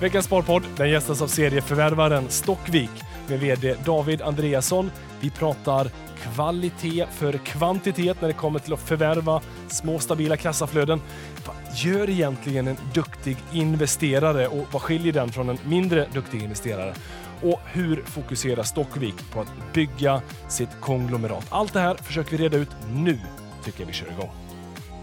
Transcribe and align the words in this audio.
Veckans 0.00 0.26
Sparpodd 0.26 0.62
den 0.76 0.90
gästas 0.90 1.22
av 1.22 1.26
serieförvärvaren 1.26 2.28
Stockvik 2.28 2.90
med 3.28 3.40
VD 3.40 3.74
David 3.84 4.22
Andreasson. 4.22 4.90
Vi 5.20 5.30
pratar 5.30 5.90
kvalitet 6.22 7.06
för 7.10 7.32
kvantitet 7.32 8.20
när 8.20 8.28
det 8.28 8.34
kommer 8.34 8.58
till 8.58 8.72
att 8.72 8.80
förvärva 8.80 9.40
små 9.68 9.98
stabila 9.98 10.36
kassaflöden. 10.36 11.00
Vad 11.46 11.56
gör 11.76 12.10
egentligen 12.10 12.68
en 12.68 12.76
duktig 12.94 13.36
investerare 13.52 14.48
och 14.48 14.66
vad 14.72 14.82
skiljer 14.82 15.12
den 15.12 15.28
från 15.28 15.48
en 15.48 15.58
mindre 15.64 16.06
duktig 16.12 16.42
investerare? 16.42 16.94
Och 17.42 17.60
hur 17.66 18.02
fokuserar 18.02 18.62
Stockvik 18.62 19.30
på 19.32 19.40
att 19.40 19.52
bygga 19.74 20.22
sitt 20.48 20.80
konglomerat? 20.80 21.46
Allt 21.50 21.72
det 21.72 21.80
här 21.80 21.94
försöker 21.94 22.30
vi 22.30 22.44
reda 22.44 22.56
ut 22.56 22.70
nu, 22.94 23.18
tycker 23.64 23.80
jag 23.80 23.86
vi 23.86 23.92
kör 23.92 24.12
igång. 24.12 24.30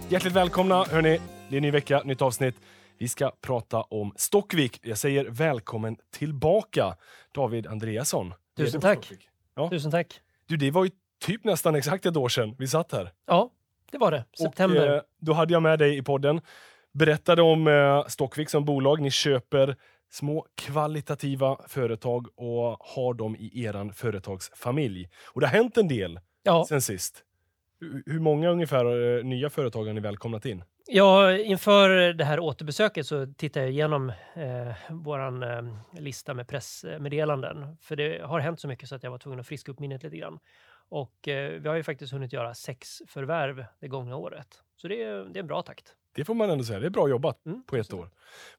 Hjärtligt 0.10 0.34
välkomna 0.34 0.86
hörni. 0.92 1.20
Det 1.50 1.56
är 1.56 1.58
en 1.58 1.64
ny 1.64 1.72
vecka, 1.72 2.02
nytt 2.06 2.22
avsnitt. 2.22 2.56
Vi 3.00 3.08
ska 3.08 3.32
prata 3.42 3.82
om 3.82 4.14
Stockvik. 4.16 4.80
Jag 4.84 4.98
säger 4.98 5.26
välkommen 5.26 5.98
tillbaka, 6.12 6.96
David 7.32 7.68
Andreasson. 7.68 8.34
Tusen 8.58 8.82
tack. 8.82 9.14
Ja. 9.56 9.70
Tusen 9.70 9.92
tack. 9.92 10.22
Du, 10.46 10.58
det 10.58 10.72
var 10.72 10.86
ju 10.86 10.92
typ 11.26 11.44
nästan 11.44 11.76
exakt 11.76 12.06
ett 12.06 12.18
år 12.18 12.30
sedan 12.30 12.56
vi 12.58 12.68
satt 12.68 12.92
här. 12.92 13.12
Ja, 13.28 13.50
det 13.92 13.98
var 13.98 14.12
det. 14.12 14.26
September. 14.40 14.90
Och, 14.90 14.96
eh, 14.96 15.02
då 15.20 15.34
hade 15.34 15.54
jag 15.54 15.64
med 15.64 15.80
dig 15.80 15.98
i 15.98 16.02
podden. 16.02 16.42
Berättade 16.94 17.42
om 17.42 17.68
eh, 17.68 18.06
Stockvik 18.08 18.50
som 18.50 18.66
bolag. 18.66 19.02
Ni 19.02 19.12
köper 19.12 19.76
små 20.12 20.46
kvalitativa 20.56 21.58
företag 21.68 22.28
och 22.36 22.78
har 22.80 23.14
dem 23.14 23.36
i 23.36 23.64
er 23.64 23.94
företagsfamilj. 23.94 25.10
Och 25.34 25.42
det 25.42 25.48
har 25.48 25.54
hänt 25.54 25.78
en 25.78 25.88
del 25.88 26.20
ja. 26.44 26.66
sen 26.70 26.82
sist. 26.82 27.24
Hur 28.06 28.20
många 28.20 28.50
ungefär 28.50 29.18
eh, 29.18 29.24
nya 29.24 29.50
företag 29.50 29.86
har 29.86 29.94
ni 29.94 30.02
välkomnat 30.02 30.46
in? 30.46 30.64
Ja, 30.90 31.38
inför 31.38 31.90
det 32.14 32.26
här 32.26 32.40
återbesöket 32.40 33.08
så 33.08 33.34
tittade 33.38 33.66
jag 33.66 33.74
igenom 33.74 34.10
eh, 34.36 34.74
vår 34.90 35.44
eh, 35.44 35.62
lista 36.00 36.34
med 36.34 36.48
pressmeddelanden. 36.48 37.78
För 37.82 37.96
det 37.96 38.22
har 38.26 38.40
hänt 38.40 38.60
så 38.60 38.68
mycket 38.68 38.90
så 38.90 38.96
att 38.96 39.04
jag 39.04 39.12
var 39.12 39.18
tvungen 39.18 39.40
att 39.40 39.48
friska 39.48 39.72
upp 39.72 39.80
minnet 39.80 40.04
lite 40.04 40.18
grann. 40.18 40.40
Och 40.90 41.28
eh, 41.28 41.62
vi 41.62 41.68
har 41.70 41.76
ju 41.76 41.84
faktiskt 41.84 42.14
hunnit 42.14 42.34
göra 42.34 42.54
sex 42.54 43.02
förvärv 43.08 43.66
det 43.80 43.88
gångna 43.88 44.16
året. 44.16 44.48
Så 44.76 44.88
det 44.88 45.04
är, 45.04 45.24
det 45.24 45.40
är 45.40 45.42
en 45.42 45.48
bra 45.48 45.62
takt. 45.62 45.96
Det 46.16 46.26
får 46.26 46.34
man 46.34 46.50
ändå 46.50 46.64
säga. 46.64 46.80
Det 46.80 46.86
är 46.86 46.90
bra 46.90 47.10
jobbat 47.10 47.46
mm, 47.46 47.64
på 47.64 47.76
ett 47.76 47.94
år. 47.94 48.10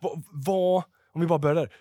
Vad, 0.01 0.23
vad, 0.33 0.83
om 1.13 1.21
vi 1.21 1.27
bara 1.27 1.39
börjar 1.39 1.55
där. 1.55 1.73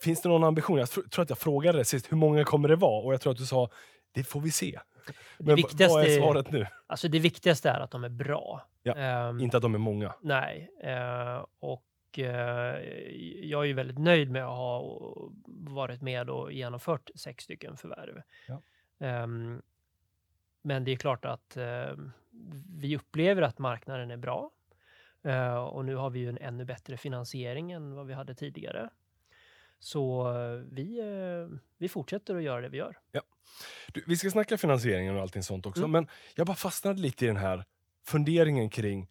Finns 0.00 0.22
det 0.22 0.28
någon 0.28 0.44
ambition? 0.44 0.78
Jag 0.78 0.90
tror 0.90 1.22
att 1.22 1.30
jag 1.30 1.38
frågade 1.38 1.84
sist, 1.84 2.12
hur 2.12 2.16
många 2.16 2.44
kommer 2.44 2.68
det 2.68 2.76
vara? 2.76 3.04
Och 3.04 3.12
jag 3.12 3.20
tror 3.20 3.32
att 3.32 3.38
du 3.38 3.46
sa, 3.46 3.70
det 4.14 4.24
får 4.24 4.40
vi 4.40 4.50
se. 4.50 4.78
Det 5.06 5.14
Men 5.38 5.56
viktigaste, 5.56 5.94
vad 5.94 6.04
är 6.04 6.18
svaret 6.18 6.50
nu? 6.50 6.66
Alltså 6.86 7.08
det 7.08 7.18
viktigaste 7.18 7.70
är 7.70 7.80
att 7.80 7.90
de 7.90 8.04
är 8.04 8.08
bra. 8.08 8.68
Ja, 8.82 9.28
um, 9.28 9.40
inte 9.40 9.56
att 9.56 9.62
de 9.62 9.74
är 9.74 9.78
många. 9.78 10.14
Nej. 10.20 10.70
Uh, 10.84 11.46
och 11.58 11.84
uh, 12.18 12.24
jag 13.44 13.62
är 13.62 13.64
ju 13.64 13.72
väldigt 13.72 13.98
nöjd 13.98 14.30
med 14.30 14.44
att 14.44 14.56
ha 14.56 14.96
varit 15.46 16.02
med 16.02 16.30
och 16.30 16.52
genomfört 16.52 17.10
sex 17.14 17.44
stycken 17.44 17.76
förvärv. 17.76 18.22
Ja. 18.48 18.62
Um, 19.22 19.62
men 20.62 20.84
det 20.84 20.92
är 20.92 20.96
klart 20.96 21.24
att 21.24 21.56
uh, 21.56 21.98
vi 22.80 22.96
upplever 22.96 23.42
att 23.42 23.58
marknaden 23.58 24.10
är 24.10 24.16
bra. 24.16 24.50
Och 25.70 25.84
nu 25.84 25.96
har 25.96 26.10
vi 26.10 26.18
ju 26.18 26.28
en 26.28 26.38
ännu 26.38 26.64
bättre 26.64 26.96
finansiering 26.96 27.72
än 27.72 27.94
vad 27.94 28.06
vi 28.06 28.14
hade 28.14 28.34
tidigare. 28.34 28.90
Så 29.80 30.32
vi, 30.70 31.00
vi 31.78 31.88
fortsätter 31.88 32.36
att 32.36 32.42
göra 32.42 32.60
det 32.60 32.68
vi 32.68 32.78
gör. 32.78 32.98
Ja. 33.12 33.20
Du, 33.92 34.04
vi 34.06 34.16
ska 34.16 34.30
snacka 34.30 34.58
finansieringen 34.58 35.16
och 35.16 35.22
allting 35.22 35.42
sånt 35.42 35.66
också, 35.66 35.80
mm. 35.80 35.90
men 35.90 36.08
jag 36.34 36.46
bara 36.46 36.56
fastnade 36.56 37.00
lite 37.00 37.24
i 37.24 37.28
den 37.28 37.36
här 37.36 37.64
funderingen 38.06 38.70
kring 38.70 39.08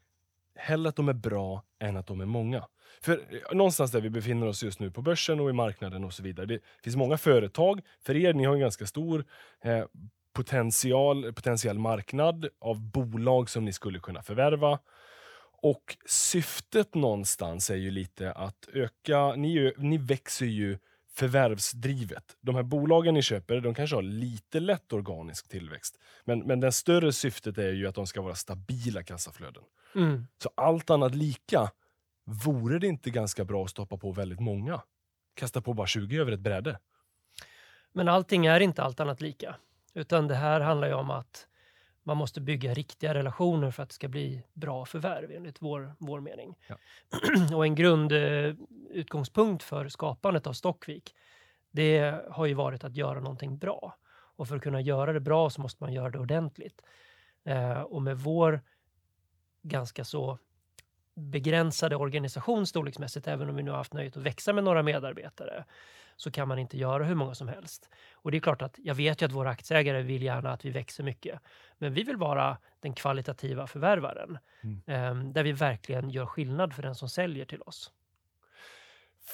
hellre 0.55 0.89
att 0.89 0.95
de 0.95 1.09
är 1.09 1.13
bra 1.13 1.63
än 1.79 1.97
att 1.97 2.07
de 2.07 2.21
är 2.21 2.25
många. 2.25 2.67
För 3.01 3.13
eh, 3.13 3.55
någonstans 3.55 3.91
där 3.91 4.01
vi 4.01 4.09
befinner 4.09 4.47
oss 4.47 4.63
just 4.63 4.79
nu 4.79 4.91
på 4.91 5.01
börsen 5.01 5.39
och 5.39 5.49
i 5.49 5.53
marknaden 5.53 6.03
och 6.03 6.13
så 6.13 6.23
vidare. 6.23 6.45
Det 6.45 6.59
finns 6.83 6.95
många 6.95 7.17
företag. 7.17 7.81
För 8.05 8.15
er, 8.15 8.33
ni 8.33 8.43
har 8.45 8.53
en 8.53 8.59
ganska 8.59 8.85
stor 8.85 9.25
eh, 9.63 9.85
potential, 10.33 11.33
potentiell 11.33 11.79
marknad 11.79 12.47
av 12.59 12.81
bolag 12.81 13.49
som 13.49 13.65
ni 13.65 13.73
skulle 13.73 13.99
kunna 13.99 14.21
förvärva. 14.21 14.79
Och 15.63 15.97
syftet 16.05 16.95
någonstans 16.95 17.69
är 17.69 17.75
ju 17.75 17.91
lite 17.91 18.31
att 18.31 18.67
öka, 18.73 19.35
ni, 19.35 19.73
ni 19.77 19.97
växer 19.97 20.45
ju 20.45 20.77
förvärvsdrivet. 21.13 22.37
De 22.41 22.55
här 22.55 22.63
bolagen 22.63 23.13
ni 23.13 23.21
köper, 23.21 23.61
de 23.61 23.73
kanske 23.73 23.95
har 23.95 24.03
lite 24.03 24.59
lätt 24.59 24.93
organisk 24.93 25.49
tillväxt. 25.49 25.99
Men, 26.23 26.39
men 26.39 26.59
det 26.59 26.71
större 26.71 27.13
syftet 27.13 27.57
är 27.57 27.71
ju 27.71 27.87
att 27.87 27.95
de 27.95 28.07
ska 28.07 28.21
vara 28.21 28.35
stabila 28.35 29.03
kassaflöden. 29.03 29.63
Mm. 29.95 30.27
Så 30.43 30.49
allt 30.55 30.89
annat 30.89 31.15
lika, 31.15 31.71
vore 32.45 32.79
det 32.79 32.87
inte 32.87 33.09
ganska 33.09 33.45
bra 33.45 33.63
att 33.63 33.69
stoppa 33.69 33.97
på 33.97 34.11
väldigt 34.11 34.39
många? 34.39 34.81
Kasta 35.33 35.61
på 35.61 35.73
bara 35.73 35.87
20 35.87 36.17
över 36.17 36.31
ett 36.31 36.39
bräde? 36.39 36.79
Men 37.91 38.09
allting 38.09 38.45
är 38.45 38.59
inte 38.59 38.83
allt 38.83 38.99
annat 38.99 39.21
lika. 39.21 39.55
Utan 39.93 40.27
det 40.27 40.35
här 40.35 40.59
handlar 40.59 40.87
ju 40.87 40.93
om 40.93 41.09
att 41.09 41.47
man 42.03 42.17
måste 42.17 42.41
bygga 42.41 42.73
riktiga 42.73 43.13
relationer 43.13 43.71
för 43.71 43.83
att 43.83 43.89
det 43.89 43.95
ska 43.95 44.07
bli 44.07 44.43
bra 44.53 44.85
förvärv 44.85 45.31
enligt 45.31 45.61
vår, 45.61 45.95
vår 45.99 46.19
mening. 46.19 46.55
Ja. 46.67 46.77
och 47.55 47.65
en 47.65 47.75
grundutgångspunkt 47.75 49.63
för 49.63 49.89
skapandet 49.89 50.47
av 50.47 50.53
Stockvik, 50.53 51.15
det 51.71 52.23
har 52.29 52.45
ju 52.45 52.53
varit 52.53 52.83
att 52.83 52.95
göra 52.95 53.19
någonting 53.19 53.57
bra. 53.57 53.97
Och 54.35 54.47
för 54.47 54.55
att 54.55 54.61
kunna 54.61 54.81
göra 54.81 55.13
det 55.13 55.19
bra 55.19 55.49
så 55.49 55.61
måste 55.61 55.83
man 55.83 55.93
göra 55.93 56.09
det 56.09 56.19
ordentligt. 56.19 56.81
Eh, 57.43 57.81
och 57.81 58.01
med 58.01 58.17
vår 58.17 58.61
ganska 59.61 60.05
så 60.05 60.39
begränsade 61.15 61.95
organisation 61.95 62.67
storleksmässigt, 62.67 63.27
även 63.27 63.49
om 63.49 63.55
vi 63.55 63.63
nu 63.63 63.71
har 63.71 63.77
haft 63.77 63.93
nöjet 63.93 64.17
att 64.17 64.23
växa 64.23 64.53
med 64.53 64.63
några 64.63 64.83
medarbetare, 64.83 65.65
så 66.15 66.31
kan 66.31 66.47
man 66.47 66.59
inte 66.59 66.77
göra 66.77 67.03
hur 67.03 67.15
många 67.15 67.35
som 67.35 67.47
helst. 67.47 67.89
Och 68.13 68.31
det 68.31 68.37
är 68.37 68.39
klart 68.39 68.61
att 68.61 68.75
jag 68.77 68.95
vet 68.95 69.21
ju 69.21 69.25
att 69.25 69.31
våra 69.31 69.49
aktieägare 69.49 70.01
vill 70.01 70.23
gärna 70.23 70.51
att 70.51 70.65
vi 70.65 70.69
växer 70.69 71.03
mycket. 71.03 71.39
Men 71.77 71.93
vi 71.93 72.03
vill 72.03 72.17
vara 72.17 72.57
den 72.79 72.93
kvalitativa 72.93 73.67
förvärvaren. 73.67 74.37
Mm. 74.63 74.81
Eh, 74.87 75.31
där 75.31 75.43
vi 75.43 75.51
verkligen 75.51 76.09
gör 76.09 76.25
skillnad 76.25 76.73
för 76.73 76.81
den 76.81 76.95
som 76.95 77.09
säljer 77.09 77.45
till 77.45 77.61
oss. 77.61 77.91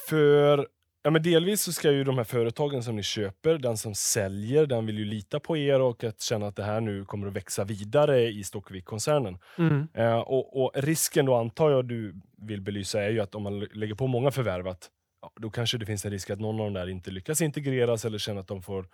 För 0.08 0.68
Ja, 1.02 1.10
men 1.10 1.22
delvis 1.22 1.62
så 1.62 1.72
ska 1.72 1.90
ju 1.90 2.04
de 2.04 2.16
här 2.16 2.24
företagen 2.24 2.82
som 2.82 2.96
ni 2.96 3.02
köper, 3.02 3.58
den 3.58 3.76
som 3.76 3.94
säljer, 3.94 4.66
den 4.66 4.86
vill 4.86 4.98
ju 4.98 5.04
lita 5.04 5.40
på 5.40 5.56
er 5.56 5.80
och 5.80 6.04
att 6.04 6.20
känna 6.20 6.46
att 6.46 6.56
det 6.56 6.62
här 6.62 6.80
nu 6.80 7.04
kommer 7.04 7.26
att 7.26 7.32
växa 7.32 7.64
vidare 7.64 8.28
i 8.28 8.44
Stockvik-koncernen. 8.44 9.38
Mm. 9.58 9.88
Eh, 9.94 10.18
och, 10.18 10.62
och, 10.62 10.70
risken 10.74 11.26
då 11.26 11.34
antar 11.34 11.70
jag 11.70 11.88
du 11.88 12.14
vill 12.38 12.60
belysa 12.60 13.02
är 13.02 13.10
ju 13.10 13.20
att 13.20 13.34
om 13.34 13.42
man 13.42 13.58
lägger 13.58 13.94
på 13.94 14.06
många 14.06 14.30
förvärv, 14.30 14.68
att, 14.68 14.88
ja, 15.22 15.32
då 15.36 15.50
kanske 15.50 15.78
det 15.78 15.86
finns 15.86 16.04
en 16.04 16.10
risk 16.10 16.30
att 16.30 16.40
någon 16.40 16.60
av 16.60 16.66
de 16.66 16.74
där 16.74 16.88
inte 16.88 17.10
lyckas 17.10 17.42
integreras 17.42 18.04
eller 18.04 18.18
känner 18.18 18.40
att 18.40 18.48
de 18.48 18.62
får 18.62 18.86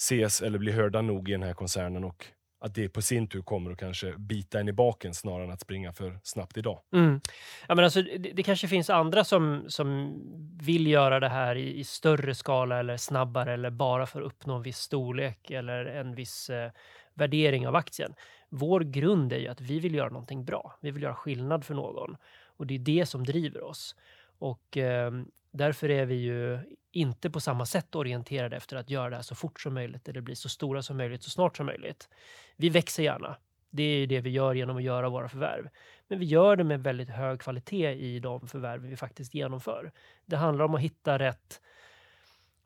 ses 0.00 0.42
eller 0.42 0.58
bli 0.58 0.72
hörda 0.72 1.02
nog 1.02 1.28
i 1.28 1.32
den 1.32 1.42
här 1.42 1.54
koncernen 1.54 2.04
och 2.04 2.26
att 2.60 2.74
det 2.74 2.88
på 2.88 3.02
sin 3.02 3.26
tur 3.28 3.42
kommer 3.42 3.70
att 3.70 3.78
kanske 3.78 4.14
bita 4.18 4.60
en 4.60 4.68
i 4.68 4.72
baken 4.72 5.14
snarare 5.14 5.44
än 5.44 5.50
att 5.50 5.60
springa 5.60 5.92
för 5.92 6.18
snabbt 6.22 6.56
idag. 6.56 6.80
Mm. 6.92 7.20
Ja, 7.68 7.74
men 7.74 7.84
alltså, 7.84 8.02
det, 8.02 8.18
det, 8.18 8.42
kanske 8.42 8.68
finns 8.68 8.90
andra 8.90 9.24
som, 9.24 9.64
som 9.68 10.14
vill 10.62 10.86
göra 10.86 11.20
det 11.20 11.28
här 11.28 11.56
i, 11.56 11.78
i, 11.78 11.84
större 11.84 12.34
skala 12.34 12.78
eller 12.78 12.96
snabbare 12.96 13.54
eller 13.54 13.70
bara 13.70 14.06
för 14.06 14.20
att 14.20 14.26
uppnå 14.26 14.56
en 14.56 14.62
viss 14.62 14.78
storlek 14.78 15.50
eller 15.50 15.84
en 15.84 16.14
viss 16.14 16.50
eh, 16.50 16.70
värdering 17.14 17.68
av 17.68 17.76
aktien. 17.76 18.14
Vår 18.48 18.80
grund 18.80 19.32
är 19.32 19.38
ju 19.38 19.48
att 19.48 19.60
vi 19.60 19.78
vill 19.78 19.94
göra 19.94 20.08
någonting 20.08 20.44
bra. 20.44 20.78
Vi 20.80 20.90
vill 20.90 21.02
göra 21.02 21.14
skillnad 21.14 21.64
för 21.64 21.74
någon 21.74 22.16
och 22.56 22.66
det 22.66 22.74
är 22.74 22.78
det 22.78 23.06
som 23.06 23.24
driver 23.24 23.62
oss. 23.62 23.96
Och 24.38 24.76
eh, 24.76 25.12
därför 25.50 25.88
är 25.88 26.06
vi 26.06 26.14
ju 26.14 26.58
inte 26.92 27.30
på 27.30 27.40
samma 27.40 27.66
sätt 27.66 27.94
orienterade 27.94 28.56
efter 28.56 28.76
att 28.76 28.90
göra 28.90 29.10
det 29.10 29.16
här 29.16 29.22
så 29.22 29.34
fort 29.34 29.60
som 29.60 29.74
möjligt 29.74 30.08
eller 30.08 30.20
bli 30.20 30.36
så 30.36 30.48
stora 30.48 30.82
som 30.82 30.96
möjligt 30.96 31.22
så 31.22 31.30
snart 31.30 31.56
som 31.56 31.66
möjligt. 31.66 32.08
Vi 32.56 32.68
växer 32.68 33.02
gärna. 33.02 33.36
Det 33.70 33.82
är 33.82 34.06
det 34.06 34.20
vi 34.20 34.30
gör 34.30 34.54
genom 34.54 34.76
att 34.76 34.82
göra 34.82 35.08
våra 35.08 35.28
förvärv. 35.28 35.68
Men 36.08 36.18
vi 36.18 36.26
gör 36.26 36.56
det 36.56 36.64
med 36.64 36.82
väldigt 36.82 37.08
hög 37.08 37.40
kvalitet 37.40 37.92
i 37.92 38.20
de 38.20 38.48
förvärv 38.48 38.82
vi 38.82 38.96
faktiskt 38.96 39.34
genomför. 39.34 39.92
Det 40.26 40.36
handlar 40.36 40.64
om 40.64 40.74
att 40.74 40.80
hitta 40.80 41.18
rätt 41.18 41.60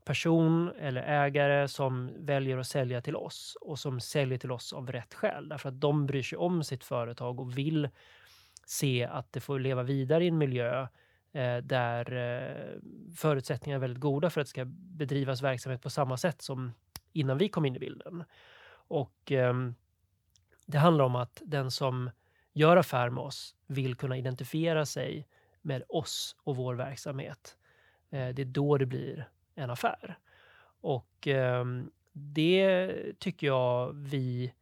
person 0.04 0.72
eller 0.78 1.02
ägare 1.02 1.68
som 1.68 2.10
väljer 2.18 2.58
att 2.58 2.66
sälja 2.66 3.00
till 3.00 3.16
oss 3.16 3.56
och 3.60 3.78
som 3.78 4.00
säljer 4.00 4.38
till 4.38 4.52
oss 4.52 4.72
av 4.72 4.92
rätt 4.92 5.14
skäl. 5.14 5.48
Därför 5.48 5.68
att 5.68 5.80
de 5.80 6.06
bryr 6.06 6.22
sig 6.22 6.38
om 6.38 6.64
sitt 6.64 6.84
företag 6.84 7.40
och 7.40 7.58
vill 7.58 7.88
se 8.66 9.04
att 9.04 9.32
det 9.32 9.40
får 9.40 9.58
leva 9.58 9.82
vidare 9.82 10.24
i 10.24 10.28
en 10.28 10.38
miljö 10.38 10.86
Eh, 11.34 11.56
där 11.56 12.12
eh, 12.12 12.80
förutsättningarna 13.16 13.76
är 13.76 13.80
väldigt 13.80 14.00
goda 14.00 14.30
för 14.30 14.40
att 14.40 14.46
det 14.46 14.50
ska 14.50 14.64
bedrivas 14.66 15.42
verksamhet 15.42 15.82
på 15.82 15.90
samma 15.90 16.16
sätt 16.16 16.42
som 16.42 16.72
innan 17.12 17.38
vi 17.38 17.48
kom 17.48 17.64
in 17.64 17.76
i 17.76 17.78
bilden. 17.78 18.24
Och 18.88 19.32
eh, 19.32 19.54
det 20.66 20.78
handlar 20.78 21.04
om 21.04 21.16
att 21.16 21.42
den 21.44 21.70
som 21.70 22.10
gör 22.52 22.76
affär 22.76 23.10
med 23.10 23.24
oss 23.24 23.54
vill 23.66 23.94
kunna 23.94 24.16
identifiera 24.16 24.86
sig 24.86 25.28
med 25.62 25.82
oss 25.88 26.36
och 26.44 26.56
vår 26.56 26.74
verksamhet. 26.74 27.56
Eh, 28.10 28.28
det 28.28 28.42
är 28.42 28.46
då 28.46 28.78
det 28.78 28.86
blir 28.86 29.28
en 29.54 29.70
affär. 29.70 30.18
Och 30.80 31.26
ehm, 31.26 31.90
det 32.12 32.92
tycker 33.18 33.46
jag 33.46 33.92
vi 33.92 34.54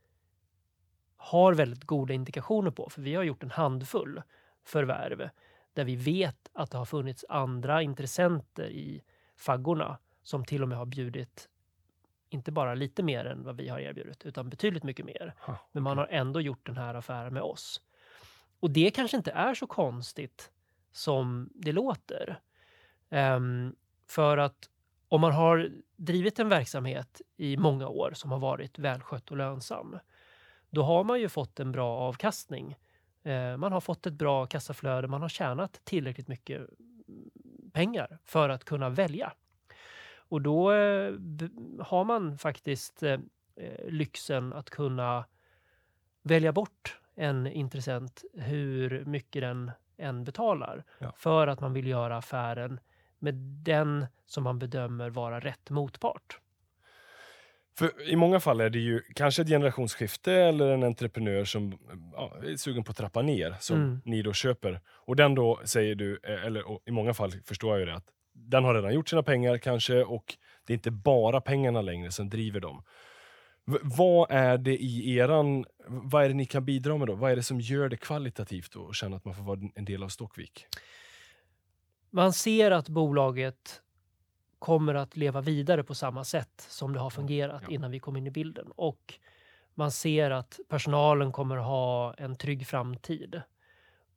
har 1.17 1.55
väldigt 1.55 1.85
goda 1.85 2.15
indikationer 2.15 2.71
på, 2.71 2.89
för 2.91 3.03
vi 3.03 3.15
har 3.15 3.23
gjort 3.23 3.43
en 3.43 3.51
handfull 3.51 4.23
förvärv 4.65 5.29
där 5.75 5.85
vi 5.85 5.97
vet 5.97 6.51
att 6.53 6.71
det 6.71 6.79
har 6.79 6.85
funnits 6.85 7.25
andra 7.29 7.83
intressenter 7.83 8.71
i 8.71 9.03
faggorna 9.37 9.99
som 10.23 10.45
till 10.45 10.63
och 10.63 10.69
med 10.69 10.79
har 10.79 10.87
bjudit 10.87 11.49
inte 12.33 12.53
bara 12.53 12.75
lite 12.75 13.03
mer 13.03 13.25
än 13.25 13.45
vad 13.45 13.57
vi 13.57 13.69
har 13.69 13.81
erbjudit, 13.81 14.27
utan 14.27 14.51
betydligt 14.51 14.83
mycket 14.83 15.07
mer. 15.07 15.35
Ha, 15.39 15.57
Men 15.73 15.83
man 15.83 15.99
har 15.99 16.07
ändå 16.07 16.41
gjort 16.41 16.67
den 16.67 16.77
här 16.77 16.95
affären 16.95 17.35
med 17.35 17.43
oss. 17.43 17.83
Och 18.61 18.71
det 18.71 18.91
kanske 18.91 19.17
inte 19.17 19.31
är 19.31 19.55
så 19.55 19.67
konstigt 19.67 20.51
som 20.93 21.51
det 21.55 21.73
låter. 21.73 22.41
Ehm, 23.11 23.77
för 24.07 24.39
att 24.39 24.71
om 25.09 25.21
man 25.21 25.33
har 25.33 25.71
drivit 25.97 26.39
en 26.39 26.49
verksamhet 26.49 27.21
i 27.37 27.57
många 27.57 27.89
år 27.89 28.13
som 28.15 28.33
har 28.33 28.39
varit 28.39 28.79
välskött 28.79 29.31
och 29.31 29.37
lönsam, 29.37 29.99
då 30.71 30.83
har 30.83 31.05
man 31.05 31.21
ju 31.21 31.29
fått 31.29 31.61
en 31.61 31.73
bra 31.73 31.99
avkastning. 31.99 32.77
Eh, 33.23 33.57
man 33.57 33.73
har 33.73 33.81
fått 33.81 34.07
ett 34.07 34.15
bra 34.15 34.47
kassaflöde, 34.47 35.09
man 35.09 35.23
har 35.23 35.29
tjänat 35.29 35.81
tillräckligt 35.85 36.29
mycket 36.29 36.67
pengar 37.73 38.19
för 38.25 38.49
att 38.49 38.65
kunna 38.65 38.89
välja. 38.89 39.33
Och 40.15 40.43
då 40.43 40.73
eh, 40.73 41.15
har 41.81 42.05
man 42.05 42.39
faktiskt 42.39 43.03
eh, 43.03 43.19
lyxen 43.89 44.53
att 44.53 44.71
kunna 44.71 45.25
välja 46.23 46.53
bort 46.53 47.01
en 47.15 47.47
intressent 47.47 48.25
hur 48.35 49.05
mycket 49.05 49.43
den 49.43 49.71
än 49.97 50.25
betalar 50.25 50.85
Ja. 50.99 51.13
för 51.17 51.47
att 51.47 51.61
man 51.61 51.73
vill 51.73 51.87
göra 51.87 52.17
affären 52.17 52.81
med 53.19 53.35
den 53.65 54.07
som 54.27 54.45
man 54.45 54.59
bedömer 54.59 55.11
vara 55.11 55.41
rätt 55.41 55.71
motpart. 55.71 56.39
För 57.79 58.09
I 58.09 58.17
många 58.17 58.41
fall 58.41 58.61
är 58.61 58.71
det 58.71 58.79
ju 58.79 59.01
kanske 59.15 59.43
ett 59.43 59.49
generationsskifte 59.49 60.33
eller 60.33 60.69
en 60.75 60.83
entreprenör 60.83 61.45
som 61.45 61.79
ja, 62.13 62.33
är 62.45 62.57
sugen 62.57 62.85
på 62.85 62.91
att 62.91 62.97
trappa 62.97 63.23
ner, 63.23 63.55
som 63.61 63.77
Mm. 63.77 64.01
ni 64.05 64.23
då 64.23 64.33
köper. 64.33 64.81
Och 64.89 65.17
den 65.17 65.35
då 65.35 65.61
säger 65.65 65.95
du, 65.95 66.21
eh, 66.23 66.45
eller 66.47 66.63
i 66.89 66.91
många 66.91 67.15
fall 67.15 67.33
förstår 67.45 67.71
jag 67.71 67.81
ju 67.81 67.87
det, 67.87 67.95
att 67.95 68.07
den 68.33 68.65
har 68.65 68.75
redan 68.75 68.95
gjort 68.95 69.09
sina 69.09 69.23
pengar 69.23 69.59
kanske 69.59 70.03
och 70.05 70.37
det 70.67 70.73
är 70.73 70.75
inte 70.75 70.91
bara 70.91 71.41
pengarna 71.41 71.83
längre 71.83 72.11
som 72.11 72.29
driver 72.29 72.61
dem. 72.61 72.83
V- 73.67 73.79
vad 73.83 74.31
är 74.31 74.59
det 74.59 74.77
i 74.77 75.17
eran, 75.19 75.65
vad 75.89 76.25
är 76.25 76.29
det 76.29 76.35
ni 76.35 76.47
kan 76.47 76.65
bidra 76.65 76.99
med 76.99 77.09
då? 77.09 77.15
Vad 77.15 77.33
är 77.33 77.37
det 77.37 77.43
som 77.43 77.61
gör 77.61 77.89
det 77.89 77.97
kvalitativt 77.97 78.75
och 78.77 78.95
känna 78.95 79.17
att 79.17 79.25
man 79.25 79.35
får 79.35 79.43
vara 79.45 79.61
en 79.75 79.85
del 79.85 80.03
av 80.03 80.09
Stockvik? 80.09 80.67
Man 82.11 82.33
ser 82.33 82.71
att 82.71 82.89
bolaget 82.89 83.81
kommer 84.63 84.95
att 84.95 85.17
leva 85.17 85.41
vidare 85.41 85.85
på 85.85 85.95
samma 85.95 86.25
sätt 86.25 86.67
som 86.69 86.93
det 86.93 87.01
har 87.01 87.11
fungerat 87.11 87.63
Ja. 87.69 87.75
innan 87.75 87.91
vi 87.91 87.99
kom 88.01 88.17
in 88.17 88.27
i 88.27 88.31
bilden. 88.31 88.71
Och 88.77 89.15
man 89.75 89.91
ser 89.91 90.31
att 90.31 90.61
personalen 90.69 91.33
kommer 91.33 91.57
ha 91.57 92.15
en 92.15 92.37
trygg 92.37 92.67
framtid. 92.67 93.43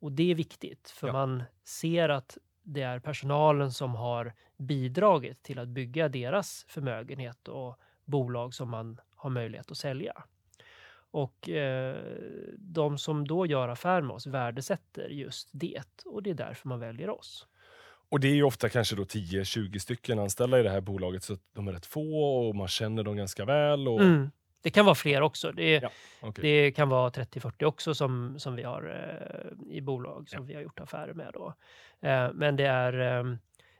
Och 0.00 0.12
det 0.12 0.30
är 0.30 0.34
viktigt, 0.34 0.90
för 0.90 1.06
Ja. 1.06 1.12
man 1.12 1.42
ser 1.64 2.08
att 2.08 2.38
det 2.62 2.82
är 2.82 2.98
personalen 2.98 3.72
som 3.72 3.94
har 3.94 4.32
bidragit 4.56 5.42
till 5.42 5.58
att 5.58 5.68
bygga 5.68 6.08
deras 6.08 6.64
förmögenhet 6.68 7.48
och 7.48 7.80
bolag 8.04 8.54
som 8.54 8.70
man 8.70 9.00
har 9.16 9.30
möjlighet 9.30 9.70
att 9.70 9.76
sälja. 9.76 10.24
Och 11.10 11.48
eh, 11.48 11.96
de 12.58 12.98
som 12.98 13.26
då 13.28 13.46
gör 13.46 13.68
affär 13.68 14.02
med 14.02 14.14
oss 14.14 14.26
värdesätter 14.26 15.08
just 15.08 15.48
det 15.52 15.82
och 16.04 16.22
det 16.22 16.30
är 16.30 16.34
därför 16.34 16.68
man 16.68 16.80
väljer 16.80 17.10
oss. 17.10 17.46
Och 18.08 18.20
det 18.20 18.28
är 18.28 18.34
ju 18.34 18.42
ofta 18.42 18.68
kanske 18.68 18.96
då 18.96 19.02
10-20 19.02 19.78
stycken 19.78 20.18
anställda 20.18 20.60
i 20.60 20.62
det 20.62 20.70
här 20.70 20.80
bolaget 20.80 21.22
så 21.22 21.36
de 21.54 21.68
är 21.68 21.72
rätt 21.72 21.86
få 21.86 22.24
och 22.48 22.54
man 22.56 22.68
känner 22.68 23.02
dem 23.02 23.16
ganska 23.16 23.44
väl. 23.44 23.88
Och, 23.88 24.00
Mm. 24.00 24.30
Det 24.62 24.70
kan 24.70 24.84
vara 24.84 24.94
fler 24.94 25.20
också. 25.20 25.52
Det, 25.52 25.74
Ja, 25.82 25.90
okej. 26.20 26.42
det 26.42 26.72
kan 26.72 26.88
vara 26.88 27.10
30-40 27.10 27.64
också 27.64 27.94
som, 27.94 28.38
som 28.38 28.56
vi 28.56 28.62
har 28.62 28.82
eh, 29.68 29.74
i 29.76 29.80
bolag 29.80 30.28
som 30.28 30.46
vi 30.46 30.54
har 30.54 30.62
gjort 30.62 30.80
affärer 30.80 31.14
med. 31.14 31.30
Då. 31.34 31.54
Eh, 32.08 32.30
men 32.32 32.56
det 32.56 32.64
är, 32.66 33.18
eh, 33.18 33.34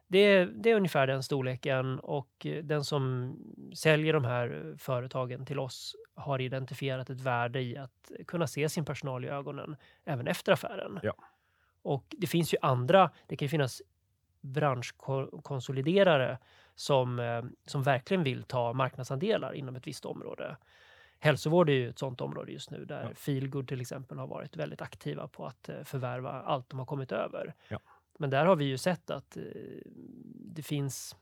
det, 0.08 0.18
är, 0.18 0.46
det 0.46 0.70
är 0.70 0.74
ungefär 0.74 1.06
den 1.06 1.22
storleken 1.22 1.98
och 2.00 2.46
den 2.62 2.84
som 2.84 3.34
säljer 3.74 4.12
de 4.12 4.24
här 4.24 4.74
företagen 4.78 5.46
till 5.46 5.58
oss 5.58 5.96
har 6.14 6.40
identifierat 6.40 7.10
ett 7.10 7.20
värde 7.20 7.62
i 7.62 7.76
att 7.76 8.10
kunna 8.26 8.46
se 8.46 8.68
sin 8.68 8.84
personal 8.84 9.24
i 9.24 9.28
ögonen 9.28 9.76
även 10.04 10.26
efter 10.26 10.52
affären. 10.52 11.00
Ja. 11.02 11.14
Och 11.82 12.04
det 12.18 12.26
finns 12.26 12.54
ju 12.54 12.58
andra, 12.62 13.10
det 13.26 13.36
kan 13.36 13.46
ju 13.46 13.50
finnas 13.50 13.82
branschkonsoliderare 14.46 16.38
som, 16.74 17.18
eh, 17.18 17.44
som 17.66 17.82
verkligen 17.82 18.22
vill 18.22 18.42
ta 18.42 18.72
marknadsandelar 18.72 19.52
inom 19.52 19.76
ett 19.76 19.86
visst 19.86 20.04
område. 20.04 20.56
Hälsovård 21.18 21.68
är 21.68 21.72
ju 21.72 21.88
ett 21.88 21.98
sådant 21.98 22.20
område 22.20 22.52
just 22.52 22.70
nu 22.70 22.84
där 22.84 23.02
Ja. 23.02 23.14
Feelgood 23.14 23.68
till 23.68 23.80
exempel 23.80 24.18
har 24.18 24.26
varit 24.26 24.56
väldigt 24.56 24.82
aktiva 24.82 25.28
på 25.28 25.46
att 25.46 25.68
eh, 25.68 25.82
förvärva 25.84 26.30
allt 26.30 26.70
de 26.70 26.78
har 26.78 26.86
kommit 26.86 27.12
över. 27.12 27.54
Ja. 27.68 27.78
Men 28.18 28.30
där 28.30 28.46
har 28.46 28.56
vi 28.56 28.64
ju 28.64 28.78
sett 28.78 29.10
att 29.10 29.36
eh, 29.36 29.42
det 30.34 30.62
finns 30.62 31.16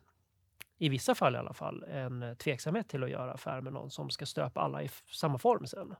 i 0.78 0.88
vissa 0.88 1.14
fall 1.14 1.34
i 1.34 1.38
alla 1.38 1.54
fall 1.54 1.82
en 1.82 2.36
tveksamhet 2.36 2.88
till 2.88 3.04
att 3.04 3.10
göra 3.10 3.32
affär 3.32 3.60
med 3.60 3.72
någon 3.72 3.90
som 3.90 4.10
ska 4.10 4.26
stöpa 4.26 4.60
alla 4.60 4.82
i 4.82 4.88
samma 5.10 5.38
form 5.38 5.66
sen. 5.66 5.94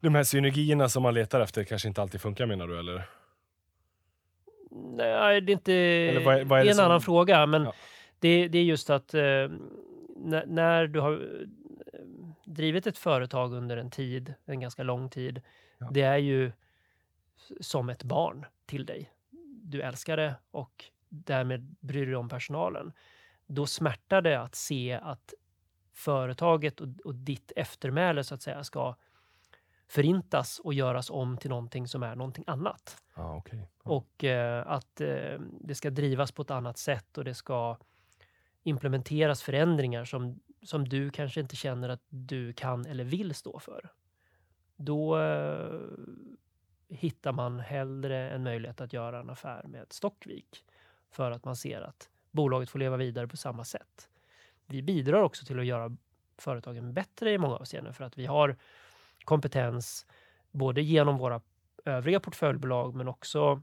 De 0.00 0.14
här 0.14 0.24
synergierna 0.24 0.88
som 0.88 1.02
man 1.02 1.14
letar 1.14 1.40
efter 1.40 1.64
kanske 1.64 1.88
inte 1.88 2.02
alltid 2.02 2.20
funkar 2.20 2.46
menar 2.46 2.66
du? 2.66 2.78
Eller? 2.78 3.08
Nej, 4.84 5.40
det 5.40 5.52
är 5.52 5.54
inte... 5.54 6.24
vad 6.24 6.34
är- 6.40 6.44
vad 6.44 6.60
är 6.60 6.64
det 6.64 6.70
en 6.70 6.76
som- 6.76 6.84
annan 6.84 7.00
fråga, 7.00 7.46
men 7.46 7.62
Ja. 7.64 7.72
det, 8.18 8.48
det 8.48 8.58
är 8.58 8.62
just 8.64 8.90
att 8.90 9.14
eh, 9.14 9.22
när, 10.16 10.46
när 10.46 10.86
du 10.86 11.00
har 11.00 11.12
eh, 11.12 11.46
drivit 12.44 12.86
ett 12.86 12.98
företag 12.98 13.52
under 13.54 13.76
en 13.76 13.90
tid, 13.90 14.34
en 14.44 14.60
ganska 14.60 14.82
lång 14.82 15.10
tid, 15.10 15.42
Ja. 15.78 15.88
det 15.92 16.02
är 16.02 16.16
ju 16.16 16.52
som 17.60 17.88
ett 17.88 18.02
barn 18.02 18.46
till 18.66 18.86
dig. 18.86 19.10
Du 19.62 19.82
älskar 19.82 20.16
det 20.16 20.34
och 20.50 20.84
därmed 21.08 21.76
bryr 21.80 22.00
du 22.00 22.06
dig 22.06 22.16
om 22.16 22.28
personalen. 22.28 22.92
Då 23.46 23.66
smärtar 23.66 24.22
det 24.22 24.40
att 24.40 24.54
se 24.54 24.98
att 25.02 25.34
företaget 25.94 26.80
och, 26.80 26.88
och 27.04 27.14
ditt 27.14 27.52
eftermäle 27.56 28.24
så 28.24 28.34
att 28.34 28.42
säga 28.42 28.64
ska 28.64 28.94
förintas 29.88 30.58
och 30.58 30.74
göras 30.74 31.10
om 31.10 31.38
till 31.38 31.50
någonting 31.50 31.88
som 31.88 32.02
är 32.02 32.14
någonting 32.16 32.44
annat. 32.46 33.02
Ah, 33.18 33.36
okay. 33.36 33.58
Och 33.78 34.24
eh, 34.24 34.66
att 34.66 35.00
eh, 35.00 35.40
det 35.60 35.74
ska 35.74 35.90
drivas 35.90 36.32
på 36.32 36.42
ett 36.42 36.50
annat 36.50 36.78
sätt 36.78 37.18
och 37.18 37.24
det 37.24 37.34
ska 37.34 37.78
implementeras 38.62 39.42
förändringar 39.42 40.04
som, 40.04 40.40
som 40.62 40.88
du 40.88 41.10
kanske 41.10 41.40
inte 41.40 41.56
känner 41.56 41.88
att 41.88 42.02
du 42.08 42.52
kan 42.52 42.86
eller 42.86 43.04
vill 43.04 43.34
stå 43.34 43.58
för. 43.58 43.88
Då 44.76 45.18
eh, 45.18 45.80
hittar 46.88 47.32
man 47.32 47.60
hellre 47.60 48.30
en 48.30 48.42
möjlighet 48.42 48.80
att 48.80 48.92
göra 48.92 49.20
en 49.20 49.30
affär 49.30 49.64
med 49.66 49.86
Stockvik 49.92 50.64
för 51.10 51.30
att 51.30 51.44
man 51.44 51.56
ser 51.56 51.80
att 51.80 52.10
bolaget 52.30 52.70
får 52.70 52.78
leva 52.78 52.96
vidare 52.96 53.28
på 53.28 53.36
samma 53.36 53.64
sätt. 53.64 54.08
Vi 54.66 54.82
bidrar 54.82 55.22
också 55.22 55.46
till 55.46 55.58
att 55.58 55.66
göra 55.66 55.96
företagen 56.38 56.94
bättre 56.94 57.32
i 57.32 57.38
många 57.38 57.56
avseenden 57.56 57.94
för 57.94 58.04
att 58.04 58.18
vi 58.18 58.26
har 58.26 58.56
kompetens 59.24 60.06
både 60.50 60.82
genom 60.82 61.18
våra 61.18 61.40
övriga 61.86 62.20
portföljbolag 62.20 62.94
men 62.94 63.08
också 63.08 63.62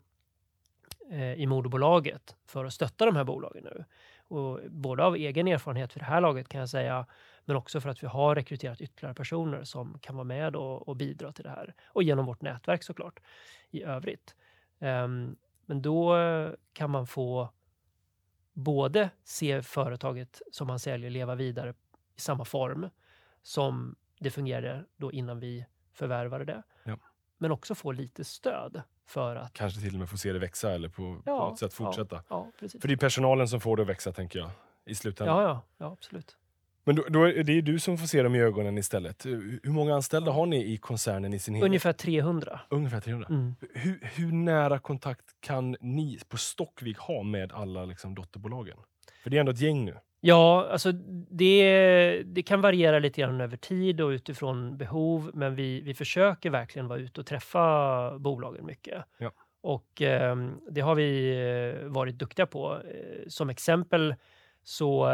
eh, 1.12 1.34
i 1.34 1.46
moderbolaget 1.46 2.36
för 2.46 2.66
att 2.66 2.74
stötta 2.74 3.06
de 3.06 3.16
här 3.16 3.24
bolagen 3.24 3.64
nu. 3.64 3.86
Och 4.28 4.60
både 4.70 5.04
av 5.04 5.16
egen 5.16 5.48
erfarenhet 5.48 5.94
för 5.94 6.00
det 6.00 6.06
här 6.06 6.22
laget 6.22 6.50
kan 6.50 6.60
jag 6.60 6.70
säga, 6.70 7.06
men 7.46 7.56
också 7.56 7.82
för 7.82 7.90
att 7.90 8.04
vi 8.04 8.08
har 8.08 8.36
rekryterat 8.36 8.82
ytterligare 8.82 9.16
personer 9.16 9.64
som 9.64 10.00
kan 10.00 10.16
vara 10.16 10.24
med 10.24 10.56
och, 10.56 10.88
och 10.88 10.96
bidra 10.96 11.32
till 11.32 11.44
det 11.44 11.50
här. 11.50 11.74
Och 11.86 12.04
genom 12.04 12.26
vårt 12.26 12.42
nätverk 12.42 12.84
såklart 12.84 13.20
i 13.72 13.84
övrigt. 13.84 14.36
Um, 14.80 15.36
men 15.66 15.82
då 15.82 16.18
kan 16.74 16.90
man 16.90 17.08
få 17.08 17.50
både 18.54 19.10
se 19.24 19.62
företaget 19.62 20.42
som 20.52 20.68
man 20.68 20.80
säljer 20.80 21.10
leva 21.10 21.36
vidare 21.36 21.74
i 22.16 22.22
samma 22.22 22.46
form 22.46 22.90
som 23.42 23.96
det 24.20 24.32
fungerade 24.32 24.86
då 24.98 25.12
innan 25.12 25.40
vi 25.40 25.66
förvärvade 25.94 26.46
det. 26.46 26.64
Ja. 27.44 27.48
Men 27.48 27.52
också 27.52 27.76
få 27.76 27.92
lite 27.92 28.24
stöd 28.24 28.82
för 29.06 29.36
att 29.36 29.54
Kanske 29.54 29.82
till 29.82 29.94
och 29.94 30.00
med 30.00 30.10
få 30.10 30.18
se 30.18 30.34
det 30.34 30.40
växa 30.40 30.72
eller 30.72 30.90
på, 30.90 30.96
på 30.96 31.22
Ja, 31.26 31.32
något 31.32 31.60
sätt 31.60 31.74
fortsätta. 31.74 32.24
Ja, 32.30 32.52
precis. 32.60 32.82
För 32.82 32.88
det 32.88 32.94
är 32.94 32.98
personalen 32.98 33.48
som 33.48 33.60
får 33.62 33.78
det 33.78 33.84
att 33.84 33.90
växa 33.90 34.12
tänker 34.12 34.40
jag. 34.40 34.50
I 34.86 34.96
slutändan. 34.96 35.38
Ja, 35.38 35.44
ja, 35.44 35.62
ja, 35.78 35.92
absolut. 35.92 36.38
Men 36.84 36.96
då, 36.96 37.04
då 37.10 37.24
är 37.24 37.44
det 37.44 37.54
ju 37.54 37.62
du 37.62 37.80
som 37.80 37.98
får 37.98 38.08
se 38.08 38.24
dem 38.24 38.36
i 38.36 38.40
ögonen 38.40 38.78
istället. 38.78 39.26
Hur 39.26 39.60
hur 39.64 39.72
många 39.72 39.96
anställda 39.96 40.32
har 40.32 40.46
ni 40.46 40.74
i 40.74 40.78
koncernen 40.78 41.34
i 41.34 41.40
sin 41.40 41.54
helhet? 41.54 41.68
Ungefär 41.68 41.94
300. 41.94 42.60
Ungefär 42.70 43.02
300. 43.02 43.28
Mm. 43.30 43.56
Hur, 43.74 44.00
hur 44.16 44.32
nära 44.32 44.80
kontakt 44.80 45.26
kan 45.40 45.78
ni 45.82 46.20
på 46.30 46.38
Stockvik 46.38 46.98
ha 46.98 47.24
med 47.24 47.52
alla 47.52 47.86
liksom, 47.86 48.16
dotterbolagen? 48.16 48.78
För 49.24 49.30
det 49.30 49.38
är 49.38 49.40
ändå 49.40 49.52
ett 49.52 49.62
gäng 49.62 49.86
nu. 49.86 49.98
Ja, 50.26 50.68
alltså 50.72 50.92
det, 51.30 52.24
det 52.26 52.44
kan 52.44 52.62
variera 52.62 53.00
lite 53.00 53.22
grann 53.22 53.42
över 53.42 53.58
tid 53.58 54.02
och 54.02 54.10
utifrån 54.10 54.78
behov, 54.78 55.32
men 55.34 55.56
vi, 55.56 55.82
vi 55.82 55.94
försöker 55.94 56.50
verkligen 56.50 56.88
vara 56.88 57.00
ute 57.00 57.20
och 57.20 57.26
träffa 57.26 58.20
bolagen 58.20 58.66
mycket. 58.66 59.04
Ja. 59.18 59.32
Och 59.62 60.02
eh, 60.02 60.36
det 60.70 60.82
har 60.82 60.96
vi 60.96 61.32
eh, 61.82 61.88
varit 61.88 62.16
duktiga 62.16 62.46
på. 62.46 62.74
Eh, 62.74 63.28
som 63.28 63.50
exempel 63.50 64.16
så 64.64 65.10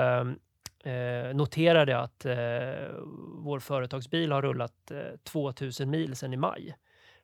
eh, 0.83 1.33
noterade 1.33 1.91
jag 1.91 2.03
att 2.03 2.25
eh, 2.25 2.95
vår 3.37 3.59
företagsbil 3.59 4.31
har 4.31 4.41
rullat 4.41 4.91
eh, 4.91 5.17
2000 5.23 5.89
mil 5.89 6.15
sedan 6.15 6.33
i 6.33 6.37
maj 6.37 6.75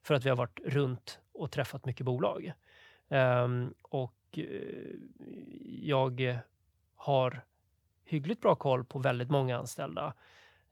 för 0.03 0.13
att 0.13 0.25
vi 0.25 0.29
har 0.29 0.37
varit 0.37 0.59
runt 0.65 1.19
och 1.33 1.51
träffat 1.51 1.85
mycket 1.85 2.05
bolag. 2.05 2.53
Ehm, 3.09 3.73
och 3.81 4.19
eh, 4.37 4.45
jag 5.65 6.39
har 6.95 7.43
hyggligt 8.05 8.41
bra 8.41 8.55
koll 8.55 8.85
på 8.85 9.00
väldigt 9.00 9.29
många 9.29 9.57
anställda. 9.57 10.13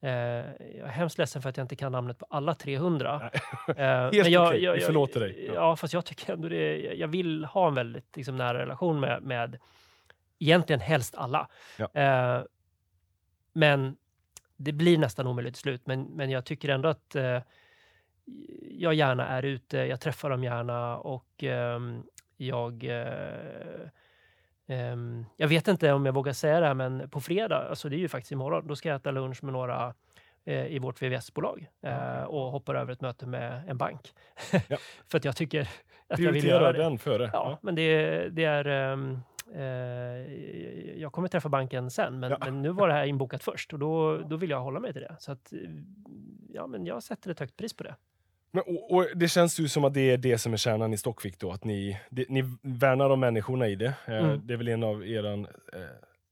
Eh, 0.02 0.12
jag 0.12 0.88
är 0.88 0.88
hemskt 0.88 1.18
ledsen 1.18 1.42
för 1.42 1.50
att 1.50 1.58
jag 1.58 1.64
inte 1.64 1.76
kan 1.76 1.92
namnet 1.92 2.18
på 2.18 2.26
alla 2.30 2.56
300. 2.56 3.32
Eh, 3.68 3.76
Helt 3.78 4.14
men 4.14 4.32
jag, 4.32 4.48
okej, 4.48 4.64
jag, 4.64 4.74
vi 4.74 4.80
förlåter 4.80 5.20
dig. 5.20 5.46
Ja. 5.48 5.54
Ja. 5.54 5.76
fast 5.76 5.94
jag 5.94 6.06
tycker 6.06 6.34
ändå 6.34 6.50
det. 6.50 6.78
Jag 6.78 7.08
vill 7.08 7.46
ha 7.46 7.68
en 7.68 7.76
väldigt 7.76 8.16
liksom, 8.16 8.36
nära 8.36 8.60
relation 8.60 9.00
med, 9.00 9.24
med 9.24 9.60
egentligen 10.40 10.80
helst 10.80 11.16
alla. 11.16 11.48
Ja. 11.78 11.90
Eh, 11.94 12.44
men 13.54 13.98
det 14.58 14.72
blir 14.72 14.98
nästan 14.98 15.28
omöjligt 15.28 15.54
till 15.54 15.62
slut. 15.62 15.82
Men, 15.86 16.04
men 16.04 16.30
jag 16.30 16.46
tycker 16.46 16.70
ändå 16.70 16.90
att 16.90 17.16
eh, 17.16 17.42
jag 18.62 18.94
gärna 18.94 19.28
är 19.28 19.44
ute. 19.44 19.78
Jag 19.78 20.02
träffar 20.02 20.30
dem 20.30 20.44
gärna 20.44 20.98
och 20.98 21.44
ehm, 21.44 22.04
jag 22.38 22.84
ehm, 24.68 25.26
jag 25.38 25.48
vet 25.48 25.68
inte 25.68 25.94
om 25.94 26.06
jag 26.06 26.14
vågar 26.14 26.34
säga 26.34 26.60
det 26.60 26.66
här, 26.68 26.74
men 26.74 27.10
på 27.10 27.22
fredag, 27.22 27.68
alltså 27.70 27.90
det 27.90 27.96
är 27.96 28.00
ju 28.00 28.08
faktiskt 28.08 28.32
imorgon, 28.32 28.68
då 28.68 28.76
ska 28.76 28.90
jag 28.90 28.96
äta 28.96 29.12
lunch 29.12 29.44
med 29.44 29.54
några 29.54 29.94
eh, 30.46 30.66
i 30.66 30.80
vårt 30.80 31.02
VVS-bolag 31.02 31.68
eh, 31.82 32.24
och 32.24 32.52
hoppar 32.52 32.76
över 32.76 32.94
ett 32.94 33.02
möte 33.02 33.28
med 33.28 33.64
en 33.70 33.78
bank. 33.78 34.14
Ja. 34.68 34.78
För 35.12 35.18
att 35.18 35.26
jag 35.26 35.36
tycker 35.36 35.70
att 36.08 36.20
jag 36.20 36.32
vill 36.32 36.46
göra 36.48 36.72
det. 36.72 36.78
den 36.80 36.98
före. 36.98 37.30
Ja, 37.34 37.58
men 37.62 37.76
det, 37.76 38.30
det 38.30 38.44
är... 38.46 38.68
eh, 38.68 40.34
jag 41.02 41.12
kommer 41.12 41.28
träffa 41.28 41.50
banken 41.50 41.92
sen, 41.92 42.20
men, 42.20 42.32
Ja. 42.32 42.38
men 42.46 42.62
nu 42.62 42.70
var 42.70 42.88
det 42.88 42.94
här 42.94 43.06
inbokat 43.06 43.44
först 43.44 43.74
och 43.74 43.80
då, 43.80 44.18
då 44.18 44.36
vill 44.38 44.50
jag 44.50 44.60
hålla 44.62 44.80
mig 44.80 44.94
till 44.94 45.02
det. 45.02 45.16
Så 45.20 45.32
att, 45.32 45.54
ja, 46.54 46.68
men 46.68 46.86
jag 46.86 47.04
sätter 47.04 47.32
ett 47.32 47.40
högt 47.40 47.58
pris 47.58 47.74
på 47.74 47.84
det. 47.84 47.96
Men, 48.56 48.64
och, 48.68 48.92
och 48.92 49.06
det 49.16 49.28
känns 49.28 49.60
ju 49.60 49.68
som 49.68 49.84
att 49.86 49.94
det 49.94 50.12
är 50.12 50.18
det 50.18 50.38
som 50.38 50.54
är 50.54 50.58
kärnan 50.58 50.94
i 50.94 50.98
Stockvik 50.98 51.40
då, 51.40 51.52
att 51.52 51.64
ni, 51.64 52.00
det, 52.10 52.30
ni 52.30 52.44
värnar 52.62 53.10
om 53.10 53.20
människorna 53.20 53.68
i 53.68 53.76
det. 53.76 53.94
Eh, 54.08 54.18
Mm. 54.18 54.42
Det 54.48 54.54
är 54.54 54.58
väl 54.58 54.68
en 54.68 54.84
av 54.84 55.08
era 55.08 55.34
eh, 55.34 55.46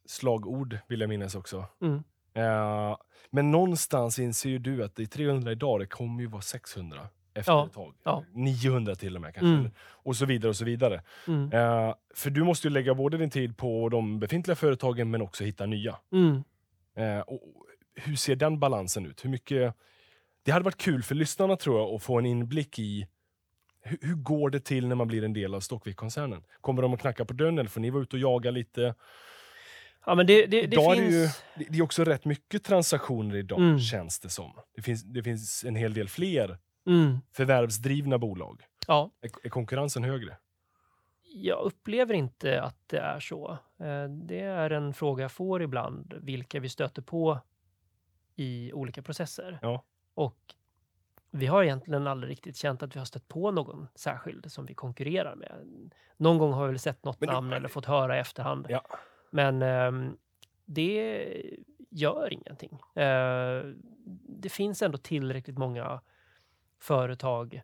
slagord, 0.05 0.77
vill 0.87 0.99
jag 1.01 1.09
minnas 1.09 1.35
också. 1.35 1.65
Mm. 1.81 2.03
Eh, 2.33 2.97
men 3.29 3.51
någonstans 3.51 4.19
inser 4.19 4.49
ju 4.49 4.59
du 4.59 4.83
att 4.83 4.95
det 4.95 5.03
är 5.03 5.07
300 5.07 5.51
idag, 5.51 5.79
det 5.79 5.85
kommer 5.85 6.21
ju 6.21 6.27
vara 6.27 6.41
600 6.41 6.99
efter 7.33 7.51
Ja, 7.51 7.65
ett 7.65 7.73
tag. 7.73 7.93
ja. 8.03 8.23
900 8.33 8.95
till 8.95 9.15
och 9.15 9.21
med 9.21 9.33
kanske. 9.33 9.47
Mm. 9.59 9.71
Och 9.79 10.15
så 10.15 10.25
vidare 10.25 10.49
och 10.49 10.55
så 10.55 10.65
vidare. 10.65 11.01
Mm. 11.27 11.51
Eh, 11.51 11.95
för 12.15 12.29
du 12.29 12.43
måste 12.43 12.67
ju 12.67 12.73
lägga 12.73 12.93
både 12.93 13.17
din 13.17 13.29
tid 13.29 13.57
på 13.57 13.89
de 13.89 14.19
befintliga 14.19 14.55
företagen 14.55 15.11
men 15.11 15.21
också 15.21 15.43
hitta 15.43 15.65
nya. 15.65 15.95
Mm. 16.11 16.43
Eh, 16.95 17.19
och 17.19 17.41
hur 17.95 18.15
ser 18.15 18.35
den 18.35 18.59
balansen 18.59 19.05
ut? 19.05 19.25
Hur 19.25 19.29
mycket... 19.29 19.75
Det 20.43 20.51
hade 20.51 20.65
varit 20.65 20.77
kul 20.77 21.03
för 21.03 21.15
lyssnarna 21.15 21.55
tror 21.55 21.79
jag 21.79 21.89
att 21.95 22.03
få 22.03 22.19
en 22.19 22.25
inblick 22.25 22.79
i 22.79 23.07
hur, 23.81 23.97
hur 24.01 24.15
går 24.15 24.49
det 24.49 24.59
till 24.59 24.87
när 24.87 24.95
man 24.95 25.07
blir 25.07 25.23
en 25.23 25.33
del 25.33 25.55
av 25.55 25.59
Stockvik-koncernen? 25.59 26.43
Kommer 26.61 26.81
de 26.81 26.93
att 26.93 26.99
knacka 27.01 27.25
på 27.25 27.33
dörren 27.33 27.59
eller 27.59 27.69
får 27.69 27.81
ni 27.81 27.89
vara 27.89 28.03
ute 28.03 28.15
och 28.15 28.19
jaga 28.19 28.51
lite? 28.51 28.95
Ja, 30.05 30.15
men 30.15 30.27
det, 30.27 30.45
det, 30.45 30.61
det 30.67 30.75
finns... 30.77 30.87
är 30.87 30.95
det, 30.95 31.01
ju, 31.11 31.27
det, 31.55 31.65
det 31.69 31.77
är 31.77 31.81
också 31.81 32.03
rätt 32.03 32.25
mycket 32.25 32.63
transaktioner 32.63 33.35
idag, 33.35 33.59
Mm. 33.59 33.79
känns 33.79 34.19
det 34.19 34.29
som. 34.29 34.51
Det 34.75 34.81
finns, 34.81 35.03
det 35.03 35.23
finns 35.23 35.63
en 35.63 35.75
hel 35.75 35.93
del 35.93 36.09
fler 36.09 36.57
Mm. 36.87 37.17
förvärvsdrivna 37.33 38.17
bolag. 38.17 38.61
Ja, 38.87 39.11
Är, 39.21 39.29
är 39.43 39.49
konkurrensen 39.49 40.03
högre? 40.03 40.37
jag 41.33 41.59
upplever 41.61 42.13
inte 42.13 42.61
att 42.61 42.77
det 42.87 42.97
är 42.99 43.19
så. 43.19 43.51
Eh, 43.79 44.03
Det 44.27 44.39
är 44.39 44.69
en 44.69 44.93
fråga 44.93 45.21
jag 45.21 45.31
får 45.31 45.61
ibland, 45.61 46.13
vilka 46.21 46.59
vi 46.59 46.69
stöter 46.69 47.01
på 47.01 47.39
i 48.35 48.73
olika 48.73 49.01
processer. 49.01 49.59
Ja. 49.61 49.83
Och 50.13 50.55
vi 51.31 51.45
har 51.47 51.63
egentligen 51.63 52.07
aldrig 52.07 52.31
riktigt 52.31 52.57
känt 52.57 52.83
att 52.83 52.95
vi 52.95 52.99
har 52.99 53.05
stött 53.05 53.27
på 53.27 53.51
någon 53.51 53.87
särskild 53.95 54.51
som 54.51 54.65
vi 54.65 54.73
konkurrerar 54.73 55.35
med. 55.35 55.65
Någon 56.17 56.37
gång 56.37 56.53
har 56.53 56.63
vi 56.65 56.71
väl 56.71 56.79
sett 56.79 57.05
något 57.05 57.19
Men 57.19 57.27
det- 57.27 57.33
namn 57.33 57.53
eller 57.53 57.67
fått 57.69 57.85
höra 57.85 58.17
i 58.17 58.19
efterhand. 58.19 58.65
Ja. 58.69 58.81
Men 59.29 59.61
ehm, 59.61 60.17
det 60.65 61.27
gör 61.89 62.33
ingenting. 62.33 62.79
Eh, 62.95 63.63
det 64.27 64.49
finns 64.49 64.81
ändå 64.81 64.97
tillräckligt 64.97 65.57
många 65.57 66.01
företag 66.79 67.61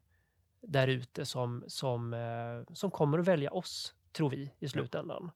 där 0.62 0.88
ute 0.88 1.26
som, 1.26 1.64
som, 1.68 2.14
eh, 2.14 2.74
som 2.74 2.92
kommer 2.92 3.20
att 3.20 3.28
välja 3.28 3.52
oss, 3.52 3.96
tror 4.12 4.30
vi, 4.30 4.54
i 4.60 4.68
slutändan. 4.70 5.32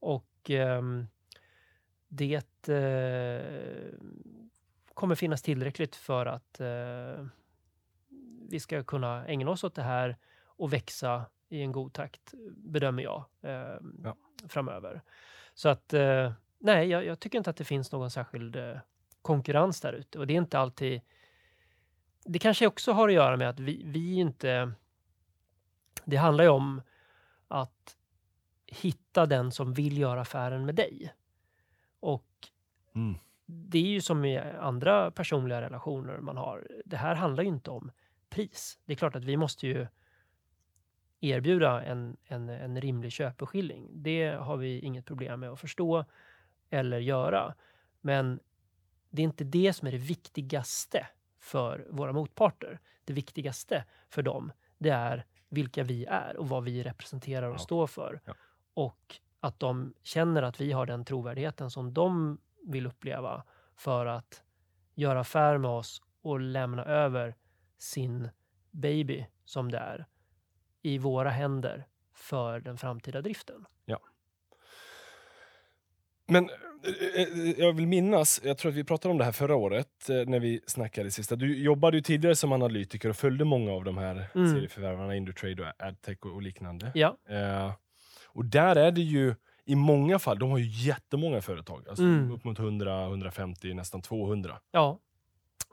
Och 0.00 0.50
ehm, 0.50 1.06
det 2.08 2.68
eh, 2.68 3.92
kommer 4.96 5.14
finnas 5.14 5.42
tillräckligt 5.42 5.96
för 5.96 6.26
att 6.26 6.60
eh, 6.60 7.26
vi 8.48 8.60
ska 8.60 8.84
kunna 8.84 9.26
ägna 9.26 9.50
oss 9.50 9.64
åt 9.64 9.74
det 9.74 9.82
här 9.82 10.16
och 10.44 10.72
växa 10.72 11.24
i 11.48 11.62
en 11.62 11.72
god 11.72 11.92
takt, 11.92 12.34
bedömer 12.50 13.02
jag, 13.02 13.24
eh, 13.42 13.76
Ja. 14.04 14.16
framöver. 14.48 15.02
Så 15.54 15.68
att, 15.68 15.92
eh, 15.94 16.32
nej, 16.58 16.88
jag, 16.88 17.04
jag 17.04 17.20
tycker 17.20 17.38
inte 17.38 17.50
att 17.50 17.56
det 17.56 17.64
finns 17.64 17.92
någon 17.92 18.10
särskild 18.10 18.56
eh, 18.56 18.78
konkurrens 19.22 19.80
där 19.80 19.92
ute. 19.92 20.18
Och 20.18 20.26
det 20.26 20.32
är 20.34 20.38
inte 20.38 20.58
alltid... 20.58 21.00
Det 22.24 22.38
kanske 22.38 22.66
också 22.66 22.92
har 22.92 23.08
att 23.08 23.14
göra 23.14 23.36
med 23.36 23.48
att 23.48 23.60
vi, 23.60 23.82
vi 23.84 24.14
inte... 24.14 24.72
Det 26.04 26.16
handlar 26.16 26.44
ju 26.44 26.50
om 26.50 26.82
att 27.48 27.96
hitta 28.66 29.26
den 29.26 29.52
som 29.52 29.74
vill 29.74 29.98
göra 29.98 30.20
affären 30.20 30.66
med 30.66 30.74
dig. 30.74 31.14
Och 32.00 32.48
Mm. 32.94 33.18
Det 33.46 33.78
är 33.78 33.82
ju 33.90 34.00
som 34.00 34.24
i 34.24 34.38
andra 34.38 35.10
personliga 35.10 35.60
relationer 35.60 36.18
man 36.18 36.36
har. 36.36 36.66
Det 36.84 36.96
här 36.96 37.14
handlar 37.14 37.42
ju 37.42 37.48
inte 37.48 37.70
om 37.70 37.90
pris. 38.28 38.78
Det 38.84 38.92
är 38.92 38.96
klart 38.96 39.16
att 39.16 39.24
vi 39.24 39.36
måste 39.36 39.66
ju 39.66 39.86
erbjuda 41.20 41.82
en, 41.82 42.16
en, 42.24 42.48
en 42.48 42.80
rimlig 42.80 43.12
köpeskilling. 43.12 43.88
Det 43.92 44.28
har 44.28 44.56
vi 44.56 44.80
inget 44.80 45.06
problem 45.06 45.40
med 45.40 45.50
att 45.50 45.60
förstå 45.60 46.04
eller 46.70 46.98
göra. 46.98 47.54
Men 48.00 48.40
det 49.10 49.22
är 49.22 49.24
inte 49.24 49.44
det 49.44 49.72
som 49.72 49.88
är 49.88 49.92
det 49.92 49.98
viktigaste 49.98 51.06
för 51.38 51.86
våra 51.90 52.12
motparter. 52.12 52.80
Det 53.04 53.12
viktigaste 53.12 53.84
för 54.08 54.22
dem, 54.22 54.52
det 54.78 54.90
är 54.90 55.24
vilka 55.48 55.82
vi 55.82 56.04
är 56.04 56.36
och 56.36 56.48
vad 56.48 56.64
vi 56.64 56.82
representerar 56.82 57.48
och 57.48 57.54
Ja. 57.54 57.58
står 57.58 57.86
för. 57.86 58.20
Ja. 58.24 58.34
Och 58.74 59.16
att 59.40 59.60
de 59.60 59.94
känner 60.02 60.42
att 60.42 60.60
vi 60.60 60.72
har 60.72 60.86
den 60.86 61.04
trovärdigheten 61.04 61.70
som 61.70 61.94
de 61.94 62.38
vill 62.66 62.86
uppleva 62.86 63.44
för 63.76 64.06
att 64.06 64.42
göra 64.94 65.20
affär 65.20 65.58
med 65.58 65.70
oss 65.70 66.02
och 66.22 66.40
lämna 66.40 66.84
över 66.84 67.34
sin 67.78 68.28
baby 68.70 69.26
som 69.44 69.70
det 69.70 69.78
är 69.78 70.06
i 70.82 70.98
våra 70.98 71.30
händer 71.30 71.86
för 72.14 72.60
den 72.60 72.78
framtida 72.78 73.20
driften. 73.22 73.64
Men 76.28 76.50
eh, 76.50 77.22
eh, 77.22 77.60
jag 77.60 77.72
vill 77.72 77.86
minnas, 77.86 78.40
jag 78.44 78.58
tror 78.58 78.70
att 78.70 78.76
vi 78.76 78.84
pratade 78.84 79.12
om 79.12 79.18
det 79.18 79.24
här 79.24 79.32
förra 79.32 79.56
året 79.56 80.08
eh, 80.08 80.16
när 80.26 80.40
vi 80.40 80.60
snackade 80.66 81.10
sista. 81.10 81.36
Du 81.36 81.58
jobbade 81.62 81.96
ju 81.96 82.00
tidigare 82.02 82.36
som 82.36 82.52
analytiker 82.52 83.08
och 83.08 83.16
följde 83.16 83.44
många 83.44 83.72
av 83.72 83.84
de 83.84 83.98
här 83.98 84.30
Mm. 84.34 84.52
serieförvärvarna, 84.54 85.16
Indutrade 85.16 85.62
och 85.62 85.86
Adtech 85.86 86.18
och, 86.26 86.32
och 86.34 86.42
liknande. 86.42 86.92
Ja, 86.94 87.16
Eh, 87.28 87.72
och 88.28 88.44
där 88.44 88.76
är 88.76 88.90
det 88.92 89.00
ju 89.00 89.34
i 89.66 89.74
många 89.74 90.18
fall, 90.18 90.38
de 90.38 90.50
har 90.50 90.58
ju 90.58 90.88
jättemånga 90.88 91.40
företag. 91.42 91.88
Alltså 91.88 92.04
Mm. 92.04 92.32
upp 92.32 92.44
mot 92.44 92.58
100, 92.58 93.04
150, 93.06 93.74
nästan 93.74 94.02
200. 94.02 94.58
ja, 94.70 94.98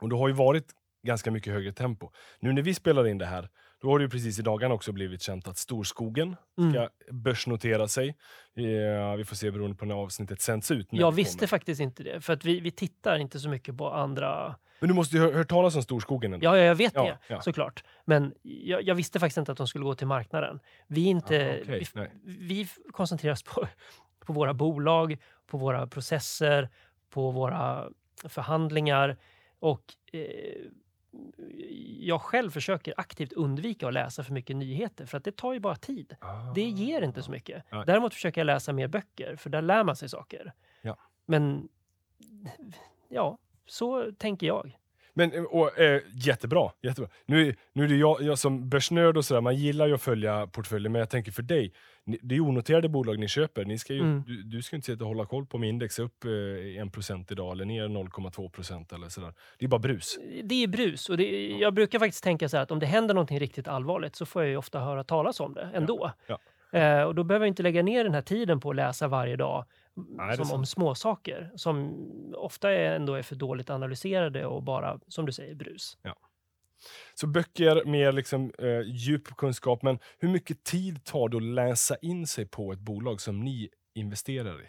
Och 0.00 0.08
det 0.08 0.16
har 0.16 0.28
ju 0.28 0.34
varit 0.34 0.66
ganska 1.02 1.30
mycket 1.30 1.52
högre 1.52 1.72
tempo. 1.72 2.10
Nu 2.40 2.52
när 2.52 2.62
vi 2.62 2.74
spelar 2.74 3.06
in 3.06 3.18
det 3.18 3.26
här, 3.26 3.48
då 3.80 3.90
har 3.90 3.98
det 3.98 4.02
ju 4.02 4.10
precis 4.10 4.38
i 4.38 4.42
dagarna 4.42 4.74
också 4.74 4.92
blivit 4.92 5.22
känt 5.22 5.48
att 5.48 5.58
Storskogen 5.58 6.36
mm. 6.58 6.72
ska 6.72 6.88
börsnotera 7.10 7.88
sig. 7.88 8.08
Eh, 8.56 9.16
vi 9.16 9.24
får 9.24 9.36
se 9.36 9.50
beroende 9.50 9.76
på 9.76 9.84
när 9.84 9.94
avsnittet 9.94 10.40
sänds 10.40 10.70
ut. 10.70 10.92
när 10.92 11.00
jag 11.00 11.12
visste 11.12 11.46
faktiskt 11.46 11.80
inte 11.80 12.02
det. 12.02 12.20
För 12.20 12.32
att 12.32 12.44
vi, 12.44 12.60
vi 12.60 12.70
tittar 12.70 13.18
inte 13.18 13.40
så 13.40 13.48
mycket 13.48 13.76
på 13.76 13.90
andra... 13.90 14.56
Men 14.84 14.88
du 14.88 14.94
måste 14.94 15.16
ju 15.16 15.22
ha 15.22 15.32
hört 15.32 15.48
talas 15.48 15.76
om 15.76 15.82
Storskogen 15.82 16.32
ändå? 16.34 16.46
Ja, 16.46 16.56
ja, 16.58 16.64
jag 16.64 16.74
vet 16.74 16.94
Ja, 16.94 17.04
det 17.04 17.18
ja. 17.28 17.40
såklart. 17.40 17.84
Men 18.04 18.34
jag, 18.42 18.82
jag 18.82 18.94
visste 18.94 19.20
faktiskt 19.20 19.36
inte 19.38 19.52
att 19.52 19.58
de 19.58 19.66
skulle 19.68 19.84
gå 19.84 19.94
till 19.94 20.06
marknaden. 20.06 20.60
Vi, 20.86 21.04
inte, 21.04 21.58
Ah, 21.58 21.62
okej, 21.62 22.10
vi, 22.24 22.38
vi 22.38 22.68
koncentrerar 22.92 23.32
oss 23.32 23.42
på, 23.42 23.66
på 24.18 24.32
våra 24.32 24.54
bolag, 24.54 25.16
på 25.46 25.58
våra 25.58 25.86
processer, 25.86 26.68
på 27.10 27.30
våra 27.30 27.88
förhandlingar. 28.24 29.16
Och 29.58 29.94
eh, 30.12 30.20
jag 32.00 32.20
själv 32.22 32.50
försöker 32.50 32.94
aktivt 32.96 33.32
undvika 33.32 33.88
att 33.88 33.94
läsa 33.94 34.22
för 34.22 34.32
mycket 34.32 34.56
nyheter 34.56 35.06
för 35.06 35.18
att 35.18 35.24
det 35.24 35.36
tar 35.36 35.52
ju 35.52 35.60
bara 35.60 35.76
tid. 35.76 36.16
Ah. 36.20 36.52
Det 36.54 36.68
ger 36.68 37.02
inte 37.02 37.22
så 37.22 37.30
mycket. 37.30 37.64
Nej. 37.72 37.84
Däremot 37.86 38.14
försöker 38.14 38.40
jag 38.40 38.46
läsa 38.46 38.72
mer 38.72 38.88
böcker, 38.88 39.36
för 39.36 39.50
där 39.50 39.62
lär 39.62 39.84
man 39.84 39.96
sig 39.96 40.08
saker. 40.08 40.52
Ja. 40.82 40.96
Men 41.26 41.68
ja, 43.08 43.38
så 43.66 44.12
tänker 44.18 44.46
jag. 44.46 44.76
Men, 45.16 45.32
eh, 45.32 45.42
och, 45.42 45.78
eh, 45.78 46.00
jättebra, 46.14 46.70
jättebra. 46.82 47.10
Nu, 47.26 47.54
nu 47.72 47.84
är 47.84 47.88
det 47.88 47.96
jag, 47.96 48.22
jag 48.22 48.38
som 48.38 48.68
börsnörd 48.68 49.16
och 49.16 49.24
sådär, 49.24 49.40
man 49.40 49.56
gillar 49.56 49.86
ju 49.86 49.94
att 49.94 50.02
följa 50.02 50.46
portföljen, 50.46 50.92
men 50.92 50.98
jag 50.98 51.10
tänker 51.10 51.32
för 51.32 51.42
dig, 51.42 51.72
det 52.22 52.34
är 52.34 52.40
onoterade 52.40 52.88
bolag 52.88 53.18
ni 53.18 53.28
köper. 53.28 53.64
Ni 53.64 53.78
ska 53.78 53.92
ju, 53.94 54.00
Mm. 54.00 54.22
du, 54.26 54.42
du 54.42 54.62
ska 54.62 54.76
inte 54.76 54.86
sitta 54.86 55.04
och 55.04 55.08
hålla 55.08 55.26
koll 55.26 55.46
på 55.46 55.56
om 55.56 55.64
index 55.64 55.98
är 55.98 56.02
upp 56.02 56.24
eh, 56.24 56.28
1% 56.28 57.32
idag 57.32 57.52
eller 57.52 57.64
ner 57.64 57.88
0,2% 57.88 58.94
eller 58.94 59.08
sådär. 59.08 59.32
Det 59.58 59.64
är 59.64 59.68
bara 59.68 59.78
brus. 59.78 60.18
Det 60.44 60.62
är 60.62 60.66
brus. 60.68 61.08
Och 61.08 61.16
det, 61.16 61.48
jag 61.48 61.74
brukar 61.74 61.98
faktiskt 61.98 62.24
tänka 62.24 62.48
så 62.48 62.56
här 62.56 62.62
att 62.62 62.70
om 62.70 62.78
det 62.78 62.86
händer 62.86 63.14
någonting 63.14 63.40
riktigt 63.40 63.68
allvarligt 63.68 64.16
så 64.16 64.26
får 64.26 64.42
jag 64.42 64.50
ju 64.50 64.56
ofta 64.56 64.80
höra 64.80 65.04
talas 65.04 65.40
om 65.40 65.54
det 65.54 65.70
ändå. 65.74 66.12
ja. 66.26 66.38
Eh, 66.78 67.02
och 67.02 67.14
då 67.14 67.24
behöver 67.24 67.46
jag 67.46 67.50
inte 67.50 67.62
lägga 67.62 67.82
ner 67.82 68.04
den 68.04 68.14
här 68.14 68.22
tiden 68.22 68.60
på 68.60 68.70
att 68.70 68.76
läsa 68.76 69.08
varje 69.08 69.36
dag 69.36 69.64
Nej, 69.96 70.36
som 70.36 70.42
om 70.42 70.48
sant. 70.48 70.68
små 70.68 70.94
saker 70.94 71.50
som 71.56 71.94
ofta 72.36 72.70
är 72.70 72.96
ändå 72.96 73.14
är 73.14 73.22
för 73.22 73.36
dåligt 73.36 73.70
analyserade 73.70 74.46
och 74.46 74.62
bara, 74.62 75.00
som 75.08 75.26
du 75.26 75.32
säger, 75.32 75.54
brus. 75.54 75.98
Så 77.14 77.26
böcker, 77.26 77.84
mer 77.84 78.12
liksom, 78.12 78.52
eh, 78.58 78.80
djup 78.80 79.36
kunskap, 79.36 79.82
men 79.82 79.98
hur 80.18 80.28
mycket 80.28 80.64
tid 80.64 81.04
tar 81.04 81.28
det 81.28 81.36
att 81.36 81.42
läsa 81.42 81.96
in 81.96 82.26
sig 82.26 82.46
på 82.46 82.72
ett 82.72 82.78
bolag 82.78 83.20
som 83.20 83.40
ni 83.40 83.68
investerar 83.94 84.62
i? 84.62 84.66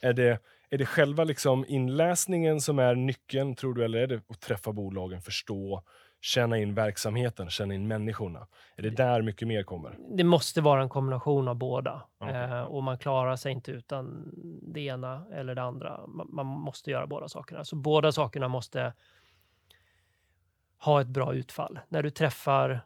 Är 0.00 0.12
det, 0.12 0.38
är 0.70 0.78
det 0.78 0.86
själva 0.86 1.24
liksom 1.24 1.64
inläsningen 1.68 2.60
som 2.60 2.78
är 2.78 2.94
nyckeln, 2.94 3.54
tror 3.54 3.74
du, 3.74 3.84
eller 3.84 3.98
är 3.98 4.06
det 4.06 4.20
att 4.28 4.40
träffa 4.40 4.72
bolagen, 4.72 5.22
förstå, 5.22 5.82
känna 6.20 6.58
in 6.58 6.74
verksamheten, 6.74 7.50
känna 7.50 7.74
in 7.74 7.88
människorna? 7.88 8.46
Är 8.76 8.82
det 8.82 8.90
där 8.90 9.22
mycket 9.22 9.48
mer 9.48 9.62
kommer? 9.62 9.96
Det 10.16 10.24
måste 10.24 10.60
vara 10.60 10.82
en 10.82 10.88
kombination 10.88 11.48
av 11.48 11.56
båda. 11.56 12.02
Okej. 12.18 12.36
Eh, 12.36 12.62
och 12.62 12.82
man 12.82 12.98
klarar 12.98 13.36
sig 13.36 13.52
inte 13.52 13.72
utan 13.72 14.30
det 14.62 14.80
ena 14.80 15.26
eller 15.32 15.54
det 15.54 15.62
andra. 15.62 16.06
Man, 16.06 16.28
man 16.30 16.46
måste 16.46 16.90
göra 16.90 17.06
båda 17.06 17.28
sakerna. 17.28 17.64
Så 17.64 17.76
båda 17.76 18.12
sakerna 18.12 18.48
måste 18.48 18.92
ha 20.78 21.00
ett 21.00 21.08
bra 21.08 21.34
utfall. 21.34 21.78
När 21.88 22.02
du 22.02 22.10
träffar 22.10 22.80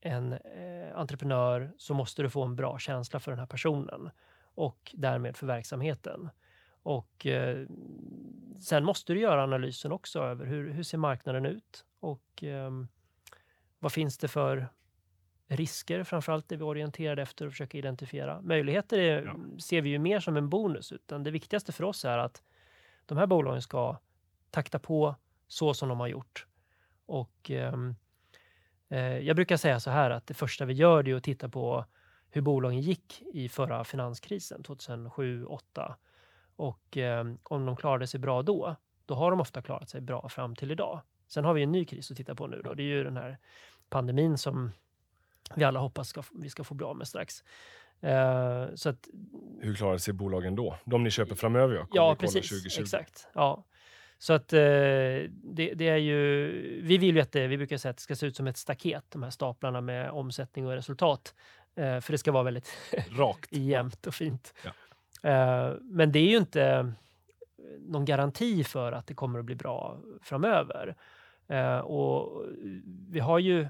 en 0.00 0.32
eh, 0.32 0.98
entreprenör 0.98 1.72
så 1.76 1.94
måste 1.94 2.22
du 2.22 2.30
få 2.30 2.44
en 2.44 2.56
bra 2.56 2.78
känsla 2.78 3.20
för 3.20 3.30
den 3.30 3.38
här 3.38 3.46
personen 3.46 4.10
och 4.54 4.94
därmed 4.94 5.36
för 5.36 5.46
verksamheten. 5.46 6.30
Och 6.82 7.26
eh, 7.26 7.66
sen 8.60 8.84
måste 8.84 9.12
du 9.12 9.20
göra 9.20 9.42
analysen 9.42 9.92
också 9.92 10.20
över 10.22 10.46
hur, 10.46 10.70
hur 10.70 10.82
ser 10.82 10.98
marknaden 10.98 11.46
ut 11.46 11.84
och 12.00 12.42
ehm, 12.42 12.88
vad 13.78 13.92
finns 13.92 14.18
det 14.18 14.28
för 14.28 14.68
risker, 15.48 16.04
framförallt 16.04 16.48
det 16.48 16.56
vi 16.56 16.62
orienterade 16.64 17.22
efter 17.22 17.46
och 17.46 17.52
försöker 17.52 17.78
identifiera. 17.78 18.40
Möjligheter 18.42 18.98
är, 18.98 19.22
Ja. 19.24 19.36
ser 19.60 19.82
vi 19.82 19.90
ju 19.90 19.98
mer 19.98 20.20
som 20.20 20.36
en 20.36 20.48
bonus, 20.48 20.92
utan 20.92 21.22
det 21.22 21.30
viktigaste 21.30 21.72
för 21.72 21.84
oss 21.84 22.04
är 22.04 22.18
att 22.18 22.42
de 23.06 23.18
här 23.18 23.26
bolagen 23.26 23.62
ska 23.62 23.96
takta 24.50 24.78
på 24.78 25.16
så 25.48 25.74
som 25.74 25.88
de 25.88 26.00
har 26.00 26.06
gjort. 26.06 26.46
Och 27.06 27.50
ehm, 27.50 27.94
eh, 28.88 29.18
jag 29.18 29.36
brukar 29.36 29.56
säga 29.56 29.80
så 29.80 29.90
här 29.90 30.10
att 30.10 30.26
det 30.26 30.34
första 30.34 30.64
vi 30.64 30.74
gör 30.74 31.08
är 31.08 31.14
att 31.14 31.24
titta 31.24 31.48
på 31.48 31.84
hur 32.30 32.42
bolagen 32.42 32.80
gick 32.80 33.22
i 33.32 33.48
förra 33.48 33.84
finanskrisen 33.84 34.62
2007-2008. 34.62 35.94
Och 36.56 36.96
ehm, 36.96 37.38
om 37.42 37.66
de 37.66 37.76
klarade 37.76 38.06
sig 38.06 38.20
bra 38.20 38.42
då, 38.42 38.76
då 39.06 39.14
har 39.14 39.30
de 39.30 39.40
ofta 39.40 39.62
klarat 39.62 39.88
sig 39.88 40.00
bra 40.00 40.28
fram 40.28 40.56
till 40.56 40.70
idag. 40.70 41.00
Sen 41.30 41.44
har 41.44 41.54
vi 41.54 41.62
en 41.62 41.72
ny 41.72 41.84
kris 41.84 42.10
att 42.10 42.16
titta 42.16 42.34
på 42.34 42.46
nu 42.46 42.60
då. 42.64 42.74
Det 42.74 42.82
är 42.82 42.86
ju 42.86 43.04
den 43.04 43.16
här 43.16 43.38
pandemin 43.88 44.38
som 44.38 44.72
vi 45.54 45.64
alla 45.64 45.80
hoppas 45.80 46.08
ska, 46.08 46.22
vi 46.32 46.50
ska 46.50 46.64
få 46.64 46.74
bli 46.74 46.86
av 46.86 46.96
med 46.96 47.08
strax. 47.08 47.44
Eh, 48.00 48.66
så 48.74 48.88
att, 48.88 49.08
Hur 49.60 49.74
klarar 49.74 49.98
sig 49.98 50.14
bolagen 50.14 50.56
då? 50.56 50.76
De 50.84 51.02
ni 51.04 51.10
köper 51.10 51.34
framöver, 51.34 51.74
ja. 51.74 51.86
ja, 51.92 52.16
precis. 52.20 52.48
2020. 52.48 52.80
Exakt. 52.82 53.28
Ja. 53.34 53.64
Så 54.18 54.32
att 54.32 54.52
eh, 54.52 54.58
det, 54.58 55.74
det 55.74 55.88
är 55.88 55.96
ju, 55.96 56.50
vi 56.82 56.98
vill 56.98 57.16
ju 57.16 57.22
att 57.22 57.32
det, 57.32 57.46
vi 57.46 57.56
brukar 57.56 57.76
säga 57.76 57.90
att 57.90 57.96
det 57.96 58.02
ska 58.02 58.16
se 58.16 58.26
ut 58.26 58.36
som 58.36 58.46
ett 58.46 58.56
staket, 58.56 59.04
de 59.08 59.22
här 59.22 59.30
staplarna 59.30 59.80
med 59.80 60.10
omsättning 60.10 60.66
och 60.66 60.72
resultat. 60.72 61.34
Eh, 61.74 62.00
för 62.00 62.12
det 62.12 62.18
ska 62.18 62.32
vara 62.32 62.42
väldigt 62.42 62.76
Rakt. 63.10 63.52
jämnt 63.52 64.06
och 64.06 64.14
fint. 64.14 64.54
Ja. 64.64 64.70
Eh, 65.30 65.74
men 65.80 66.12
det 66.12 66.18
är 66.18 66.28
ju 66.28 66.36
inte 66.36 66.92
någon 67.78 68.04
garanti 68.04 68.64
för 68.64 68.92
att 68.92 69.06
det 69.06 69.14
kommer 69.14 69.38
att 69.38 69.44
bli 69.44 69.54
bra 69.54 70.00
framöver. 70.22 70.96
Eh, 71.50 71.78
och 71.78 72.46
vi 73.08 73.20
har 73.20 73.38
ju 73.38 73.68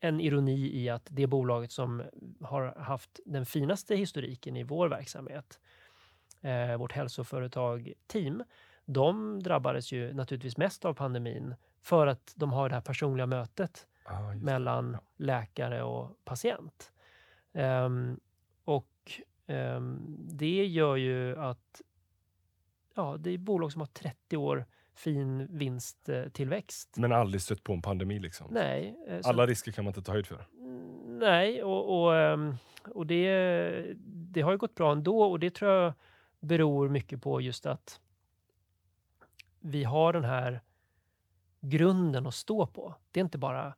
en 0.00 0.20
ironi 0.20 0.82
i 0.82 0.88
att 0.88 1.06
det 1.10 1.26
bolaget 1.26 1.72
som 1.72 2.02
har 2.40 2.74
haft 2.80 3.20
den 3.24 3.46
finaste 3.46 3.96
historiken 3.96 4.56
i 4.56 4.62
vår 4.62 4.88
verksamhet, 4.88 5.60
eh, 6.40 6.76
vårt 6.76 6.92
hälsoföretag 6.92 7.92
Team, 8.06 8.44
de 8.84 9.42
drabbades 9.42 9.92
ju 9.92 10.12
naturligtvis 10.14 10.56
mest 10.56 10.84
av 10.84 10.94
pandemin 10.94 11.54
för 11.80 12.06
att 12.06 12.32
de 12.36 12.52
har 12.52 12.68
det 12.68 12.74
här 12.74 12.82
personliga 12.82 13.26
mötet 13.26 13.86
Ah, 14.04 14.34
mellan 14.34 14.92
Ja. 14.92 15.00
läkare 15.16 15.82
och 15.82 16.24
patient. 16.24 16.92
Ehm, 17.52 18.20
och 18.64 19.12
ehm, 19.46 20.16
det 20.20 20.66
gör 20.66 20.96
ju 20.96 21.36
att 21.38 21.82
ja, 22.94 23.16
det 23.18 23.30
är 23.30 23.38
bolag 23.38 23.72
som 23.72 23.80
har 23.80 23.86
30 23.86 24.36
år 24.36 24.66
fin 24.98 25.46
vinsttillväxt. 25.58 26.96
Men 26.96 27.12
aldrig 27.12 27.42
stött 27.42 27.64
på 27.64 27.72
en 27.72 27.82
pandemi 27.82 28.18
liksom. 28.18 28.46
Nej, 28.50 28.96
eh, 29.08 29.20
så 29.20 29.28
Alla 29.28 29.46
risker 29.46 29.72
kan 29.72 29.84
man 29.84 29.90
inte 29.90 30.02
ta 30.02 30.12
höjd 30.12 30.26
för. 30.26 30.46
Mm, 30.60 31.18
Nej, 31.18 31.62
och, 31.62 32.02
och, 32.02 32.16
ehm, 32.16 32.54
och 32.94 33.06
det, 33.06 33.96
det 34.06 34.40
har 34.40 34.52
ju 34.52 34.58
gått 34.58 34.74
bra 34.74 34.92
ändå 34.92 35.22
och 35.22 35.40
det 35.40 35.50
tror 35.54 35.70
jag 35.70 35.92
beror 36.40 36.88
mycket 36.88 37.22
på 37.22 37.40
just 37.40 37.66
att 37.66 38.00
vi 39.60 39.84
har 39.84 40.12
den 40.12 40.24
här 40.24 40.60
grunden 41.60 42.26
att 42.26 42.34
stå 42.34 42.66
på. 42.66 42.94
Det 43.10 43.20
är 43.20 43.24
inte 43.24 43.38
bara 43.38 43.74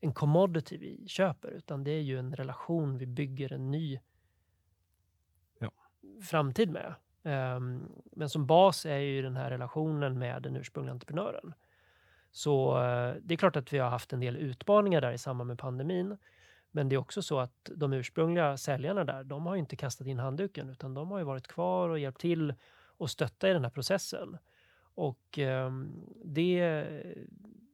en 0.00 0.12
commodity 0.12 0.76
vi 0.78 1.08
köper 1.08 1.48
utan 1.50 1.84
det 1.84 1.90
är 1.90 2.00
ju 2.00 2.18
en 2.18 2.36
relation 2.36 2.98
vi 2.98 3.06
bygger 3.06 3.52
en 3.52 3.70
ny 3.70 4.00
Ja. 5.58 5.70
framtid 6.30 6.70
med. 6.70 6.94
Ehm, 7.28 7.88
men 8.12 8.28
som 8.28 8.46
bas 8.46 8.86
är 8.86 8.98
ju 8.98 9.22
den 9.22 9.36
här 9.36 9.50
relationen 9.50 10.18
med 10.18 10.42
den 10.42 10.56
ursprungliga 10.56 10.92
entreprenören. 10.92 11.54
Så 12.30 12.76
eh, 12.82 13.14
det 13.22 13.34
är 13.34 13.36
klart 13.36 13.56
att 13.56 13.72
vi 13.72 13.78
har 13.78 13.90
haft 13.90 14.12
en 14.12 14.20
del 14.20 14.36
utmaningar 14.36 15.00
där 15.00 15.12
i 15.12 15.18
samband 15.18 15.48
med 15.48 15.58
pandemin. 15.58 16.18
Men 16.70 16.88
det 16.88 16.94
är 16.94 16.98
också 16.98 17.22
så 17.22 17.38
att 17.38 17.70
de 17.76 17.92
ursprungliga 17.92 18.56
säljarna 18.56 19.04
där, 19.04 19.24
de 19.24 19.46
har 19.46 19.54
ju 19.54 19.60
inte 19.60 19.76
kastat 19.76 20.06
in 20.06 20.18
handduken 20.18 20.70
utan 20.70 20.94
de 20.94 21.10
har 21.10 21.18
ju 21.18 21.24
varit 21.24 21.48
kvar 21.48 21.88
och 21.88 21.98
hjälpt 21.98 22.20
till 22.20 22.54
och 22.96 23.10
stötta 23.10 23.50
i 23.50 23.52
den 23.52 23.64
här 23.64 23.70
processen. 23.70 24.38
Och 24.94 25.38
ehm, 25.38 25.92
det, 26.24 26.86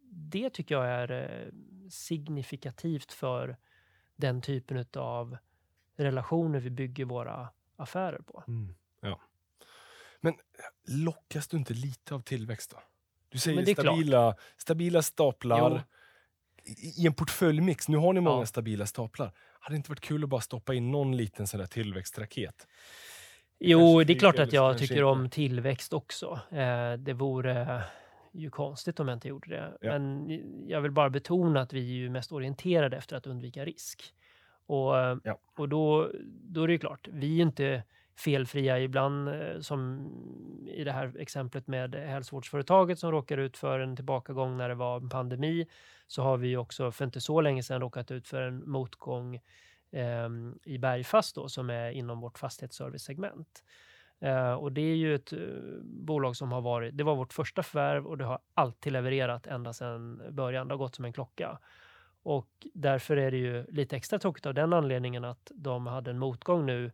det 0.03 0.51
tycker 0.51 0.75
jag 0.75 0.87
är 0.87 1.11
eh, 1.11 1.53
signifikativt 1.91 3.13
för 3.13 3.57
den 4.17 4.41
typen 4.41 4.87
av 4.97 5.37
relationer 5.97 6.61
vi 6.61 6.71
bygger 6.71 7.05
våra 7.05 7.49
affärer 7.77 8.19
på. 8.19 8.45
Mm. 8.49 8.75
Ja. 9.01 9.21
Men 10.25 10.35
lockas 11.05 11.49
du 11.49 11.57
inte 11.57 11.75
lite 11.75 12.15
av 12.15 12.21
tillväxt 12.21 12.71
då? 12.71 12.77
Du 13.29 13.39
säger 13.39 13.75
klart. 13.75 13.87
stabila, 13.87 14.35
stabila 14.57 15.03
staplar 15.03 15.83
i, 16.65 17.03
i 17.03 17.07
en 17.07 17.15
portföljmix. 17.15 17.89
Nu 17.89 17.97
har 17.97 18.13
ni 18.13 18.21
många 18.21 18.41
Ja. 18.43 18.47
stabila 18.47 18.87
staplar. 18.87 19.33
Hade 19.61 19.75
det 19.75 19.77
inte 19.77 19.91
varit 19.91 20.01
kul 20.01 20.25
att 20.25 20.31
bara 20.31 20.41
stoppa 20.41 20.75
in 20.75 20.91
någon 20.91 21.17
liten 21.17 21.47
sån 21.47 21.61
där 21.61 21.67
tillväxtraket? 21.67 22.67
Jo, 23.59 23.79
Kanske 23.79 24.05
det 24.05 24.13
är 24.13 24.19
klart 24.19 24.39
att 24.39 24.53
jag 24.53 24.79
tycker 24.79 24.95
inte. 24.95 25.05
om 25.05 25.31
tillväxt 25.31 25.93
också. 25.93 26.41
Eh, 26.51 26.93
det 26.93 27.13
vore 27.13 27.83
ju 28.33 28.51
konstigt 28.51 29.01
om 29.01 29.09
jag 29.09 29.17
inte 29.17 29.29
gjorde 29.29 29.49
det. 29.51 29.79
Ja. 29.81 29.99
Men 29.99 30.29
jag 30.69 30.81
vill 30.81 30.91
bara 30.93 31.11
betona 31.11 31.61
att 31.61 31.73
vi 31.73 31.81
är 31.81 31.95
ju 31.95 32.11
mest 32.11 32.33
orienterade 32.33 32.97
efter 32.97 33.17
att 33.17 33.27
undvika 33.27 33.65
risk. 33.65 34.15
Och, 34.67 34.95
Ja. 35.25 35.39
och 35.57 35.69
då, 35.69 36.11
då 36.25 36.63
är 36.63 36.67
det 36.67 36.73
ju 36.73 36.79
klart, 36.79 37.09
vi 37.13 37.39
är 37.39 37.43
inte 37.43 37.83
felfria 38.17 38.81
ibland, 38.81 39.29
eh, 39.29 39.61
som 39.61 40.11
i 40.67 40.85
det 40.85 40.93
här 40.93 41.13
exemplet 41.19 41.67
med 41.67 41.95
hälsovårdsföretaget 41.95 42.99
som 42.99 43.11
råkar 43.11 43.39
ut 43.39 43.57
för 43.57 43.81
en 43.81 43.97
tillbakagång 43.97 44.57
när 44.57 44.69
det 44.69 44.75
var 44.75 44.97
en 44.97 45.09
pandemi, 45.09 45.67
så 46.07 46.23
har 46.23 46.37
vi 46.37 46.57
också 46.57 46.91
för 46.91 47.05
inte 47.05 47.21
så 47.21 47.41
länge 47.41 47.63
sedan 47.63 47.81
råkat 47.81 48.11
ut 48.11 48.29
för 48.29 48.43
en 48.43 48.71
motgång 48.71 49.35
eh, 49.91 50.29
i 50.65 50.79
Bergfast 50.79 51.35
då, 51.35 51.49
som 51.49 51.71
är 51.71 51.91
inom 51.91 52.21
vårt 52.21 52.39
fastighetsservicesegment. 52.39 53.63
Eh, 54.21 54.53
och 54.53 54.73
det 54.73 54.81
är 54.81 54.97
ju 54.97 55.15
ett 55.15 55.33
eh, 55.33 55.39
bolag 55.83 56.37
som 56.37 56.53
har 56.53 56.61
varit, 56.61 56.97
det 56.97 57.05
var 57.05 57.17
vårt 57.17 57.33
första 57.33 57.63
förvärv 57.63 58.07
och 58.07 58.19
det 58.19 58.25
har 58.25 58.39
alltid 58.55 58.93
levererat 58.93 59.47
ända 59.47 59.73
sedan 59.73 60.23
början. 60.31 60.69
Det 60.69 60.75
har 60.75 60.79
gått 60.79 60.95
som 60.95 61.05
en 61.05 61.13
klocka. 61.13 61.59
Och 62.23 62.67
därför 62.75 63.17
är 63.17 63.31
det 63.31 63.37
ju 63.37 63.67
lite 63.69 63.97
extra 63.97 64.19
tråkigt 64.19 64.47
av 64.47 64.55
den 64.55 64.73
anledningen 64.73 65.25
att 65.25 65.53
de 65.55 65.87
hade 65.87 66.11
en 66.11 66.19
motgång 66.19 66.67
nu 66.67 66.93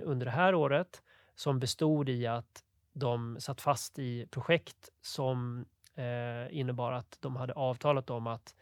under 0.00 0.24
det 0.26 0.32
här 0.32 0.54
året 0.54 1.02
som 1.34 1.58
bestod 1.58 2.08
i 2.08 2.26
att 2.26 2.64
de 2.92 3.40
satt 3.40 3.60
fast 3.60 3.98
i 3.98 4.26
projekt 4.30 4.88
som 5.02 5.64
eh, 5.94 6.58
innebar 6.58 6.92
att 6.92 7.16
de 7.20 7.36
hade 7.36 7.52
avtalat 7.52 8.10
om 8.10 8.26
att 8.26 8.54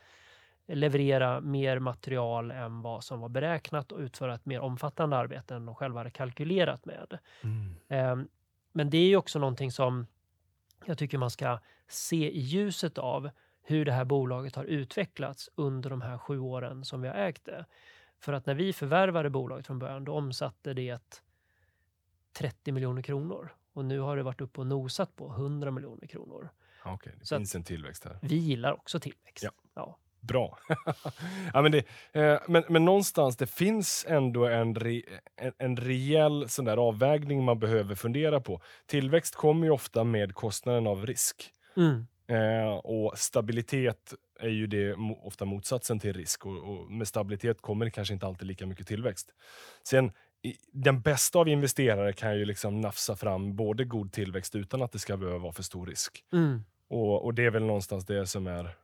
leverera 0.67 1.41
mer 1.41 1.79
material 1.79 2.51
än 2.51 2.83
vad 2.83 3.05
som 3.05 3.21
var 3.21 3.29
beräknat 3.29 3.93
och 3.93 3.99
utföra 3.99 4.35
ett 4.35 4.47
mer 4.47 4.61
omfattande 4.61 5.17
arbete 5.17 5.55
än 5.55 5.67
de 5.67 5.75
själva 5.75 6.01
hade 6.01 6.11
kalkylerat 6.11 6.85
med. 6.87 7.19
Eh, 7.89 8.17
Men 8.73 8.91
det 8.91 8.99
är 8.99 9.07
ju 9.09 9.17
också 9.17 9.39
någonting 9.39 9.73
som 9.73 10.07
jag 10.85 10.99
tycker 10.99 11.19
man 11.19 11.31
ska 11.31 11.59
se 11.89 12.31
i 12.31 12.41
ljuset 12.41 12.99
av 12.99 13.31
hur 13.63 13.85
det 13.85 13.93
här 13.93 14.05
bolaget 14.05 14.57
har 14.57 14.65
utvecklats 14.65 15.51
under 15.55 15.91
de 15.91 16.01
här 16.01 16.19
sju 16.19 16.39
åren 16.39 16.85
som 16.85 17.01
vi 17.03 17.09
har 17.09 17.15
ägt 17.15 17.45
det. 17.45 17.65
För 18.21 18.33
att 18.33 18.47
när 18.47 18.55
vi 18.55 18.73
förvärvade 18.73 19.31
bolaget 19.31 19.67
från 19.67 19.79
början, 19.79 20.05
då 20.05 20.13
omsatte 20.13 20.75
det 20.75 21.23
30 22.33 22.73
miljoner 22.73 23.03
kronor. 23.03 23.53
Och 23.73 23.85
nu 23.85 23.99
har 23.99 24.17
det 24.17 24.23
varit 24.23 24.41
uppe 24.41 24.61
och 24.61 24.67
nosat 24.67 25.17
på 25.17 25.31
100 25.31 25.71
miljoner 25.71 26.07
kronor. 26.07 26.51
Okej, 26.85 27.13
det 27.19 27.27
Så 27.27 27.37
finns 27.37 27.55
en 27.55 27.65
tillväxt 27.65 28.05
här. 28.05 28.19
Vi 28.23 28.37
gillar 28.37 28.73
också 28.73 29.01
tillväxt. 29.01 29.45
Ja. 29.45 29.51
Ja. 29.75 29.99
Bra. 30.21 30.59
ja, 31.55 31.63
men, 31.63 31.73
det, 31.73 31.85
eh, 32.13 32.41
men, 32.49 32.65
men 32.69 32.85
någonstans, 32.85 33.37
det 33.37 33.47
finns 33.47 34.07
ändå 34.09 34.47
en, 34.47 34.75
re, 34.75 35.03
en, 35.37 35.53
en 35.59 35.77
rejäl 35.77 36.49
sån 36.49 36.65
där 36.65 36.77
avvägning 36.77 37.45
man 37.45 37.59
behöver 37.59 37.95
fundera 37.95 38.41
på. 38.41 38.61
Tillväxt 38.87 39.35
kommer 39.35 39.67
ju 39.67 39.71
ofta 39.71 40.05
med 40.05 40.35
kostnaden 40.35 40.87
av 40.87 41.07
risk. 41.07 41.53
Mm. 41.77 42.07
Eh, 42.27 42.75
och 42.75 43.19
stabilitet 43.19 44.15
är 44.41 44.49
ju 44.49 44.67
det 44.67 44.95
ofta 45.23 45.45
motsatsen 45.45 45.99
till 45.99 46.13
risk. 46.13 46.47
Och, 46.47 46.57
och 46.57 46.91
med 46.91 47.09
stabilitet 47.09 47.61
kommer 47.61 47.85
det 47.85 47.91
kanske 47.91 48.15
inte 48.15 48.27
alltid 48.27 48.49
lika 48.49 48.67
mycket 48.67 48.87
tillväxt. 48.87 49.35
Sen, 49.83 50.13
den 50.73 51.01
bästa 51.01 51.39
av 51.39 51.49
investerare 51.49 52.13
kan 52.13 52.39
ju 52.39 52.45
liksom 52.45 52.81
nafsa 52.81 53.17
fram 53.17 53.57
både 53.57 53.85
god 53.85 54.13
tillväxt 54.13 54.55
utan 54.55 54.83
att 54.83 54.93
det 54.93 54.99
ska 54.99 55.17
behöva 55.17 55.39
vara 55.39 55.53
för 55.53 55.63
stor 55.63 55.87
risk. 55.87 56.25
Mm. 56.33 56.65
Och, 56.89 57.25
och 57.25 57.35
det 57.35 57.45
är 57.45 57.51
väl 57.51 57.65
någonstans 57.65 58.07
det 58.07 58.27
som 58.27 58.47
är 58.47 58.77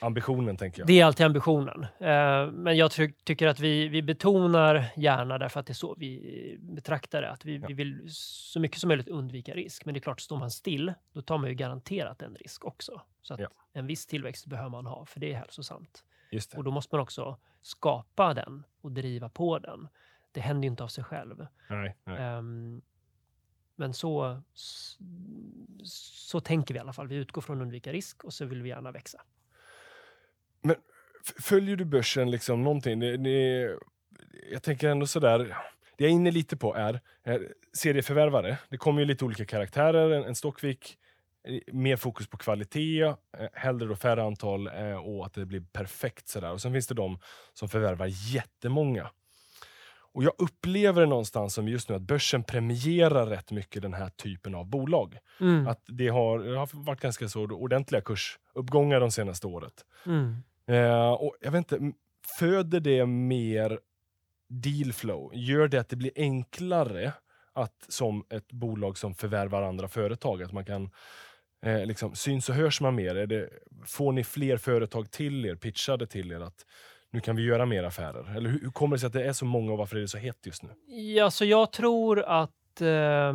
ambitionen, 0.00 0.56
tänker 0.56 0.80
jag. 0.80 0.86
Det 0.86 1.00
är 1.00 1.04
alltid 1.04 1.26
ambitionen. 1.26 1.82
Eh, 1.98 2.50
men 2.52 2.76
jag 2.76 2.92
ty 2.92 3.12
tycker 3.24 3.46
att 3.46 3.60
vi, 3.60 3.88
vi 3.88 4.02
betonar 4.02 4.84
gärna, 4.96 5.38
därför 5.38 5.60
att 5.60 5.66
det 5.66 5.72
är 5.72 5.74
så 5.74 5.94
vi 5.98 6.56
betraktar 6.60 7.22
det, 7.22 7.30
att 7.30 7.44
vi, 7.44 7.56
Ja. 7.56 7.66
vi 7.68 7.74
vill 7.74 8.04
så 8.14 8.60
mycket 8.60 8.78
som 8.80 8.88
möjligt 8.88 9.08
undvika 9.08 9.54
risk. 9.54 9.84
Men 9.84 9.94
det 9.94 9.98
är 9.98 10.02
klart, 10.02 10.20
står 10.20 10.36
man 10.38 10.50
still, 10.50 10.92
då 11.12 11.22
tar 11.22 11.38
man 11.38 11.48
ju 11.50 11.54
garanterat 11.54 12.22
en 12.22 12.34
risk 12.34 12.64
också. 12.64 13.00
Så 13.22 13.34
att 13.34 13.40
Ja. 13.40 13.48
en 13.72 13.86
viss 13.86 14.06
tillväxt 14.06 14.46
behöver 14.46 14.70
man 14.70 14.86
ha, 14.86 15.04
för 15.06 15.20
det 15.20 15.32
är 15.32 15.36
hälsosamt. 15.36 16.04
Just 16.30 16.50
det. 16.50 16.58
Och 16.58 16.64
då 16.64 16.70
måste 16.70 16.94
man 16.94 17.02
också 17.02 17.38
skapa 17.62 18.34
den 18.34 18.64
och 18.80 18.92
driva 18.92 19.28
på 19.28 19.58
den. 19.58 19.88
Det 20.32 20.40
händer 20.40 20.62
ju 20.66 20.70
inte 20.70 20.84
av 20.84 20.88
sig 20.88 21.04
själv. 21.04 21.46
Nej, 21.70 21.96
nej. 22.04 22.16
Ehm, 22.22 22.82
men 23.76 23.94
så, 23.94 24.42
så 25.84 26.40
tänker 26.40 26.74
vi 26.74 26.78
i 26.78 26.80
alla 26.80 26.92
fall. 26.92 27.08
Vi 27.08 27.16
utgår 27.16 27.42
från 27.42 27.56
att 27.58 27.62
undvika 27.62 27.92
risk 27.92 28.24
och 28.24 28.32
så 28.32 28.44
vill 28.44 28.62
vi 28.62 28.68
gärna 28.68 28.92
växa. 28.92 29.20
F- 30.68 31.34
Följer 31.44 31.76
du 31.76 31.84
börsen 31.84 32.30
liksom 32.30 32.62
någonting? 32.62 33.00
Det, 33.00 33.16
det, 33.16 33.70
jag 34.52 34.62
tänker 34.62 34.88
ändå 34.88 35.06
sådär, 35.06 35.38
det 35.38 36.04
jag 36.04 36.08
är 36.10 36.14
inne 36.14 36.30
lite 36.30 36.56
på 36.56 36.74
är 36.74 37.00
eh, 37.24 37.36
serieförvärvare. 37.72 38.58
Det 38.68 38.76
kommer 38.76 39.00
ju 39.00 39.06
lite 39.06 39.24
olika 39.24 39.44
karaktärer. 39.44 40.10
En, 40.10 40.24
en 40.24 40.34
Stockvik, 40.34 40.98
eh, 41.48 41.74
mer 41.74 41.96
fokus 41.96 42.26
på 42.26 42.36
kvalitet, 42.36 43.02
eh, 43.02 43.14
hellre 43.52 43.86
då 43.88 43.96
färre 43.96 44.22
antal 44.22 44.68
och 45.04 45.26
att 45.26 45.32
det 45.34 45.46
blir 45.46 45.60
perfekt. 45.72 46.28
Sådär. 46.28 46.52
Och 46.52 46.60
sen 46.60 46.72
finns 46.72 46.86
det 46.86 46.94
de 46.94 47.18
som 47.52 47.68
förvärvar 47.68 48.06
jättemånga. 48.34 49.10
Och 50.16 50.24
jag 50.24 50.32
upplever 50.38 51.00
det 51.00 51.06
någonstans 51.06 51.54
som 51.54 51.68
just 51.68 51.88
nu 51.88 51.94
att 51.94 52.02
börsen 52.02 52.42
premierar 52.42 53.26
rätt 53.26 53.50
mycket 53.50 53.82
den 53.82 53.94
här 53.94 54.08
typen 54.08 54.54
av 54.54 54.66
bolag. 54.66 55.18
Mm. 55.40 55.66
Att 55.66 55.80
det 55.86 56.08
har, 56.08 56.38
det 56.38 56.58
har 56.58 56.68
varit 56.72 57.00
ganska 57.00 57.28
så 57.28 57.42
ordentliga 57.44 58.00
kursuppgångar 58.00 59.00
de 59.00 59.10
senaste 59.10 59.46
året. 59.46 59.84
Mm. 60.06 60.36
Eh, 60.68 61.12
och 61.12 61.36
jag 61.40 61.50
vet 61.50 61.58
inte, 61.72 61.92
föder 62.38 62.80
det 62.80 63.06
mer 63.06 63.80
dealflow? 64.48 65.30
Gör 65.34 65.68
det 65.68 65.78
att 65.78 65.88
det 65.88 65.96
blir 65.96 66.12
enklare 66.16 67.12
att 67.52 67.86
som 67.88 68.26
ett 68.30 68.52
bolag 68.52 68.98
som 68.98 69.14
förvärvar 69.14 69.62
andra 69.62 69.88
företag, 69.88 70.42
att 70.42 70.52
man 70.52 70.64
kan 70.64 70.90
eh, 71.66 71.86
liksom, 71.86 72.14
syns 72.14 72.48
och 72.48 72.54
hörs 72.54 72.80
man 72.80 72.94
mer? 72.94 73.14
Är 73.14 73.26
det, 73.26 73.50
får 73.86 74.12
ni 74.12 74.24
fler 74.24 74.56
företag 74.56 75.10
till 75.10 75.46
er, 75.46 75.54
pitchade 75.54 76.06
till 76.06 76.32
er 76.32 76.40
att 76.40 76.66
nu 77.10 77.20
kan 77.20 77.36
vi 77.36 77.42
göra 77.42 77.66
mer 77.66 77.84
affärer? 77.84 78.36
Eller 78.36 78.50
hur, 78.50 78.60
hur 78.60 78.70
kommer 78.70 78.96
det 78.96 79.00
sig 79.00 79.06
att 79.06 79.12
det 79.12 79.24
är 79.24 79.32
så 79.32 79.44
många 79.44 79.72
och 79.72 79.78
varför 79.78 79.96
är 79.96 80.00
det 80.00 80.08
så 80.08 80.18
hett 80.18 80.46
just 80.46 80.62
nu? 80.62 80.68
Ja, 80.86 81.30
så 81.30 81.44
jag 81.44 81.72
tror 81.72 82.22
att... 82.22 82.80
eh 82.80 83.32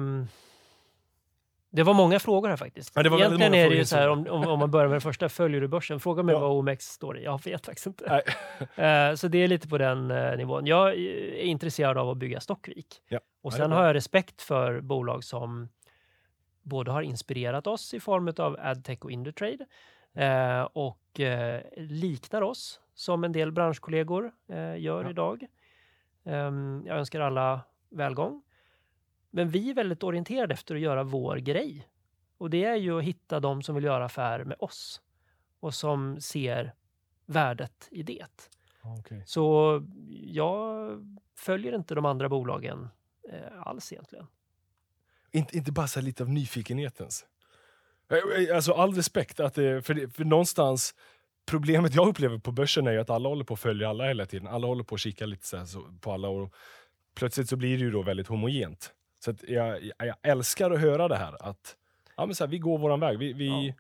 det 1.71 1.84
var 1.84 1.93
många 1.93 2.19
frågor 2.19 2.49
här 2.49 2.58
faktiskt. 2.58 2.91
Ja, 2.95 3.01
Egentligen 3.01 3.53
är 3.53 3.69
det 3.69 3.75
ju 3.75 3.86
så 3.86 3.95
här, 3.95 4.10
om, 4.10 4.27
om, 4.27 4.47
om 4.47 4.60
man 4.60 4.71
börjar 4.71 4.88
med 4.88 4.95
det 4.95 5.01
första, 5.01 5.29
följer 5.29 5.62
du 5.62 5.67
börsen? 5.67 5.99
Fråga 5.99 6.23
mig 6.23 6.34
Ja. 6.36 6.39
vad 6.39 6.51
OMX 6.51 6.86
står 6.86 7.17
i. 7.17 7.23
Jag 7.23 7.45
vet 7.45 7.65
faktiskt 7.65 7.88
inte. 7.88 8.21
Eh, 8.75 9.15
så 9.15 9.27
det 9.27 9.38
är 9.38 9.47
lite 9.47 9.67
på 9.67 9.77
den 9.77 10.12
eh, 10.12 10.38
nivån. 10.38 10.65
Jag 10.65 10.89
är 10.89 11.41
intresserad 11.43 11.97
av 11.97 12.10
att 12.10 12.17
bygga 12.17 12.39
Stockvik. 12.39 13.01
Ja. 13.08 13.19
Och 13.41 13.53
sen 13.53 13.71
har 13.71 13.86
jag 13.86 13.95
respekt 13.95 14.41
för 14.41 14.82
bolag 14.82 15.23
som 15.23 15.69
både 16.63 16.91
har 16.91 17.01
inspirerat 17.01 17.67
oss 17.67 17.93
i 17.93 17.99
form 17.99 18.34
av 18.38 18.58
AdTech 18.60 18.99
och 19.01 19.12
Indutrade 19.12 19.65
eh, 20.13 20.62
och 20.62 21.19
eh, 21.19 21.62
liknar 21.77 22.41
oss 22.41 22.79
som 22.93 23.23
en 23.23 23.32
del 23.32 23.51
branschkollegor 23.51 24.32
eh, 24.49 24.77
gör 24.79 25.10
idag. 25.10 25.45
Ehm, 26.25 26.84
jag 26.86 26.97
önskar 26.97 27.19
alla 27.21 27.62
välgång. 27.89 28.41
Men 29.29 29.49
vi 29.49 29.69
är 29.69 29.73
väldigt 29.73 30.03
orienterade 30.03 30.53
efter 30.53 30.75
att 30.75 30.81
göra 30.81 31.03
vår 31.03 31.37
grej. 31.37 31.87
Och 32.37 32.49
det 32.49 32.63
är 32.63 32.75
ju 32.75 32.97
att 32.97 33.03
hitta 33.03 33.39
de 33.39 33.63
som 33.63 33.75
vill 33.75 33.83
göra 33.83 34.05
affär 34.05 34.43
med 34.43 34.57
oss 34.59 35.01
och 35.59 35.73
som 35.73 36.21
ser 36.21 36.73
värdet 37.25 37.87
i 37.91 38.03
det. 38.03 38.49
Okay. 38.99 39.21
Så 39.25 39.81
jag 40.23 40.89
följer 41.35 41.75
inte 41.75 41.95
de 41.95 42.05
andra 42.05 42.29
bolagen 42.29 42.89
eh, 43.29 43.67
alls 43.67 43.91
egentligen. 43.91 44.27
Inte, 45.31 45.57
inte 45.57 45.71
bara 45.71 45.87
så 45.87 46.01
lite 46.01 46.23
av 46.23 46.29
nyfikenhetens. 46.29 47.25
Eh, 48.11 48.17
eh, 48.17 48.55
Alltså 48.55 48.73
all 48.73 48.93
respekt, 48.93 49.39
att 49.39 49.53
det, 49.53 49.81
för, 49.81 49.93
det, 49.93 50.09
för 50.09 50.23
någonstans 50.23 50.95
Problemet 51.49 51.95
jag 51.95 52.07
upplever 52.07 52.37
på 52.37 52.51
börsen 52.51 52.87
är 52.87 52.97
att 52.97 53.09
alla 53.09 53.29
håller 53.29 53.43
på 53.43 53.53
att 53.53 53.59
följa 53.59 53.89
alla 53.89 54.07
hela 54.07 54.25
tiden. 54.25 54.47
Alla 54.47 54.67
håller 54.67 54.83
på 54.83 54.95
att 54.95 55.01
kika 55.01 55.25
lite 55.25 55.65
så, 55.67 55.81
på 56.01 56.11
alla 56.11 56.27
och 56.27 56.53
plötsligt 57.15 57.49
så 57.49 57.55
blir 57.55 57.77
det 57.77 57.83
ju 57.83 57.91
då 57.91 58.01
väldigt 58.01 58.27
homogent. 58.27 58.93
Så 59.19 59.32
att 59.32 59.43
jag, 59.43 59.91
jag, 59.97 60.15
älskar 60.21 60.71
att 60.71 60.79
höra 60.79 61.08
det 61.08 61.15
här 61.15 61.49
att 61.49 61.75
ja, 62.17 62.25
men 62.25 62.36
så 62.36 62.43
här, 62.43 62.51
vi 62.51 62.60
går 62.60 62.77
våran 62.77 62.99
väg. 62.99 63.19
Vi, 63.19 63.34
vi, 63.34 63.67
Ja. 63.67 63.73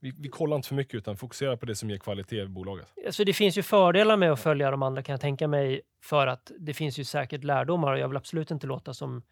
vi, 0.00 0.12
vi 0.18 0.28
kollar 0.28 0.56
inte 0.56 0.68
för 0.68 0.74
mycket 0.74 0.94
utan 0.94 1.16
fokuserar 1.16 1.56
på 1.56 1.66
det 1.66 1.74
som 1.74 1.90
ger 1.90 1.98
kvalitet 1.98 2.42
i 2.42 2.48
bolaget. 2.48 2.88
Alltså 3.06 3.24
det 3.24 3.32
finns 3.32 3.58
ju 3.58 3.62
fördelar 3.62 4.16
med 4.16 4.32
att 4.32 4.40
följa 4.40 4.70
de 4.70 4.82
andra 4.82 5.02
kan 5.02 5.12
jag 5.12 5.20
tänka 5.20 5.48
mig 5.48 5.80
för 6.02 6.26
att 6.26 6.52
det 6.58 6.74
finns 6.74 6.98
ju 6.98 7.04
säkert 7.04 7.44
lärdomar 7.44 7.92
och 7.92 7.98
jag 7.98 8.08
vill 8.08 8.16
absolut 8.16 8.50
inte 8.50 8.66
låta 8.66 8.94
som 8.94 9.22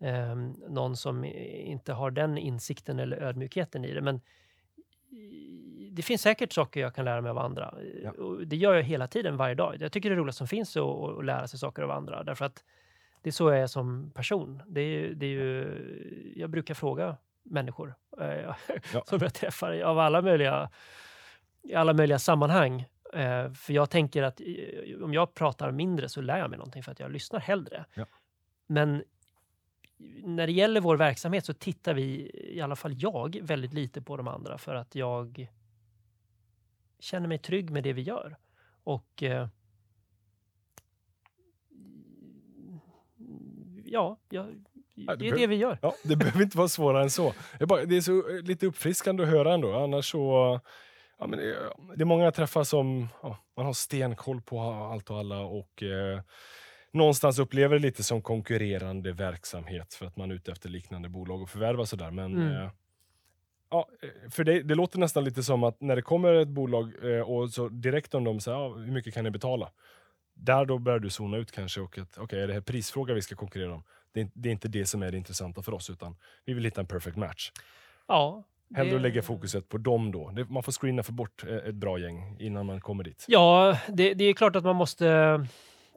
eh, 0.00 0.36
någon 0.68 0.96
som 0.96 1.24
inte 1.24 1.92
har 1.92 2.10
den 2.10 2.38
insikten 2.38 2.98
eller 2.98 3.16
ödmjukheten 3.16 3.84
i 3.84 3.94
det. 3.94 4.00
Men 4.00 4.20
det 5.90 6.02
finns 6.02 6.22
säkert 6.22 6.52
saker 6.52 6.80
jag 6.80 6.94
kan 6.94 7.04
lära 7.04 7.20
mig 7.20 7.30
av 7.30 7.38
andra. 7.38 7.74
Ja. 8.02 8.10
Och 8.10 8.46
det 8.46 8.56
gör 8.56 8.74
jag 8.74 8.82
hela 8.82 9.06
tiden, 9.06 9.36
varje 9.36 9.54
dag. 9.54 9.76
Jag 9.80 9.92
tycker 9.92 10.10
det 10.10 10.14
är 10.16 10.18
roligt 10.20 10.34
som 10.34 10.48
finns 10.48 10.76
att, 10.76 10.82
att 10.82 11.24
lära 11.24 11.48
sig 11.48 11.58
saker 11.58 11.82
av 11.82 11.90
andra. 11.90 12.24
Därför 12.24 12.44
att 12.44 12.64
det 13.22 13.30
är 13.30 13.32
så 13.32 13.50
jag 13.50 13.58
är 13.58 13.66
som 13.66 14.10
person. 14.10 14.62
Det 14.66 14.80
är, 14.80 15.14
det 15.14 15.26
är 15.26 15.30
ju, 15.30 16.32
jag 16.36 16.50
brukar 16.50 16.74
fråga 16.74 17.16
människor 17.42 17.94
eh, 18.20 18.26
Ja. 18.26 18.56
som 19.06 19.18
jag 19.20 19.34
träffar 19.34 19.80
av 19.80 19.98
alla 19.98 20.22
möjliga, 20.22 20.70
i 21.62 21.74
alla 21.74 21.92
möjliga 21.92 22.18
sammanhang. 22.18 22.84
Eh, 23.12 23.52
för 23.52 23.72
jag 23.72 23.90
tänker 23.90 24.22
att 24.22 24.40
eh, 24.40 25.02
om 25.02 25.14
jag 25.14 25.34
pratar 25.34 25.70
mindre 25.70 26.08
så 26.08 26.20
lär 26.20 26.38
jag 26.38 26.50
mig 26.50 26.58
någonting 26.58 26.82
för 26.82 26.92
att 26.92 27.00
jag 27.00 27.12
lyssnar 27.12 27.40
hellre. 27.40 27.84
Ja. 27.94 28.04
Men 28.66 29.04
när 30.22 30.46
det 30.46 30.52
gäller 30.52 30.80
vår 30.80 30.96
verksamhet 30.96 31.44
så 31.44 31.52
tittar 31.52 31.94
vi, 31.94 32.30
i 32.34 32.60
alla 32.60 32.76
fall 32.76 32.94
jag, 32.96 33.38
väldigt 33.42 33.74
lite 33.74 34.02
på 34.02 34.16
de 34.16 34.28
andra 34.28 34.58
för 34.58 34.74
att 34.74 34.94
jag 34.94 35.48
känner 36.98 37.28
mig 37.28 37.38
trygg 37.38 37.70
med 37.70 37.82
det 37.82 37.92
vi 37.92 38.02
gör. 38.02 38.36
Och 38.84 39.22
eh, 39.22 39.48
ja, 43.92 44.18
ja, 44.28 44.46
Ja, 44.94 45.16
det 45.16 45.28
är 45.28 45.32
det 45.32 45.38
det 45.38 45.46
vi 45.46 45.56
gör. 45.56 45.78
Ja, 45.82 45.94
det 46.04 46.16
behöver 46.16 46.42
inte 46.42 46.58
vara 46.58 46.68
svårare 46.68 47.02
än 47.02 47.10
så. 47.10 47.34
Det 47.58 47.64
är, 47.64 47.66
bara, 47.66 47.84
det 47.84 47.96
är 47.96 48.00
så 48.00 48.30
eh, 48.30 48.42
lite 48.42 48.66
uppfriskande 48.66 49.22
att 49.22 49.28
höra 49.28 49.54
ändå. 49.54 49.72
Annars 49.72 50.10
så... 50.10 50.60
Ja, 51.18 51.26
men 51.26 51.38
det, 51.38 51.56
det 51.96 52.02
är 52.02 52.04
många 52.04 52.24
jag 52.24 52.34
träffar 52.34 52.64
som 52.64 53.08
ja, 53.22 53.38
man 53.56 53.66
har 53.66 53.72
stenkoll 53.72 54.40
på 54.40 54.60
allt 54.60 55.10
och 55.10 55.18
alla 55.18 55.40
och 55.40 55.82
eh, 55.82 56.20
någonstans 56.92 57.38
upplever 57.38 57.74
det 57.76 57.82
lite 57.82 58.02
som 58.02 58.22
konkurrerande 58.22 59.12
verksamhet 59.12 59.94
för 59.94 60.06
att 60.06 60.16
man 60.16 60.30
är 60.30 60.34
ute 60.34 60.52
efter 60.52 60.68
liknande 60.68 61.08
bolag 61.08 61.42
och 61.42 61.50
förvärva 61.50 61.86
sådär. 61.86 62.10
Men 62.10 62.32
Mm. 62.36 62.52
eh, 62.62 62.70
ja, 63.70 63.88
eh, 64.02 64.30
för 64.30 64.44
det, 64.44 64.62
det 64.62 64.74
låter 64.74 64.98
nästan 64.98 65.24
lite 65.24 65.42
som 65.42 65.64
att 65.64 65.80
när 65.80 65.96
det 65.96 66.02
kommer 66.02 66.34
ett 66.34 66.48
bolag 66.48 66.92
eh, 67.16 67.20
och 67.20 67.50
så 67.50 67.68
direkt 67.68 68.14
om 68.14 68.24
de 68.24 68.40
säger 68.40 68.58
ja, 68.58 68.68
hur 68.74 68.92
mycket 68.92 69.14
kan 69.14 69.24
ni 69.24 69.30
betala? 69.30 69.70
Där 70.38 70.64
då 70.64 70.78
börjar 70.78 70.98
du 70.98 71.10
zona 71.10 71.36
ut 71.36 71.52
kanske 71.52 71.80
och 71.80 71.98
att 71.98 72.18
okej, 72.18 72.40
är 72.42 72.46
det 72.46 72.52
här 72.54 72.60
prisfråga 72.60 73.14
vi 73.14 73.22
ska 73.22 73.36
konkurrera 73.36 73.74
om? 73.74 73.82
Det 74.12 74.20
är, 74.20 74.28
det 74.34 74.48
är 74.48 74.52
inte 74.52 74.68
det 74.68 74.86
som 74.86 75.02
är 75.02 75.10
det 75.10 75.16
intressanta 75.16 75.62
för 75.62 75.74
oss 75.74 75.90
utan 75.90 76.16
vi 76.44 76.54
vill 76.54 76.64
hitta 76.64 76.80
en 76.80 76.86
perfect 76.86 77.16
match. 77.16 77.52
Ja, 78.08 78.44
Hellre 78.74 78.90
det- 78.90 78.96
att 78.96 79.02
lägga 79.02 79.22
fokuset 79.22 79.68
på 79.68 79.78
dem 79.78 80.12
då. 80.12 80.32
Man 80.48 80.62
får 80.62 80.72
screena 80.72 81.02
för 81.02 81.12
bort 81.12 81.44
eh, 81.48 81.56
ett 81.56 81.74
bra 81.74 81.98
gäng 81.98 82.36
innan 82.38 82.66
man 82.66 82.80
kommer 82.80 83.04
dit. 83.04 83.24
Ja, 83.28 83.78
det, 83.88 84.14
det 84.14 84.24
är 84.24 84.34
klart 84.34 84.56
att 84.56 84.64
man 84.64 84.76
måste 84.76 85.46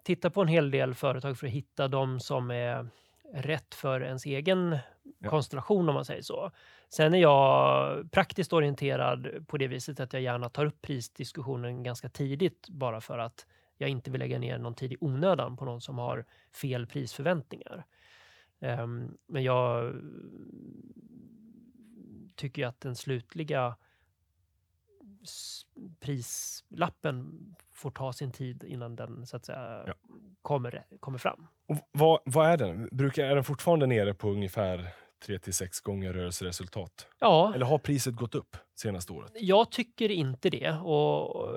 titta 0.03 0.29
på 0.29 0.41
en 0.41 0.47
hel 0.47 0.71
del 0.71 0.93
företag 0.93 1.37
för 1.37 1.47
att 1.47 1.53
hitta 1.53 1.87
de 1.87 2.19
som 2.19 2.51
är 2.51 2.87
rätt 3.33 3.75
för 3.75 4.01
ens 4.03 4.25
egen 4.25 4.77
Ja. 5.19 5.29
konstellation 5.29 5.89
om 5.89 5.95
man 5.95 6.05
säger 6.05 6.21
så. 6.21 6.51
Sen 6.89 7.13
är 7.13 7.17
jag 7.19 8.11
praktiskt 8.11 8.53
orienterad 8.53 9.47
på 9.47 9.57
det 9.57 9.67
viset 9.67 9.99
att 9.99 10.13
jag 10.13 10.21
gärna 10.21 10.49
tar 10.49 10.65
upp 10.65 10.81
prisdiskussionen 10.81 11.83
ganska 11.83 12.09
tidigt 12.09 12.69
bara 12.69 13.01
för 13.01 13.17
att 13.17 13.45
jag 13.81 13.89
inte 13.89 14.11
vill 14.11 14.19
lägga 14.19 14.39
ner 14.39 14.57
någon 14.57 14.75
tid 14.75 14.93
i 14.93 14.97
onödan 15.01 15.57
på 15.57 15.65
någon 15.65 15.81
som 15.81 15.97
har 15.97 16.25
fel 16.51 16.87
prisförväntningar. 16.87 17.85
Ehm, 18.59 19.17
men 19.27 19.43
jag 19.43 19.93
tycker 22.35 22.61
ju 22.61 22.67
att 22.67 22.81
den 22.81 22.95
slutliga 22.95 23.75
prislappen 25.99 27.45
får 27.71 27.91
ta 27.91 28.13
sin 28.13 28.31
tid 28.31 28.63
innan 28.63 28.95
den 28.95 29.25
så 29.27 29.37
att 29.37 29.45
säga 29.45 29.83
Ja. 29.87 29.93
kommer, 30.41 30.85
kommer 30.99 31.17
fram. 31.17 31.47
Och 31.67 31.77
vad, 31.91 32.19
vad 32.25 32.47
är 32.47 32.57
den? 32.57 32.89
Brukar, 32.91 33.25
är 33.25 33.35
den 33.35 33.43
fortfarande 33.43 33.87
nere 33.87 34.13
på 34.13 34.29
ungefär 34.29 34.87
3-6 35.25 35.83
gånger 35.83 36.13
rörelseresultat? 36.13 37.07
Ja, 37.19 37.51
Eller 37.55 37.65
har 37.65 37.77
priset 37.77 38.15
gått 38.15 38.35
upp 38.35 38.57
senaste 38.75 39.13
året? 39.13 39.31
jag 39.35 39.71
tycker 39.71 40.09
inte 40.11 40.49
det. 40.49 40.71
Och 40.71 41.49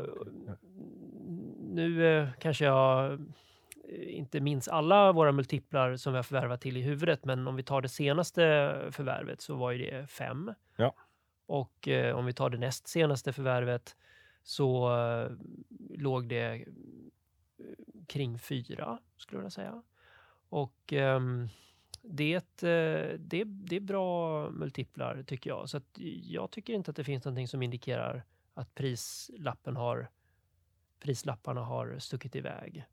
nu 1.75 2.07
eh, 2.07 2.29
kanske 2.39 2.65
jag 2.65 3.13
eh, 3.13 4.17
inte 4.17 4.41
minns 4.41 4.69
alla 4.69 5.13
våra 5.13 5.33
multiplar 5.33 5.97
som 5.97 6.13
vi 6.13 6.17
har 6.17 6.23
förvärvat 6.23 6.61
till 6.61 6.77
i 6.77 6.83
huvudet, 6.83 7.25
men 7.25 7.49
om 7.49 7.57
vi 7.57 7.63
tar 7.63 7.83
det 7.83 7.89
senaste 7.89 8.41
förvärvet 8.91 9.41
så 9.41 9.55
var 9.55 9.73
ju 9.73 9.79
det 9.79 10.07
fem. 10.07 10.55
Ja. 10.77 10.95
Och 11.47 11.89
eh, 11.89 12.17
om 12.17 12.27
vi 12.27 12.33
tar 12.33 12.51
det 12.51 12.59
näst 12.59 12.89
senaste 12.89 13.33
förvärvet 13.33 13.97
så 14.43 14.97
eh, 14.99 15.31
låg 15.99 16.29
det 16.29 16.45
eh, 16.45 16.61
kring 18.07 18.39
fyra, 18.39 18.99
skulle 19.17 19.37
jag 19.37 19.41
vilja 19.41 19.51
säga. 19.51 19.83
Och 20.49 20.93
ehm, 20.93 21.49
det, 22.03 22.63
eh, 22.63 23.19
det, 23.19 23.45
det 23.45 23.77
är 23.77 23.81
bra 23.81 24.51
multiplar 24.51 25.23
tycker 25.27 25.51
jag. 25.51 25.69
Så 25.69 25.81
jag 26.23 26.51
tycker 26.51 26.73
inte 26.73 26.91
att 26.91 26.97
det 26.97 27.05
finns 27.05 27.25
någonting 27.25 27.49
som 27.49 27.63
indikerar 27.63 28.25
att 28.55 28.75
prislappen 28.75 29.77
har, 29.77 30.09
prislapparna 31.01 31.61
har 31.61 31.99
stuckit 31.99 32.37
iväg. 32.37 32.85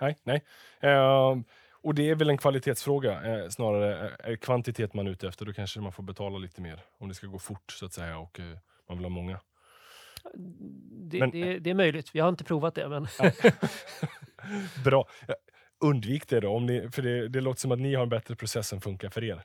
Nej, 0.00 0.16
nej. 0.22 0.44
Ehm, 0.80 1.44
och 1.72 1.94
det 1.94 2.10
är 2.10 2.14
väl 2.14 2.30
en 2.30 2.38
kvalitetsfråga 2.38 3.22
eh, 3.42 3.48
snarare. 3.48 3.98
Är- 3.98 4.16
Är 4.26 4.30
det 4.30 4.36
kvantitet 4.36 4.94
man 4.94 5.06
är 5.06 5.10
ute 5.10 5.28
efter, 5.28 5.46
då 5.46 5.52
kanske 5.52 5.80
man 5.80 5.92
får 5.92 6.02
betala 6.02 6.38
lite 6.38 6.60
mer. 6.60 6.80
Om 6.98 7.08
det 7.08 7.14
ska 7.14 7.26
gå 7.26 7.38
fort 7.38 7.72
så 7.72 7.86
att 7.86 7.92
säga 7.92 8.18
och 8.18 8.40
eh, 8.40 8.58
man 8.88 8.98
vill 8.98 9.04
ha 9.04 9.10
många. 9.10 9.40
Det, 10.90 11.18
Men- 11.20 11.30
det, 11.30 11.58
det 11.58 11.70
är 11.70 11.74
möjligt. 11.74 12.14
Vi 12.14 12.20
har 12.20 12.28
inte 12.28 12.44
provat 12.44 12.74
det, 12.74 12.88
men 12.88 13.06
Bra. 14.84 15.08
Eh, 15.28 15.34
Undvik 15.80 16.28
det 16.28 16.40
då, 16.40 16.56
om 16.56 16.66
ni, 16.66 16.90
för 16.90 17.02
det, 17.02 17.28
det 17.28 17.40
låter 17.40 17.60
som 17.60 17.72
att 17.72 17.78
ni 17.80 17.94
har 17.94 18.02
en 18.02 18.08
bättre 18.08 18.36
process 18.36 18.68
som 18.68 18.80
funkar 18.80 19.08
för 19.10 19.24
er. 19.24 19.42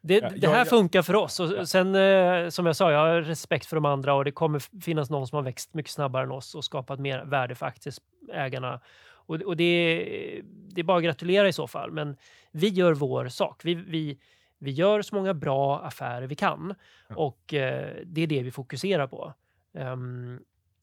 Det, 0.00 0.20
det 0.20 0.48
här 0.48 0.58
jag- 0.58 0.68
funkar 0.68 1.02
för 1.02 1.14
oss. 1.14 1.40
Och 1.40 1.68
sen, 1.68 1.94
eh, 1.94 2.48
som 2.48 2.66
jag 2.66 2.76
sa, 2.76 2.92
jag 2.92 2.98
har 2.98 3.22
respekt 3.22 3.66
för 3.66 3.76
de 3.76 3.84
andra 3.84 4.14
och 4.14 4.24
det 4.24 4.32
kommer 4.32 4.80
finnas 4.82 5.10
någon 5.10 5.26
som 5.26 5.36
har 5.36 5.42
växt 5.42 5.74
mycket 5.74 5.92
snabbare 5.92 6.24
än 6.24 6.30
oss 6.30 6.54
och 6.54 6.64
skapat 6.64 7.00
mer 7.00 7.24
värde 7.24 7.54
för 7.54 7.66
aktieägarna. 7.66 8.80
Och, 9.10 9.34
och 9.34 9.56
det, 9.56 10.42
det 10.44 10.80
är 10.80 10.84
bara 10.84 10.98
att 10.98 11.04
gratulera 11.04 11.48
i 11.48 11.52
så 11.52 11.66
fall. 11.66 11.90
Men 11.90 12.16
vi 12.50 12.68
gör 12.68 12.92
vår 12.94 13.28
sak. 13.28 13.60
Vi, 13.64 13.74
vi, 13.74 14.18
vi 14.58 14.70
gör 14.70 15.02
så 15.02 15.14
många 15.14 15.34
bra 15.34 15.80
affärer 15.80 16.26
vi 16.26 16.34
kan 16.34 16.74
och 17.14 17.54
eh, 17.54 17.96
det 18.04 18.22
är 18.22 18.26
det 18.26 18.42
vi 18.42 18.50
fokuserar 18.50 19.06
på. 19.06 19.34
Ehm, 19.74 20.40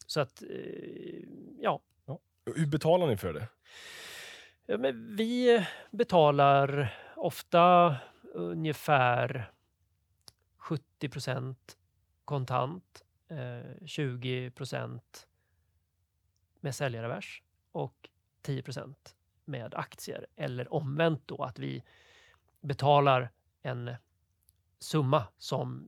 så 0.08 0.20
att, 0.20 0.42
eh, 0.42 0.50
ja, 1.62 1.80
Hur 2.56 2.68
betalar 2.68 3.08
ni 3.08 3.18
för 3.18 3.34
det? 3.34 3.48
Ja, 4.66 4.78
vi 5.18 5.66
betalar 5.92 6.94
ofta 7.16 7.96
ungefär 8.36 9.52
70% 10.58 11.78
kontant, 12.26 13.04
eh, 13.28 13.86
20% 13.86 15.28
med 16.60 16.76
säljarrevers 16.76 17.44
och 17.72 18.10
10% 18.42 19.16
med 19.46 19.76
aktier. 19.76 20.28
Eller 20.36 20.74
omvänt 20.74 21.22
då 21.26 21.44
att 21.44 21.60
vi 21.60 21.84
betalar 22.62 23.32
en 23.62 23.96
summa 24.80 25.28
som 25.38 25.88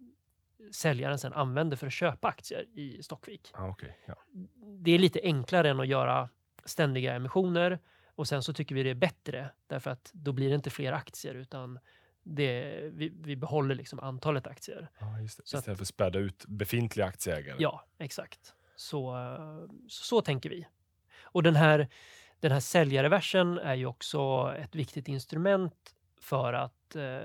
säljaren 0.72 1.20
sen 1.20 1.34
använder 1.34 1.78
för 1.78 1.88
att 1.88 1.94
köpa 1.94 2.28
aktier 2.28 2.66
i 2.74 3.04
Stockvik 3.04 3.52
Ah, 3.54 3.68
okej, 3.70 3.98
ja. 4.06 4.16
det 4.56 4.92
är 4.92 5.00
lite 5.00 5.20
enklare 5.24 5.70
än 5.70 5.80
att 5.80 5.88
göra 5.88 6.30
ständiga 6.66 7.16
emissioner 7.16 7.80
och 8.16 8.28
sen 8.28 8.44
så 8.44 8.54
tycker 8.54 8.76
vi 8.76 8.84
det 8.84 8.90
är 8.90 8.96
bättre 8.96 9.52
därför 9.68 9.92
att 9.92 10.12
då 10.14 10.32
blir 10.32 10.50
det 10.50 10.56
inte 10.56 10.70
fler 10.70 10.94
aktier 10.94 11.36
utan 11.36 11.80
det, 12.36 12.82
vi, 12.94 13.10
vi 13.10 13.36
behåller 13.36 13.76
liksom 13.76 14.00
antalet 14.00 14.48
aktier. 14.48 14.90
Ja, 15.00 15.20
just 15.20 15.38
det. 15.38 15.44
Så 15.48 15.58
att- 15.58 15.62
Istället 15.62 15.78
för 15.78 15.84
att 15.84 15.88
späda 15.88 16.20
ut 16.20 16.46
befintliga 16.48 17.06
aktieägare. 17.06 17.56
Ja, 17.60 17.86
exakt. 17.98 18.54
Så, 18.76 19.16
så, 19.88 20.04
så 20.06 20.22
tänker 20.22 20.50
vi. 20.50 20.68
Och 21.22 21.44
den 21.44 21.56
här, 21.56 21.88
den 22.40 22.52
här 22.52 22.60
säljarreversen 22.60 23.58
är 23.58 23.76
ju 23.76 23.86
också 23.86 24.54
ett 24.60 24.76
viktigt 24.76 25.08
instrument 25.08 25.96
för 26.22 26.54
att 26.54 26.96
eh, 26.96 27.20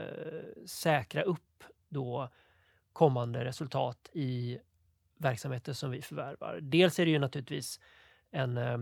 säkra 0.67 1.23
upp 1.23 1.65
då 1.89 2.29
kommande 2.93 3.45
resultat 3.45 4.11
i 4.13 4.59
verksamheter 5.19 5.73
som 5.73 5.91
vi 5.91 6.03
förvärvar. 6.03 6.59
Dels 6.63 6.99
är 6.99 7.05
det 7.05 7.11
ju 7.11 7.19
naturligtvis 7.19 7.81
en, 8.31 8.57
eh, 8.59 8.79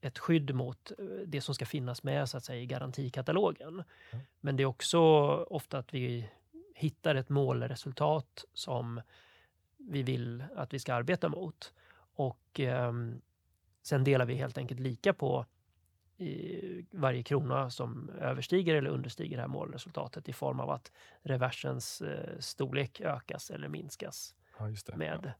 ett 0.00 0.18
skydd 0.18 0.54
mot 0.54 0.92
eh, 0.98 1.04
det 1.26 1.40
som 1.40 1.54
ska 1.54 1.66
finnas 1.66 2.02
med 2.02 2.28
så 2.28 2.36
att 2.36 2.44
säga, 2.44 2.62
i 2.62 2.66
garantikatalogen. 2.66 3.82
Ja. 4.10 4.18
Men 4.40 4.56
det 4.56 4.62
är 4.62 4.66
också 4.66 4.98
ofta 5.50 5.78
att 5.78 5.94
vi 5.94 6.30
hittar 6.74 7.14
ett 7.14 7.28
målresultat 7.28 8.44
som 8.54 9.00
vi 9.76 10.02
vill 10.02 10.44
att 10.56 10.74
vi 10.74 10.78
ska 10.78 10.94
arbeta 10.94 11.28
mot. 11.28 11.72
Och 12.14 12.60
ehm, 12.60 13.20
sen 13.82 14.04
delar 14.04 14.26
vi 14.26 14.34
helt 14.34 14.58
enkelt 14.58 14.80
lika 14.80 15.12
på 15.12 15.46
varje 16.90 17.22
krona 17.22 17.70
som 17.70 18.10
överstiger 18.10 18.74
eller 18.74 18.90
understiger 18.90 19.36
det 19.36 19.42
här 19.42 19.48
målresultatet 19.48 20.28
i 20.28 20.32
form 20.32 20.60
av 20.60 20.70
att 20.70 20.92
reversens 21.22 22.00
eh, 22.00 22.38
storlek 22.38 23.00
ökas 23.00 23.50
eller 23.50 23.68
minskas 23.68 24.34
Ja, 24.58 24.96
med, 24.96 25.32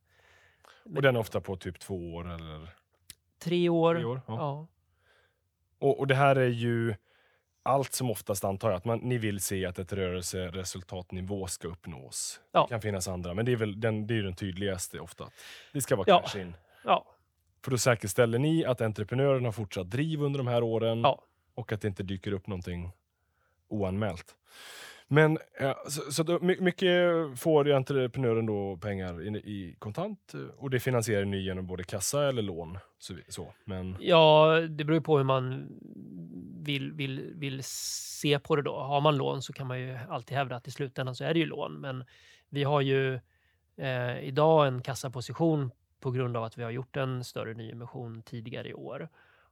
Ja. 0.84 0.96
Och 0.96 1.02
den 1.02 1.16
är 1.16 1.20
ofta 1.20 1.40
på 1.40 1.56
typ 1.56 1.78
två 1.78 2.14
år 2.14 2.30
eller 2.30 2.74
tre 3.40 3.68
år. 3.68 3.94
tre 3.94 4.04
år? 4.04 4.20
Ja. 4.26 4.34
Ja. 4.36 4.66
Och, 5.78 5.98
och 5.98 6.06
det 6.06 6.14
här 6.14 6.36
är 6.36 6.48
ju 6.48 6.94
allt 7.62 7.92
som 7.92 8.10
oftast 8.10 8.44
antar 8.44 8.68
jag 8.70 8.76
att 8.76 8.84
man, 8.84 8.98
ni 8.98 9.18
vill 9.18 9.40
se 9.40 9.66
att 9.66 9.78
ett 9.78 9.92
rörelseresultatnivå 9.92 11.46
ska 11.46 11.68
uppnås. 11.68 12.40
Ja. 12.52 12.62
Det 12.62 12.68
kan 12.74 12.80
finnas 12.80 13.08
andra, 13.08 13.34
men 13.34 13.44
det 13.44 13.52
är 13.52 13.56
väl 13.56 13.80
den, 13.80 14.06
det 14.06 14.14
är 14.18 14.22
den 14.22 14.34
tydligaste 14.34 15.00
ofta. 15.00 15.24
Det 15.72 15.80
ska 15.80 15.96
vara 15.96 16.04
Ja. 16.08 16.22
cash 16.22 16.40
in. 16.40 16.54
ja, 16.84 17.06
För 17.64 17.70
då 17.70 17.78
säkerställer 17.78 18.38
ni 18.38 18.64
att 18.64 18.80
entreprenören 18.80 19.44
har 19.44 19.52
fortsatt 19.52 19.90
driv 19.90 20.22
under 20.22 20.38
de 20.38 20.46
här 20.46 20.62
åren 20.62 21.00
Ja. 21.00 21.22
och 21.54 21.72
att 21.72 21.80
det 21.80 21.88
inte 21.88 22.02
dyker 22.02 22.32
upp 22.32 22.46
någonting 22.46 22.92
oanmält. 23.68 24.34
Men 25.12 25.38
eh, 25.58 25.74
så, 25.88 26.12
så 26.12 26.22
då, 26.22 26.38
mycket 26.40 26.90
får 27.36 27.66
ju 27.66 27.72
entreprenören 27.72 28.46
då 28.46 28.76
pengar 28.76 29.22
i, 29.22 29.28
i 29.28 29.76
kontant 29.78 30.34
eh, 30.34 30.40
och 30.40 30.70
det 30.70 30.80
finansierar 30.80 31.24
ni 31.24 31.40
genom 31.42 31.66
både 31.66 31.84
kassa 31.84 32.28
eller 32.28 32.42
lån. 32.42 32.78
Så, 32.98 33.14
så. 33.28 33.52
Men 33.64 33.96
Ja, 34.00 34.54
det 34.68 34.84
beror 34.84 34.94
ju 34.94 35.02
på 35.02 35.16
hur 35.16 35.24
man 35.24 35.68
vill, 36.60 36.92
vill, 36.92 37.32
vill 37.34 37.62
se 37.64 38.38
på 38.38 38.56
det 38.56 38.62
då. 38.62 38.80
Har 38.80 39.00
man 39.00 39.16
lån 39.16 39.42
så 39.42 39.52
kan 39.52 39.66
man 39.66 39.80
ju 39.80 39.98
alltid 40.08 40.36
hävda 40.36 40.56
att 40.56 40.68
i 40.68 40.70
slutändan 40.70 41.14
så 41.14 41.24
är 41.24 41.34
det 41.34 41.40
ju 41.40 41.46
lån. 41.46 41.80
Men 41.80 42.04
vi 42.48 42.64
har 42.64 42.80
ju 42.80 43.14
eh, 43.76 44.18
idag 44.20 44.66
en 44.66 44.82
kassaposition 44.82 45.70
på 46.00 46.10
grund 46.10 46.36
av 46.36 46.44
att 46.44 46.58
vi 46.58 46.62
har 46.62 46.70
gjort 46.70 46.96
en 46.96 47.24
större 47.24 47.54
nyemission 47.54 48.22
tidigare 48.22 48.68
i 48.68 48.74
år. 48.74 49.08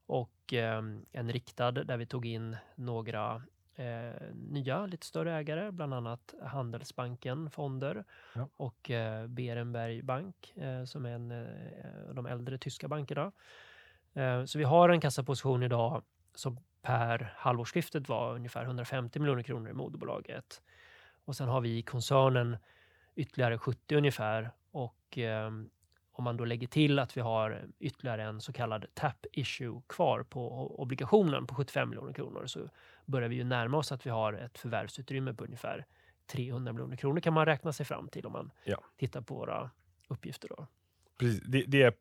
Och 0.07 0.55
eh, 0.55 0.83
en 1.13 1.33
riktad 1.33 1.73
där 1.73 1.97
vi 1.97 2.07
tog 2.07 2.27
in 2.27 2.57
några 2.75 3.43
eh, 3.79 4.23
nya 4.35 4.87
lite 4.87 5.07
större 5.07 5.33
ägare, 5.35 5.71
bland 5.73 5.95
annat 5.95 6.35
Handelsbanken 6.43 7.51
Fonder 7.51 8.05
Ja. 8.35 8.49
och 8.57 8.91
eh, 8.91 9.27
Berenberg 9.27 10.03
Bank 10.03 10.53
eh, 10.57 10.85
som 10.85 11.07
är 11.07 11.11
en 11.11 11.31
eh, 11.31 12.09
av 12.09 12.15
de 12.15 12.27
äldre 12.27 12.59
tyska 12.59 12.89
bankerna. 12.89 13.33
Eh, 14.15 14.45
Så 14.45 14.59
vi 14.59 14.65
har 14.65 14.89
en 14.89 15.01
kassaposition 15.01 15.63
idag 15.63 16.03
som 16.35 16.59
per 16.83 17.33
halvårsskiftet 17.37 18.09
var 18.09 18.35
ungefär 18.35 18.65
150 18.65 19.19
miljoner 19.21 19.43
kronor 19.43 19.71
i 19.71 19.75
moderbolaget. 19.75 20.63
Och 21.25 21.37
sen 21.37 21.49
har 21.49 21.61
vi 21.61 21.79
i 21.79 21.83
koncernen 21.83 22.57
ytterligare 23.17 23.59
70 23.59 23.97
ungefär. 23.97 24.51
Och 24.71 25.19
eh, 25.19 25.51
om 26.19 26.25
man 26.25 26.37
då 26.37 26.45
lägger 26.45 26.67
till 26.67 26.99
att 26.99 27.17
vi 27.17 27.21
har 27.21 27.63
ytterligare 27.79 28.23
en 28.23 28.41
så 28.41 28.53
kallad 28.53 28.87
tap 28.95 29.27
issue 29.33 29.83
kvar 29.89 30.23
på 30.23 30.49
obligationen 30.83 31.47
på 31.47 31.55
75 31.55 31.89
miljoner 31.89 32.13
kronor 32.13 32.47
så 32.47 32.69
börjar 33.07 33.29
vi 33.29 33.37
ju 33.37 33.45
närma 33.45 33.77
oss 33.79 33.93
att 33.93 34.07
vi 34.07 34.11
har 34.11 34.33
ett 34.33 34.59
förvärvsutrymme 34.59 35.35
på 35.35 35.45
ungefär 35.45 35.87
300 36.27 36.73
miljoner 36.73 36.97
kronor 36.97 37.21
kan 37.21 37.33
man 37.35 37.47
räkna 37.47 37.73
sig 37.73 37.87
fram 37.87 38.09
till 38.09 38.27
om 38.27 38.33
man 38.33 38.51
Ja. 38.65 38.85
tittar 38.97 39.21
på 39.21 39.35
våra 39.35 39.71
uppgifter. 40.09 40.49
Då. 40.49 40.67
precis, 41.19 41.41
det, 41.47 41.65
det 41.67 41.83
är 41.83 41.93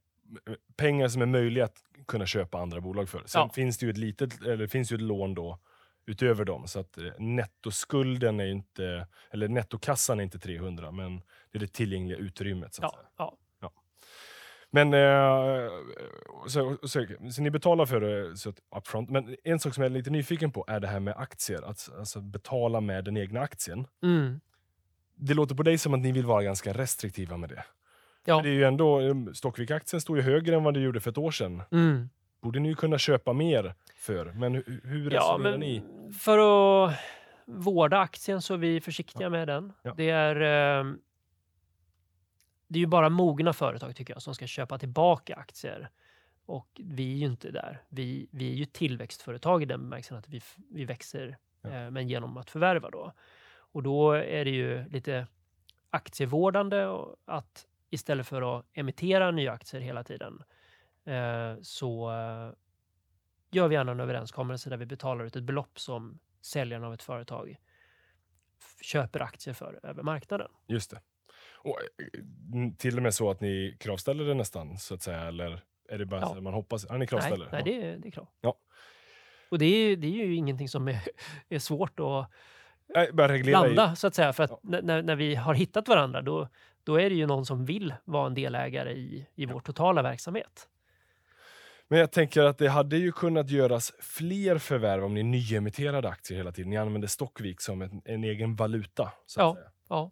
pengar 0.78 1.08
som 1.08 1.22
är 1.22 1.26
möjliga 1.26 1.66
att 1.66 1.84
kunna 2.08 2.26
köpa 2.26 2.60
andra 2.60 2.82
bolag 2.82 3.10
för. 3.10 3.24
Sen 3.26 3.42
Ja. 3.42 3.50
finns 3.54 3.78
det 3.78 3.86
ju 3.86 3.90
ett 3.90 3.98
litet, 3.98 4.42
eller 4.42 4.68
finns 4.68 4.92
ju 4.92 4.96
ett 4.96 5.02
lån 5.02 5.34
då 5.34 5.60
utöver 6.06 6.46
dem. 6.46 6.68
Så 6.68 6.80
att 6.80 6.98
eh, 6.98 7.04
nettoskulden 7.20 8.40
är 8.40 8.46
inte, 8.48 9.08
eller 9.32 9.48
nettokassan 9.48 10.20
är 10.20 10.24
inte 10.24 10.40
300, 10.40 10.92
men 10.92 11.18
det 11.52 11.58
är 11.58 11.60
det 11.60 11.68
tillgängliga 11.74 12.18
utrymmet. 12.18 12.74
Så 12.74 12.86
att 12.86 12.92
Ja, 12.94 13.00
säga. 13.00 13.10
ja. 13.18 13.38
Men 14.72 14.94
eh, 14.94 15.70
så, 16.48 16.78
så, 16.84 17.06
så 17.32 17.42
ni 17.42 17.50
betalar 17.50 17.86
för 17.86 18.02
det 18.02 18.38
så 18.38 18.54
upfront. 18.78 19.10
Men 19.10 19.36
en 19.44 19.60
sak 19.60 19.74
som 19.74 19.84
jag 19.84 19.90
är 19.92 19.94
lite 19.94 20.10
nyfiken 20.10 20.52
på 20.52 20.66
är 20.68 20.80
det 20.80 20.88
här 20.88 21.00
med 21.00 21.14
aktier. 21.18 21.62
Att 21.70 21.90
alltså, 22.00 22.22
betala 22.22 22.82
med 22.82 23.04
den 23.06 23.18
egna 23.18 23.40
aktien. 23.42 23.88
Mm. 24.04 24.40
Det 25.16 25.34
låter 25.34 25.56
på 25.56 25.64
dig 25.64 25.78
som 25.78 25.94
att 25.94 26.00
ni 26.00 26.12
vill 26.12 26.26
vara 26.26 26.44
ganska 26.44 26.74
restriktiva 26.74 27.38
med 27.38 27.50
det. 27.50 27.64
Ja. 28.26 28.42
Det 28.42 28.50
är 28.50 28.54
ju 28.54 28.64
ändå, 28.64 29.00
um, 29.02 29.34
Stockvik-aktien 29.34 30.02
står 30.02 30.18
ju 30.18 30.24
högre 30.24 30.56
än 30.56 30.64
vad 30.64 30.74
det 30.74 30.80
gjorde 30.80 31.00
för 31.00 31.12
ett 31.12 31.18
år 31.18 31.32
sedan. 31.32 31.64
Mm. 31.72 32.10
Borde 32.42 32.60
ni 32.60 32.70
ju 32.70 32.76
kunna 32.76 32.98
köpa 32.98 33.34
mer 33.34 33.74
för. 33.96 34.26
Men 34.26 34.56
hu- 34.56 34.88
hur 34.88 35.12
Ja, 35.12 35.38
men 35.42 35.60
ni? 35.60 35.84
för 36.20 36.38
att 36.88 36.94
vårda 37.46 38.00
aktien 38.00 38.42
så 38.42 38.54
är 38.54 38.58
vi 38.58 38.82
försiktiga 38.82 39.30
med 39.30 39.48
den. 39.48 39.74
Ja. 39.82 39.94
Det 39.98 40.10
är 40.10 40.36
eh, 40.80 40.86
det 42.68 42.80
är 42.80 42.82
ju 42.82 42.88
bara 42.88 43.10
mogna 43.10 43.54
företag 43.54 43.96
tycker 43.96 44.14
jag 44.14 44.22
som 44.22 44.36
ska 44.36 44.48
köpa 44.48 44.78
tillbaka 44.80 45.36
aktier. 45.36 45.90
Och 46.46 46.68
vi 46.84 47.14
är 47.14 47.18
ju 47.18 47.26
inte 47.26 47.52
där. 47.52 47.84
Vi, 47.90 48.30
vi 48.32 48.52
är 48.52 48.56
ju 48.56 48.66
tillväxtföretag 48.66 49.64
i 49.64 49.66
den 49.66 49.80
bemärkelsen 49.80 50.18
att 50.18 50.30
vi, 50.30 50.42
vi 50.72 50.86
växer, 50.86 51.38
Ja. 51.62 51.70
eh, 51.70 51.92
men 51.92 52.08
genom 52.08 52.38
att 52.38 52.50
förvärva 52.50 52.90
då. 52.90 53.14
Och 53.50 53.84
då 53.84 54.12
är 54.12 54.46
det 54.46 54.52
ju 54.52 54.90
lite 54.90 55.28
aktievårdande 55.90 56.88
att 57.26 57.68
istället 57.90 58.28
för 58.28 58.58
att 58.60 58.66
emittera 58.74 59.32
nya 59.32 59.52
aktier 59.52 59.82
hela 59.82 60.04
tiden 60.04 60.44
eh, 61.06 61.56
så 61.62 62.12
eh, 62.12 62.52
gör 63.52 63.68
vi 63.68 63.76
gärna 63.76 63.92
en 63.92 64.00
överenskommelse 64.00 64.70
där 64.70 64.78
vi 64.78 64.86
betalar 64.86 65.26
ut 65.26 65.36
ett 65.36 65.44
belopp 65.44 65.80
som 65.80 66.20
säljaren 66.42 66.84
av 66.84 66.94
ett 66.94 67.04
företag 67.04 67.58
köper 68.82 69.22
aktier 69.22 69.54
för 69.54 69.80
över 69.84 70.04
marknaden. 70.04 70.52
Just 70.68 70.92
det. 70.92 71.02
Och, 71.58 71.80
eh, 71.80 72.72
till 72.78 72.98
och 72.98 73.04
med 73.04 73.14
så 73.14 73.30
att 73.32 73.42
ni 73.42 73.78
kravställer 73.80 74.24
det 74.26 74.34
nästan, 74.34 74.78
så 74.78 74.94
att 74.94 75.02
säga? 75.02 75.22
Eller 75.22 75.64
är 75.90 75.98
det 75.98 76.06
bara 76.06 76.22
Ja. 76.22 76.42
man 76.42 76.54
hoppas? 76.54 76.86
Ja, 76.90 76.94
ni 76.94 77.00
Nej, 77.00 77.08
kravställer? 77.08 77.50
nej 77.52 77.62
Ja. 77.66 77.72
det, 77.72 77.88
är- 77.88 77.98
det 77.98 78.08
är 78.08 78.12
klart. 78.12 78.30
Ja. 78.42 78.56
Och 79.52 79.60
det 79.60 79.66
är, 79.66 79.96
det 79.98 80.08
är 80.08 80.26
ju 80.26 80.36
ingenting 80.36 80.70
som 80.70 80.88
är, 80.88 81.00
är 81.50 81.60
svårt 81.60 82.00
att 82.00 82.32
Nej, 82.96 83.08
reglera 83.28 83.58
i- 83.66 83.76
landa 83.76 83.96
så 83.96 84.08
att 84.08 84.16
säga. 84.16 84.34
För 84.34 84.44
att 84.44 84.50
Ja. 84.52 84.60
när- 84.64 85.02
när, 85.02 85.16
vi 85.16 85.36
har 85.36 85.54
hittat 85.54 85.88
varandra 85.88 86.22
då, 86.22 86.48
då 86.84 86.96
är 87.02 87.10
det 87.10 87.16
ju 87.16 87.26
någon 87.26 87.46
som 87.46 87.66
vill 87.66 87.94
vara 88.06 88.28
en 88.28 88.34
delägare 88.34 88.92
i, 88.94 89.28
i 89.36 89.46
vår 89.46 89.60
totala 89.60 90.02
verksamhet. 90.02 90.68
Men 91.90 92.00
jag 92.00 92.12
tänker 92.12 92.44
att 92.44 92.58
det 92.58 92.68
hade 92.68 92.98
ju 92.98 93.12
kunnat 93.12 93.50
göras 93.50 93.94
fler 94.00 94.58
förvärv 94.58 95.04
om 95.06 95.14
ni 95.14 95.24
nyemitterade 95.24 96.10
aktier 96.10 96.38
hela 96.38 96.52
tiden. 96.52 96.70
Ni 96.70 96.78
använder 96.78 97.08
Stockvik 97.08 97.62
som 97.62 97.82
en, 97.82 98.02
en 98.06 98.24
egen 98.24 98.56
valuta. 98.56 99.12
Så 99.26 99.42
att 99.42 99.46
Ja. 99.48 99.54
säga. 99.56 99.70
Ja, 99.90 100.12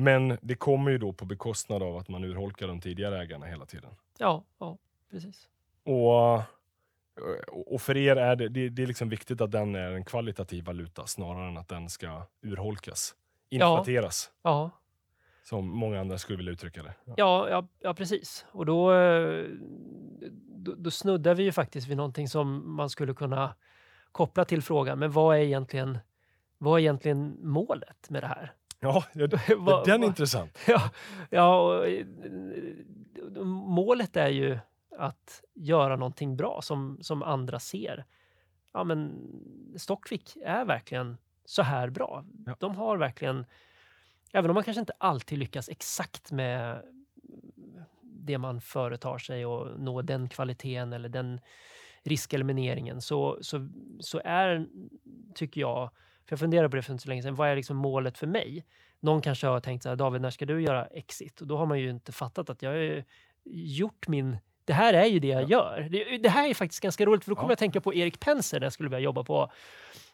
Men 0.00 0.38
det 0.42 0.54
kommer 0.54 0.90
ju 0.90 0.98
då 0.98 1.12
på 1.12 1.24
bekostnad 1.24 1.82
av 1.82 1.96
att 1.96 2.08
man 2.08 2.24
urholkar 2.24 2.68
de 2.68 2.80
tidigare 2.80 3.22
ägarna 3.22 3.46
hela 3.46 3.66
tiden. 3.66 3.90
ja, 4.18 4.44
ja 4.58 4.78
precis. 5.10 5.48
Och, 5.84 6.42
och 7.74 7.82
för 7.82 7.96
er 7.96 8.16
är 8.16 8.36
det, 8.36 8.48
det, 8.48 8.68
det 8.68 8.82
är 8.82 8.86
liksom 8.86 9.08
viktigt 9.08 9.40
att 9.40 9.50
den 9.50 9.74
är 9.74 9.90
en 9.90 10.04
kvalitativ 10.04 10.64
valuta 10.64 11.06
snarare 11.06 11.48
än 11.48 11.56
att 11.56 11.68
den 11.68 11.88
ska 11.88 12.22
urholkas. 12.42 13.14
Inflateras, 13.48 14.30
Ja, 14.42 14.70
som 15.42 15.68
många 15.68 16.00
andra 16.00 16.18
skulle 16.18 16.36
vilja 16.36 16.52
uttrycka 16.52 16.82
det. 16.82 16.94
Ja. 17.04 17.14
ja, 17.16 17.48
ja, 17.50 17.68
ja 17.80 17.94
precis. 17.94 18.46
Och 18.52 18.66
då, 18.66 18.92
då, 20.46 20.74
då 20.76 20.90
snuddar 20.90 21.34
vi 21.34 21.42
ju 21.42 21.52
faktiskt 21.52 21.88
vid 21.88 21.96
någonting 21.96 22.28
som 22.28 22.76
man 22.76 22.90
skulle 22.90 23.14
kunna 23.14 23.54
koppla 24.12 24.44
till 24.44 24.62
frågan. 24.62 24.98
Men 24.98 25.10
vad 25.10 25.36
är 25.36 25.40
egentligen, 25.40 25.98
vad 26.58 26.78
är 26.78 26.82
egentligen 26.82 27.36
målet 27.42 28.10
med 28.10 28.22
det 28.22 28.26
här? 28.26 28.52
Ja, 28.80 29.04
Vad- 29.56 29.86
den 29.86 30.02
är 30.02 30.06
intressant. 30.06 30.58
Ja, 30.66 30.90
ja 31.30 31.60
och, 31.60 31.88
eh, 31.88 32.06
målet 33.44 34.16
är 34.16 34.28
ju 34.28 34.58
att 34.98 35.42
göra 35.54 35.96
någonting 35.96 36.36
bra 36.36 36.60
som, 36.62 36.98
som 37.00 37.22
andra 37.22 37.58
ser. 37.58 38.04
Ja, 38.72 38.84
men 38.84 39.28
Stockvik 39.76 40.36
är 40.44 40.64
verkligen 40.64 41.16
så 41.44 41.62
här 41.62 41.90
bra. 41.90 42.24
Ja. 42.46 42.56
De 42.58 42.76
har 42.76 42.96
verkligen, 42.96 43.46
även 44.32 44.50
om 44.50 44.54
man 44.54 44.64
kanske 44.64 44.80
inte 44.80 44.92
alltid 44.98 45.38
lyckas 45.38 45.68
exakt 45.68 46.32
med 46.32 46.82
det 48.02 48.38
man 48.38 48.60
företar 48.60 49.18
sig 49.18 49.46
och 49.46 49.80
nå 49.80 50.02
den 50.02 50.28
kvaliteten 50.28 50.92
eller 50.92 51.08
den 51.08 51.40
riskelimineringen 52.02 53.00
så, 53.00 53.38
så, 53.40 53.68
så 54.00 54.20
är, 54.24 54.66
tycker 55.34 55.60
jag, 55.60 55.90
för 56.30 56.34
jag 56.34 56.40
funderade 56.40 56.68
på 56.70 56.76
det 56.76 56.82
för 56.82 56.92
inte 56.92 57.02
så 57.02 57.08
länge 57.08 57.22
sedan, 57.22 57.34
vad 57.34 57.48
är 57.48 57.56
liksom 57.56 57.76
målet 57.76 58.18
för 58.18 58.26
mig? 58.26 58.64
Någon 59.00 59.20
kanske 59.22 59.46
har 59.46 59.60
tänkt 59.60 59.82
så 59.82 59.88
här, 59.88 59.96
David, 59.96 60.20
när 60.22 60.30
ska 60.30 60.46
du 60.46 60.62
göra 60.62 60.86
exit? 60.86 61.40
Och 61.40 61.46
då 61.46 61.56
har 61.56 61.66
man 61.66 61.78
ju 61.80 61.90
inte 61.90 62.12
fattat 62.12 62.50
att 62.50 62.62
jag 62.62 62.70
har 62.70 63.04
gjort 63.44 64.08
min... 64.08 64.38
Det 64.64 64.72
här 64.72 64.94
är 64.94 65.04
ju 65.06 65.18
det 65.18 65.28
jag 65.28 65.42
Ja. 65.42 65.48
gör. 65.48 65.88
Det, 65.90 66.18
det 66.18 66.28
här 66.28 66.48
är 66.50 66.54
faktiskt 66.54 66.82
ganska 66.82 67.06
roligt, 67.06 67.24
för 67.24 67.30
då 67.30 67.34
kommer 67.36 67.48
Ja. 67.48 67.50
jag 67.50 67.52
att 67.54 67.58
tänka 67.58 67.80
på 67.80 67.94
Erik 67.94 68.20
Penser 68.20 68.60
när 68.60 68.66
jag 68.66 68.72
skulle 68.72 68.88
börja 68.88 69.02
jobba 69.04 69.24
på 69.24 69.50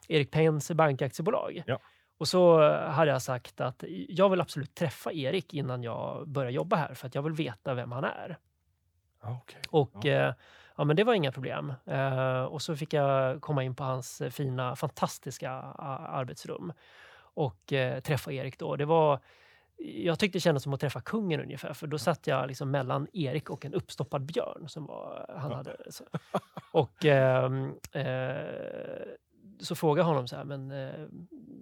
Erik 0.08 0.30
Penser 0.30 0.74
Bankaktiebolag. 0.74 1.62
Ja. 1.66 1.78
Och 2.18 2.28
så 2.28 2.70
hade 2.78 3.10
jag 3.10 3.22
sagt 3.22 3.60
att 3.60 3.84
jag 4.08 4.28
vill 4.28 4.40
absolut 4.40 4.74
träffa 4.74 5.12
Erik 5.12 5.54
innan 5.54 5.82
jag 5.82 6.28
börjar 6.28 6.50
jobba 6.50 6.76
här, 6.76 6.94
för 6.94 7.06
att 7.06 7.14
jag 7.14 7.22
vill 7.22 7.32
veta 7.32 7.74
vem 7.74 7.92
han 7.92 8.04
är. 8.04 8.38
Okej. 9.22 9.60
Och 9.70 9.92
Ja. 10.02 10.10
eh, 10.28 10.34
ja, 10.76 10.84
men 10.84 10.96
det 10.96 11.04
var 11.04 11.14
inga 11.14 11.32
problem. 11.32 11.72
Eh, 11.86 12.42
och 12.42 12.62
så 12.62 12.76
fick 12.76 12.92
jag 12.92 13.40
komma 13.40 13.62
in 13.62 13.74
på 13.74 13.84
hans 13.84 14.22
fina, 14.30 14.76
fantastiska 14.76 15.50
arbetsrum 15.50 16.72
och 17.18 17.72
eh, 17.72 18.00
träffa 18.00 18.32
Erik 18.32 18.58
då. 18.58 18.76
Det 18.76 18.84
var, 18.84 19.20
jag 19.76 20.18
tyckte 20.18 20.36
det 20.36 20.40
kändes 20.40 20.62
som 20.62 20.74
att 20.74 20.80
träffa 20.80 21.00
kungen 21.00 21.40
ungefär, 21.40 21.72
för 21.72 21.86
då 21.86 21.98
satt 21.98 22.26
jag 22.26 22.48
liksom 22.48 22.70
mellan 22.70 23.06
Erik 23.12 23.50
och 23.50 23.64
en 23.64 23.74
uppstoppad 23.74 24.22
björn 24.26 24.68
som 24.68 24.86
var, 24.86 25.34
han 25.38 25.50
Ja. 25.50 25.56
hade. 25.56 25.76
Så. 25.90 26.04
Och 26.72 27.04
ehm, 27.04 27.74
eh, 27.92 29.06
så 29.60 29.74
frågade 29.74 30.00
jag 30.00 30.06
honom 30.08 30.28
så 30.28 30.36
här, 30.36 30.44
men 30.44 30.70
eh, 30.70 31.06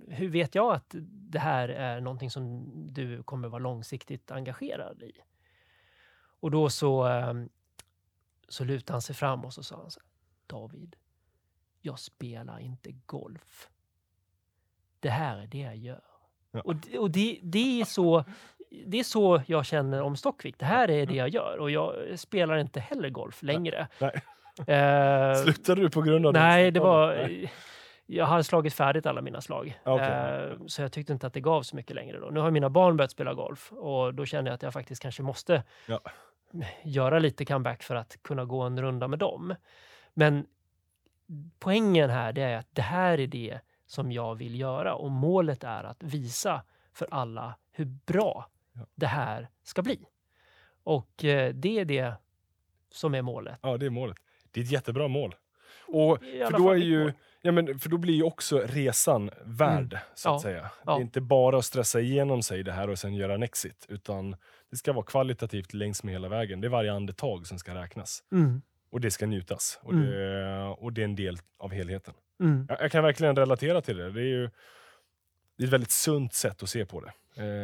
hur 0.09 0.29
vet 0.29 0.55
jag 0.55 0.75
att 0.75 0.95
det 1.31 1.39
här 1.39 1.69
är 1.69 2.01
någonting 2.01 2.31
som 2.31 2.65
du 2.93 3.23
kommer 3.23 3.49
vara 3.49 3.59
långsiktigt 3.63 4.31
engagerad 4.31 5.03
i? 5.03 5.13
Och 6.41 6.51
då 6.51 6.71
så, 6.71 7.05
ehm, 7.05 7.49
så 8.49 8.65
lutade 8.65 8.95
han 8.95 9.03
sig 9.03 9.15
fram 9.15 9.45
och 9.45 9.53
så 9.53 9.63
sa 9.63 9.77
han 9.77 9.91
så 9.91 10.01
här, 10.01 10.09
David, 10.47 10.97
jag 11.81 11.99
spelar 11.99 12.59
inte 12.61 12.93
golf. 13.07 13.69
Det 15.01 15.11
här 15.11 15.39
är 15.39 15.47
det 15.47 15.59
jag 15.59 15.77
gör. 15.77 16.01
Ja. 16.51 16.61
Och, 16.61 16.77
det- 16.77 16.99
och 16.99 17.11
det, 17.11 17.41
det, 17.43 17.81
är 17.81 17.85
så, 17.85 18.25
det 18.87 18.99
är 19.01 19.05
så 19.05 19.43
jag 19.47 19.67
känner 19.67 20.03
om 20.03 20.17
Stockvik. 20.17 20.59
Det 20.59 20.65
här 20.65 20.91
är 20.91 21.07
det 21.07 21.15
jag 21.15 21.29
gör 21.29 21.59
och 21.59 21.71
jag 21.71 22.19
spelar 22.19 22.57
inte 22.57 22.81
heller 22.81 23.09
golf 23.11 23.43
längre. 23.43 23.89
Nej. 23.99 24.23
Eh, 24.67 25.35
Slutade 25.43 25.81
du 25.81 25.91
på 25.91 26.03
grund 26.03 26.27
av 26.27 26.33
det? 26.33 26.39
Nej, 26.41 26.71
det 26.71 26.81
var... 26.81 27.15
Nej. 27.17 27.53
Jag 28.07 28.27
hade 28.27 28.45
slagit 28.45 28.75
färdigt 28.75 29.07
alla 29.07 29.21
mina 29.23 29.41
slag. 29.41 29.81
Okej. 29.85 30.07
Eh, 30.07 30.67
så 30.67 30.83
jag 30.83 30.93
tyckte 30.93 31.13
inte 31.13 31.27
att 31.27 31.33
det 31.35 31.41
gav 31.41 31.63
så 31.63 31.77
mycket 31.77 31.97
längre. 31.97 32.19
Då. 32.19 32.27
Nu 32.31 32.41
har 32.41 32.51
mina 32.51 32.71
barn 32.71 32.97
börjat 32.97 33.11
spela 33.11 33.35
golf 33.35 33.73
och 33.73 34.15
då 34.15 34.27
känner 34.27 34.51
jag 34.51 34.55
att 34.55 34.63
jag 34.63 34.73
faktiskt 34.73 35.03
kanske 35.03 35.23
måste 35.23 35.63
Ja. 35.87 36.01
Göra 36.83 37.19
lite 37.19 37.45
comeback 37.45 37.83
för 37.83 37.95
att 37.95 38.17
kunna 38.23 38.45
gå 38.45 38.61
en 38.63 38.83
runda 38.83 39.09
med 39.09 39.19
dem. 39.19 39.55
Men 40.15 40.47
poängen 41.59 42.11
här 42.11 42.33
det 42.33 42.43
är 42.43 42.57
att 42.59 42.69
det 42.73 42.83
här 42.83 43.21
är 43.21 43.27
det 43.27 43.59
som 43.87 44.13
jag 44.13 44.35
vill 44.35 44.61
göra 44.61 44.95
och 44.95 45.11
målet 45.11 45.65
är 45.65 45.85
att 45.85 46.03
visa 46.03 46.63
för 46.93 47.09
alla 47.11 47.55
hur 47.73 47.85
bra 47.85 48.51
Ja. 48.73 48.87
det 48.95 49.07
här 49.07 49.49
ska 49.63 49.83
bli. 49.83 50.05
Och 50.85 51.25
eh, 51.25 51.55
det 51.55 51.79
är 51.79 51.85
det 51.85 52.15
som 52.91 53.15
är 53.15 53.23
målet. 53.23 53.59
Ja, 53.63 53.77
det 53.77 53.87
är 53.87 53.91
målet. 53.91 54.17
Det 54.51 54.61
är 54.61 54.65
ett 54.65 54.71
jättebra 54.71 55.09
mål. 55.09 55.35
Och, 55.87 56.19
för, 56.21 56.59
då 56.59 56.71
är 56.71 56.77
ju, 56.77 57.13
ja, 57.43 57.53
men, 57.53 57.79
för 57.79 57.89
då 57.91 57.97
blir 57.99 58.15
ju 58.15 58.23
också 58.23 58.59
resan 58.59 59.31
värd, 59.45 59.99
så 60.15 60.29
att 60.29 60.35
Ja. 60.35 60.39
säga. 60.43 60.61
Det 60.63 60.69
Ja. 60.87 60.97
är 60.97 61.01
inte 61.01 61.21
bara 61.21 61.59
att 61.59 61.65
stressa 61.65 62.01
igenom 62.01 62.43
sig 62.43 62.63
det 62.63 62.73
här 62.73 62.91
och 62.91 62.99
sen 62.99 63.15
göra 63.15 63.35
en 63.35 63.43
exit, 63.43 63.87
utan 63.89 64.37
det 64.75 64.79
ska 64.79 64.93
vara 64.93 65.05
kvalitativt 65.05 65.75
längs 65.75 66.03
med 66.05 66.13
hela 66.15 66.29
vägen. 66.29 66.61
Det 66.61 66.67
är 66.67 66.69
varje 66.69 66.93
andetag 66.93 67.47
som 67.47 67.59
ska 67.59 67.75
räknas. 67.75 68.25
Mm. 68.33 68.63
Och 68.91 69.01
det 69.01 69.11
ska 69.11 69.27
njutas. 69.27 69.81
Och, 69.83 69.93
Mm. 69.93 70.07
det, 70.07 70.63
och 70.65 70.93
det 70.93 71.01
är 71.01 71.05
en 71.05 71.15
del 71.17 71.37
av 71.59 71.73
helheten. 71.73 72.15
Mm. 72.41 72.67
Jag, 72.69 72.81
jag 72.83 72.93
kan 72.93 73.05
verkligen 73.05 73.37
relatera 73.37 73.81
till 73.81 73.97
det. 73.97 74.11
Det 74.11 74.21
är 74.21 74.25
ju 74.25 74.51
det 75.57 75.63
är 75.65 75.67
ett 75.67 75.73
väldigt 75.73 75.91
sunt 75.91 76.33
sätt 76.35 76.63
att 76.63 76.69
se 76.69 76.87
på 76.87 77.01
det. 77.01 77.13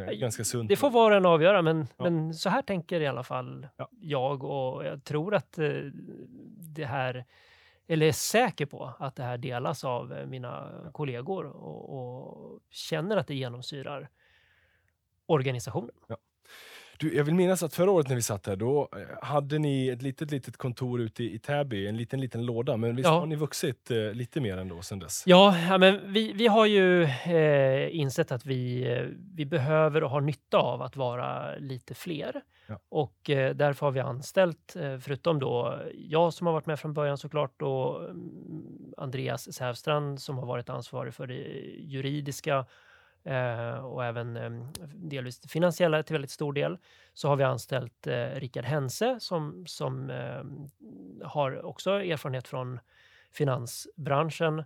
Eh, 0.09 0.13
ganska 0.19 0.45
sunt. 0.45 0.69
Det 0.69 0.77
får 0.77 0.91
var 0.91 1.11
och 1.11 1.17
en 1.17 1.27
avgöra, 1.27 1.63
men, 1.63 1.87
Ja. 1.97 2.05
men 2.05 2.35
så 2.35 2.49
här 2.49 2.63
tänker 2.63 3.01
i 3.01 3.07
alla 3.07 3.23
fall 3.23 3.69
Ja. 3.77 3.89
jag 4.01 4.45
och 4.45 4.85
jag 4.85 5.05
tror 5.05 5.35
att 5.35 5.59
eh, 5.59 5.69
det 6.77 6.85
här, 6.85 7.25
eller 7.87 8.07
är 8.07 8.13
säker 8.13 8.67
på 8.67 8.95
att 8.99 9.17
det 9.17 9.23
här 9.23 9.39
delas 9.39 9.85
av 9.85 10.13
eh, 10.13 10.27
mina 10.27 10.71
kollegor 10.93 11.47
och, 11.47 11.99
och 11.99 12.61
känner 12.71 13.17
att 13.17 13.27
det 13.27 13.35
genomsyrar 13.35 14.09
organisationen. 15.27 15.95
Du, 17.01 17.17
jag 17.17 17.25
vill 17.25 17.35
minnas 17.35 17.63
att 17.63 17.75
förra 17.75 17.91
året 17.91 18.09
när 18.09 18.17
vi 18.17 18.23
satt 18.23 18.47
här, 18.47 18.57
då 18.57 18.89
eh, 18.97 19.27
hade 19.27 19.59
ni 19.59 19.89
ett 19.89 20.03
litet, 20.03 20.31
litet 20.31 20.57
kontor 20.57 21.01
ute 21.01 21.25
i 21.25 21.39
Täby, 21.39 21.87
en 21.87 21.97
liten, 21.97 22.21
liten 22.21 22.47
låda. 22.47 22.77
Men 22.77 22.97
visst 22.97 23.09
Ja. 23.09 23.19
har 23.19 23.27
ni 23.27 23.37
vuxit 23.37 23.91
eh, 23.91 24.13
lite 24.13 24.41
mer 24.41 24.57
ändå 24.59 24.83
sen 24.83 24.99
dess? 24.99 25.23
Ja, 25.27 25.59
ja 25.69 25.79
men 25.79 26.13
vi, 26.13 26.33
vi 26.33 26.47
har 26.47 26.67
ju 26.67 27.03
eh, 27.05 27.97
insett 27.97 28.33
att 28.33 28.47
vi, 28.47 28.93
eh, 28.93 29.03
vi 29.35 29.47
behöver 29.47 30.05
och 30.05 30.11
har 30.11 30.21
nytta 30.21 30.59
av 30.59 30.83
att 30.83 30.97
vara 30.97 31.57
lite 31.57 31.95
fler. 31.95 32.43
Ja. 32.67 32.79
Och 32.89 33.31
eh, 33.31 33.55
därför 33.55 33.87
har 33.87 33.91
vi 33.93 34.01
anställt, 34.01 34.77
eh, 34.77 34.99
förutom 34.99 35.39
då 35.39 35.81
jag 35.95 36.33
som 36.33 36.47
har 36.47 36.55
varit 36.55 36.67
med 36.67 36.81
från 36.81 36.95
början 36.95 37.19
såklart 37.19 37.63
och 37.63 38.05
mm, 38.05 38.93
Andreas 38.97 39.53
Sävstrand 39.55 40.21
som 40.23 40.39
har 40.39 40.47
varit 40.47 40.69
ansvarig 40.69 41.15
för 41.15 41.27
det 41.27 41.43
juridiska 41.79 42.67
och 43.83 44.05
även 44.05 44.37
eh, 44.37 44.51
delvis 44.95 45.41
finansiella 45.51 46.03
till 46.03 46.15
väldigt 46.15 46.31
stor 46.31 46.53
del. 46.53 46.79
Så 47.15 47.29
har 47.29 47.37
vi 47.37 47.45
anställt 47.45 48.07
eh, 48.07 48.27
Rickard 48.27 48.65
Hense 48.65 49.21
som, 49.21 49.67
som 49.67 50.11
eh, 50.11 50.43
har 51.27 51.65
också 51.65 51.91
erfarenhet 51.91 52.49
från 52.49 52.81
finansbranschen. 53.33 54.65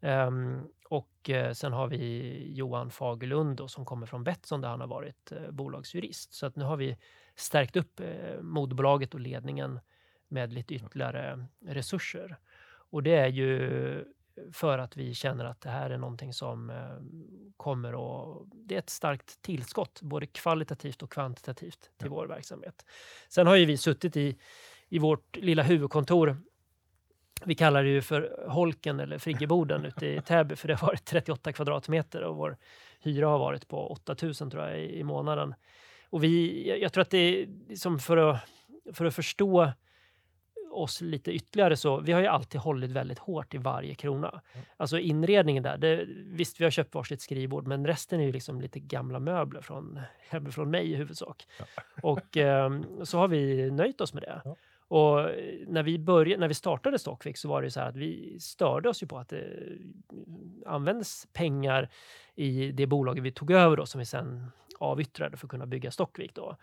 Um, 0.00 0.68
och 0.88 1.30
eh, 1.30 1.52
sen 1.52 1.72
har 1.72 1.86
vi 1.88 2.44
Johan 2.54 2.90
Fagerlund 2.90 3.56
då, 3.56 3.68
som 3.68 3.84
kommer 3.84 4.06
från 4.06 4.24
Betsson 4.24 4.60
där 4.60 4.68
han 4.68 4.80
har 4.80 4.86
varit 4.86 5.32
eh, 5.32 5.50
bolagsjurist. 5.50 6.32
Så 6.32 6.46
att 6.46 6.56
nu 6.56 6.64
har 6.64 6.76
vi 6.76 6.96
stärkt 7.34 7.76
upp 7.76 8.00
eh, 8.00 8.40
moderbolaget 8.40 9.14
och 9.14 9.20
ledningen 9.20 9.80
med 10.28 10.52
lite 10.52 10.74
ytterligare 10.74 11.46
resurser. 11.66 12.36
Och 12.90 13.02
det 13.02 13.14
är 13.14 13.28
ju 13.28 14.04
för 14.52 14.78
att 14.78 14.96
vi 14.96 15.14
känner 15.14 15.44
att 15.44 15.60
det 15.60 15.70
här 15.70 15.90
är 15.90 15.98
någonting 15.98 16.32
som 16.32 16.70
eh, 16.70 16.76
kommer 17.56 17.92
att... 17.92 18.46
Det 18.52 18.74
är 18.74 18.78
ett 18.78 18.90
starkt 18.90 19.42
tillskott, 19.42 20.00
både 20.02 20.26
kvalitativt 20.26 21.02
och 21.02 21.12
kvantitativt 21.12 21.80
till 21.80 22.08
ja. 22.08 22.14
vår 22.14 22.26
verksamhet. 22.26 22.86
Sen 23.28 23.46
har 23.46 23.56
ju 23.56 23.64
vi 23.64 23.76
suttit 23.76 24.16
i, 24.16 24.36
i 24.88 24.98
vårt 24.98 25.36
lilla 25.36 25.62
huvudkontor 25.62 26.36
vi 27.44 27.54
kallar 27.54 27.82
det 27.82 27.88
ju 27.88 28.02
för 28.02 28.46
holken 28.48 29.00
eller 29.00 29.18
friggeboden 29.18 29.84
ute 29.84 30.06
i 30.06 30.20
Täby 30.26 30.56
för 30.56 30.68
det 30.68 30.74
har 30.74 30.86
varit 30.86 31.04
38 31.04 31.52
kvadratmeter 31.52 32.22
och 32.22 32.36
vår 32.36 32.56
hyra 33.00 33.26
har 33.26 33.38
varit 33.38 33.68
på 33.68 33.90
8000 33.90 34.50
tror 34.50 34.68
jag 34.68 34.80
i, 34.80 34.98
i 34.98 35.04
månaden. 35.04 35.54
Och 36.10 36.24
vi, 36.24 36.80
jag 36.82 36.92
tror 36.92 37.02
att 37.02 37.10
det 37.10 37.18
är 37.18 37.46
som 37.76 37.98
för 37.98 38.16
att, 38.16 38.40
för 38.92 39.04
att 39.04 39.14
förstå 39.14 39.72
oss 40.70 41.00
lite 41.00 41.32
ytterligare 41.32 41.76
så, 41.76 42.00
vi 42.00 42.12
har 42.12 42.20
ju 42.20 42.26
alltid 42.26 42.60
hållit 42.60 42.90
väldigt 42.90 43.18
hårt 43.18 43.54
i 43.54 43.58
varje 43.58 43.94
krona. 43.94 44.28
Mm. 44.28 44.66
Alltså 44.76 44.98
inredningen 44.98 45.62
där, 45.62 45.78
det, 45.78 46.04
visst 46.16 46.60
vi 46.60 46.64
har 46.64 46.70
köpt 46.70 46.94
varsitt 46.94 47.20
skrivbord 47.20 47.66
men 47.66 47.86
resten 47.86 48.20
är 48.20 48.24
ju 48.24 48.32
liksom 48.32 48.60
lite 48.60 48.80
gamla 48.80 49.18
möbler 49.18 49.60
från, 49.60 50.00
från 50.50 50.70
mig 50.70 50.90
i 50.90 50.94
huvudsak. 50.94 51.46
Ja. 51.58 51.64
Och 52.02 52.36
eh, 52.36 52.80
så 53.02 53.18
har 53.18 53.28
vi 53.28 53.70
nöjt 53.70 54.00
oss 54.00 54.14
med 54.14 54.22
det. 54.22 54.40
Ja. 54.44 54.56
Och 54.90 55.30
när 55.66 55.82
vi, 55.82 55.98
började, 55.98 56.40
när 56.40 56.48
vi 56.48 56.54
startade 56.54 56.98
Stockvik 56.98 57.36
så 57.36 57.48
var 57.48 57.62
det 57.62 57.70
så 57.70 57.80
här 57.80 57.88
att 57.88 57.96
vi 57.96 58.40
störde 58.40 58.88
oss 58.88 59.02
ju 59.02 59.06
på 59.06 59.18
att 59.18 59.28
det 59.28 59.46
användes 60.66 61.26
pengar 61.32 61.88
i 62.34 62.72
det 62.72 62.86
bolaget 62.86 63.24
vi 63.24 63.32
tog 63.32 63.50
över 63.50 63.76
då 63.76 63.86
som 63.86 63.98
vi 63.98 64.04
sen 64.04 64.50
avyttrade 64.78 65.36
för 65.36 65.46
att 65.46 65.50
kunna 65.50 65.66
bygga 65.66 65.90
Stockvik. 65.90 66.34
Då. 66.34 66.56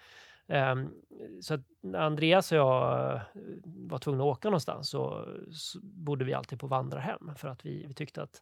Um, 0.47 0.93
så 1.41 1.53
att 1.53 1.61
när 1.81 1.99
Andreas 1.99 2.51
och 2.51 2.57
jag 2.57 3.13
eh, 3.13 3.21
var 3.65 3.97
tvungna 3.97 4.23
att 4.23 4.27
åka 4.27 4.47
någonstans 4.47 4.89
så, 4.89 5.27
så 5.51 5.79
bodde 5.81 6.25
vi 6.25 6.33
alltid 6.33 6.59
på 6.59 6.67
vandrarhem 6.67 7.31
för 7.35 7.47
att 7.47 7.65
vi, 7.65 7.85
vi 7.87 7.93
tyckte 7.93 8.21
att 8.21 8.41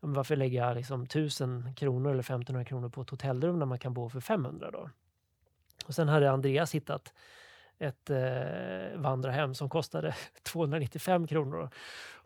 varför 0.00 0.36
lägga 0.36 0.72
liksom 0.72 1.02
1000 1.02 1.74
kronor 1.74 2.10
eller 2.10 2.20
1500 2.20 2.64
kronor 2.64 2.88
på 2.88 3.02
ett 3.02 3.10
hotellrum 3.10 3.58
när 3.58 3.66
man 3.66 3.78
kan 3.78 3.94
bo 3.94 4.08
för 4.08 4.20
500 4.20 4.70
då? 4.70 4.90
Och 5.86 5.94
sen 5.94 6.08
hade 6.08 6.30
Andreas 6.30 6.74
hittat 6.74 7.12
ett 7.78 8.10
eh, 8.10 8.96
vandrarhem 9.00 9.54
som 9.54 9.68
kostade 9.68 10.14
295 10.42 11.26
kronor 11.26 11.70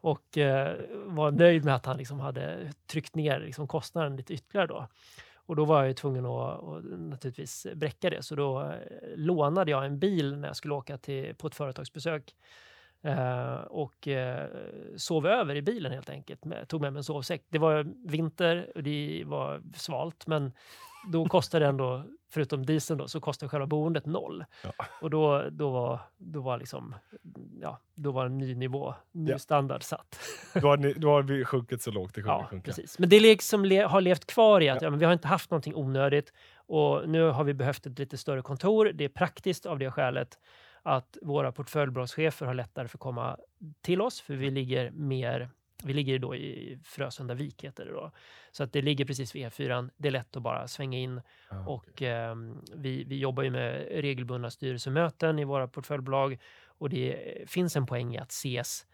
och 0.01 0.39
eh, 0.39 0.77
var 1.05 1.31
nöjd 1.31 1.65
med 1.65 1.75
att 1.75 1.87
han 1.87 1.97
liksom 1.97 2.21
hade 2.21 2.73
tryckt 2.87 3.15
ner 3.15 3.41
liksom 3.41 3.69
kostnaden 3.69 4.17
lite 4.17 4.35
ytterligare. 4.35 4.67
Då. 4.67 4.89
Och 5.49 5.57
då 5.57 5.65
var 5.65 5.85
jag 5.85 5.97
tvungen 5.97 6.27
att, 6.27 6.65
att 6.65 6.85
naturligtvis 6.85 7.67
bräcka 7.75 8.11
det, 8.11 8.23
så 8.23 8.35
då 8.35 8.63
eh, 8.63 8.77
lånade 9.17 9.71
jag 9.71 9.87
en 9.87 9.99
bil 9.99 10.37
när 10.37 10.49
jag 10.49 10.57
skulle 10.57 10.75
åka 10.75 10.99
till, 10.99 11.35
på 11.35 11.47
ett 11.47 11.55
företagsbesök 11.55 12.35
Uh, 13.05 13.55
och 13.55 14.07
uh, 14.07 14.97
sov 14.97 15.27
över 15.27 15.55
i 15.55 15.63
bilen 15.63 15.93
helt 15.93 16.11
enkelt. 16.11 16.45
Med, 16.45 16.69
tog 16.69 16.81
med 16.81 16.93
mig 16.93 17.01
en 17.01 17.05
sovsäck. 17.05 17.45
Det 17.49 17.59
var 17.59 17.87
vinter 18.09 18.73
och 18.75 18.83
det 18.83 19.23
var 19.27 19.63
svalt, 19.75 20.27
men 20.27 20.53
då 21.07 21.25
kostade 21.25 21.65
det 21.65 21.69
ändå, 21.69 22.05
förutom 22.31 22.67
dieseln 22.67 22.99
då, 22.99 23.09
så 23.09 23.21
kostade 23.21 23.51
själva 23.51 23.67
boendet 23.67 24.07
noll. 24.07 24.45
Ja. 24.65 24.73
Och 25.01 25.11
då, 25.11 25.45
då, 25.51 25.71
var, 25.71 26.01
då, 26.17 26.41
var 26.41 26.59
liksom, 26.59 26.95
ja, 27.61 27.81
då 27.95 28.11
var 28.11 28.27
en 28.27 28.39
ny 28.39 28.55
nivå, 28.55 28.95
ny 29.13 29.31
ja. 29.31 29.39
standard 29.39 29.83
satt. 29.83 30.19
Då 30.55 30.69
har, 30.69 30.77
ni, 30.77 30.93
då 30.93 31.11
har 31.11 31.23
vi 31.23 31.45
sjunkit 31.45 31.83
så 31.83 31.91
lågt 31.91 32.15
det 32.15 32.23
kunde 32.23 32.39
ja, 32.39 32.47
sjunka. 32.51 32.65
Precis. 32.65 32.99
Men 32.99 33.09
det 33.09 33.21
liksom 33.21 33.65
le, 33.65 33.83
har 33.83 34.01
levt 34.01 34.27
kvar 34.27 34.61
i 34.61 34.69
att 34.69 34.83
ja. 34.83 34.91
men 34.91 34.99
vi 34.99 35.05
har 35.05 35.13
inte 35.13 35.29
haft 35.29 35.51
någonting 35.51 35.75
onödigt 35.75 36.33
och 36.57 37.09
nu 37.09 37.23
har 37.23 37.45
vi 37.45 37.55
behövt 37.55 37.87
ett 37.87 37.99
lite 37.99 38.19
större 38.19 38.43
kontor. 38.43 38.91
Det 38.95 39.05
är 39.05 39.09
praktiskt 39.09 39.67
av 39.67 39.79
det 39.79 39.91
skälet 39.91 40.39
att 40.83 41.19
våra 41.23 41.53
portföljbolagschefer 41.53 42.47
har 42.47 42.55
lättare 42.55 42.89
för 42.89 42.97
att 42.97 43.01
komma 43.01 43.37
till 43.81 44.01
oss, 44.01 44.21
för 44.21 44.35
vi 44.35 44.51
ligger 44.51 44.91
mer 44.91 45.51
vi 45.85 45.93
ligger 45.93 46.19
då 46.19 46.37
i 46.37 46.79
Frösunda 46.85 47.35
vik, 47.35 47.65
heter 47.65 47.85
det 47.85 47.93
då. 47.93 48.11
Så 48.51 48.63
att 48.63 48.73
det 48.73 48.83
ligger 48.83 49.05
precis 49.05 49.35
vid 49.35 49.47
E4. 49.47 49.91
Det 49.97 50.09
är 50.09 50.13
lätt 50.13 50.37
att 50.37 50.43
bara 50.43 50.69
svänga 50.69 50.99
in. 50.99 51.21
Ah, 51.49 51.67
och 51.67 52.03
eh, 52.03 52.37
vi, 52.75 53.05
vi 53.05 53.19
jobbar 53.19 53.43
ju 53.43 53.51
med 53.51 53.89
regelbundna 53.91 54.51
styrelsemöten 54.51 55.39
i 55.39 55.45
våra 55.45 55.69
portföljbolag 55.69 56.39
och 56.65 56.91
det 56.91 57.45
finns 57.47 57.77
en 57.77 57.87
poäng 57.87 58.15
i 58.15 58.19
att 58.19 58.31
ses 58.31 58.87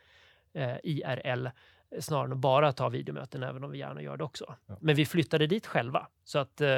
eh, 0.53 0.76
IRL 0.82 1.49
snarare 2.01 2.26
än 2.26 2.32
att 2.32 2.38
bara 2.38 2.72
ta 2.72 2.88
videomöten, 2.88 3.42
även 3.42 3.64
om 3.64 3.70
vi 3.70 3.78
gärna 3.78 4.03
gör 4.03 4.16
det 4.16 4.24
också. 4.24 4.57
Ja. 4.66 4.76
Men 4.80 4.95
vi 4.95 5.07
flyttade 5.07 5.47
dit 5.47 5.66
själva, 5.66 6.07
så 6.24 6.38
att 6.38 6.61
eh, 6.61 6.68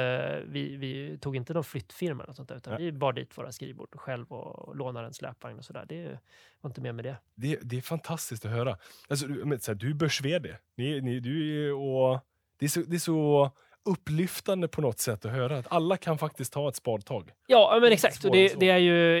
vi, 0.45 0.75
vi, 0.77 1.17
tog 1.21 1.35
inte 1.35 1.53
någon 1.53 1.63
flyttfirma 1.63 2.23
eller 2.23 2.33
sånt 2.33 2.49
där, 2.49 2.55
utan 2.55 2.73
ja. 2.73 2.79
vi 2.79 2.91
bar 2.91 3.13
dit 3.13 3.37
våra 3.37 3.51
skrivbord 3.51 3.95
själv 3.95 4.31
och 4.31 4.75
lånade 4.75 5.07
en 5.07 5.13
släpvagn 5.13 5.57
och 5.57 5.65
sådär. 5.65 5.85
Det 5.89 6.19
var 6.61 6.69
inte 6.69 6.81
mer 6.81 6.91
med 6.91 7.05
det. 7.05 7.17
Det, 7.35 7.59
det 7.61 7.77
är 7.77 7.81
fantastiskt 7.81 8.45
att 8.45 8.51
höra. 8.51 8.77
Alltså, 9.09 9.27
men, 9.27 9.59
så 9.59 9.71
här, 9.71 9.75
du 9.75 9.89
är 9.89 9.93
börs-vd. 9.93 10.57
Ni, 10.75 11.01
ni, 11.01 11.19
du 11.19 11.67
är, 11.67 11.73
och, 11.73 12.19
det, 12.59 12.65
är 12.65 12.69
så, 12.69 12.79
det 12.79 12.95
är 12.95 12.99
så 12.99 13.51
upplyftande 13.87 14.67
på 14.67 14.81
något 14.81 14.99
sätt 14.99 15.25
att 15.25 15.31
höra 15.31 15.57
att 15.57 15.67
alla 15.69 15.97
kan 15.97 16.17
faktiskt 16.17 16.53
ta 16.53 16.69
ett 16.69 16.75
spadtag. 16.75 17.31
Ja, 17.47 17.79
men 17.81 17.91
exakt. 17.91 18.25
Och 18.25 18.31
det, 18.31 18.59
det 18.59 18.69
är 18.69 18.77
ju 18.77 19.17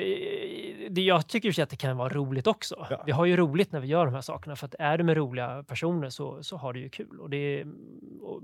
det, 0.89 1.01
jag 1.01 1.27
tycker 1.27 1.61
att 1.61 1.69
det 1.69 1.75
kan 1.75 1.97
vara 1.97 2.09
roligt 2.09 2.47
också. 2.47 2.87
Ja. 2.89 3.03
Vi 3.05 3.11
har 3.11 3.25
ju 3.25 3.37
roligt 3.37 3.71
när 3.71 3.79
vi 3.79 3.87
gör 3.87 4.05
de 4.05 4.13
här 4.13 4.21
sakerna 4.21 4.55
för 4.55 4.65
att 4.65 4.75
är 4.79 4.97
det 4.97 5.03
med 5.03 5.17
roliga 5.17 5.63
personer 5.63 6.09
så, 6.09 6.43
så 6.43 6.57
har 6.57 6.73
det 6.73 6.79
ju 6.79 6.89
kul. 6.89 7.19
Och, 7.19 7.29
det, 7.29 7.65
och, 8.21 8.41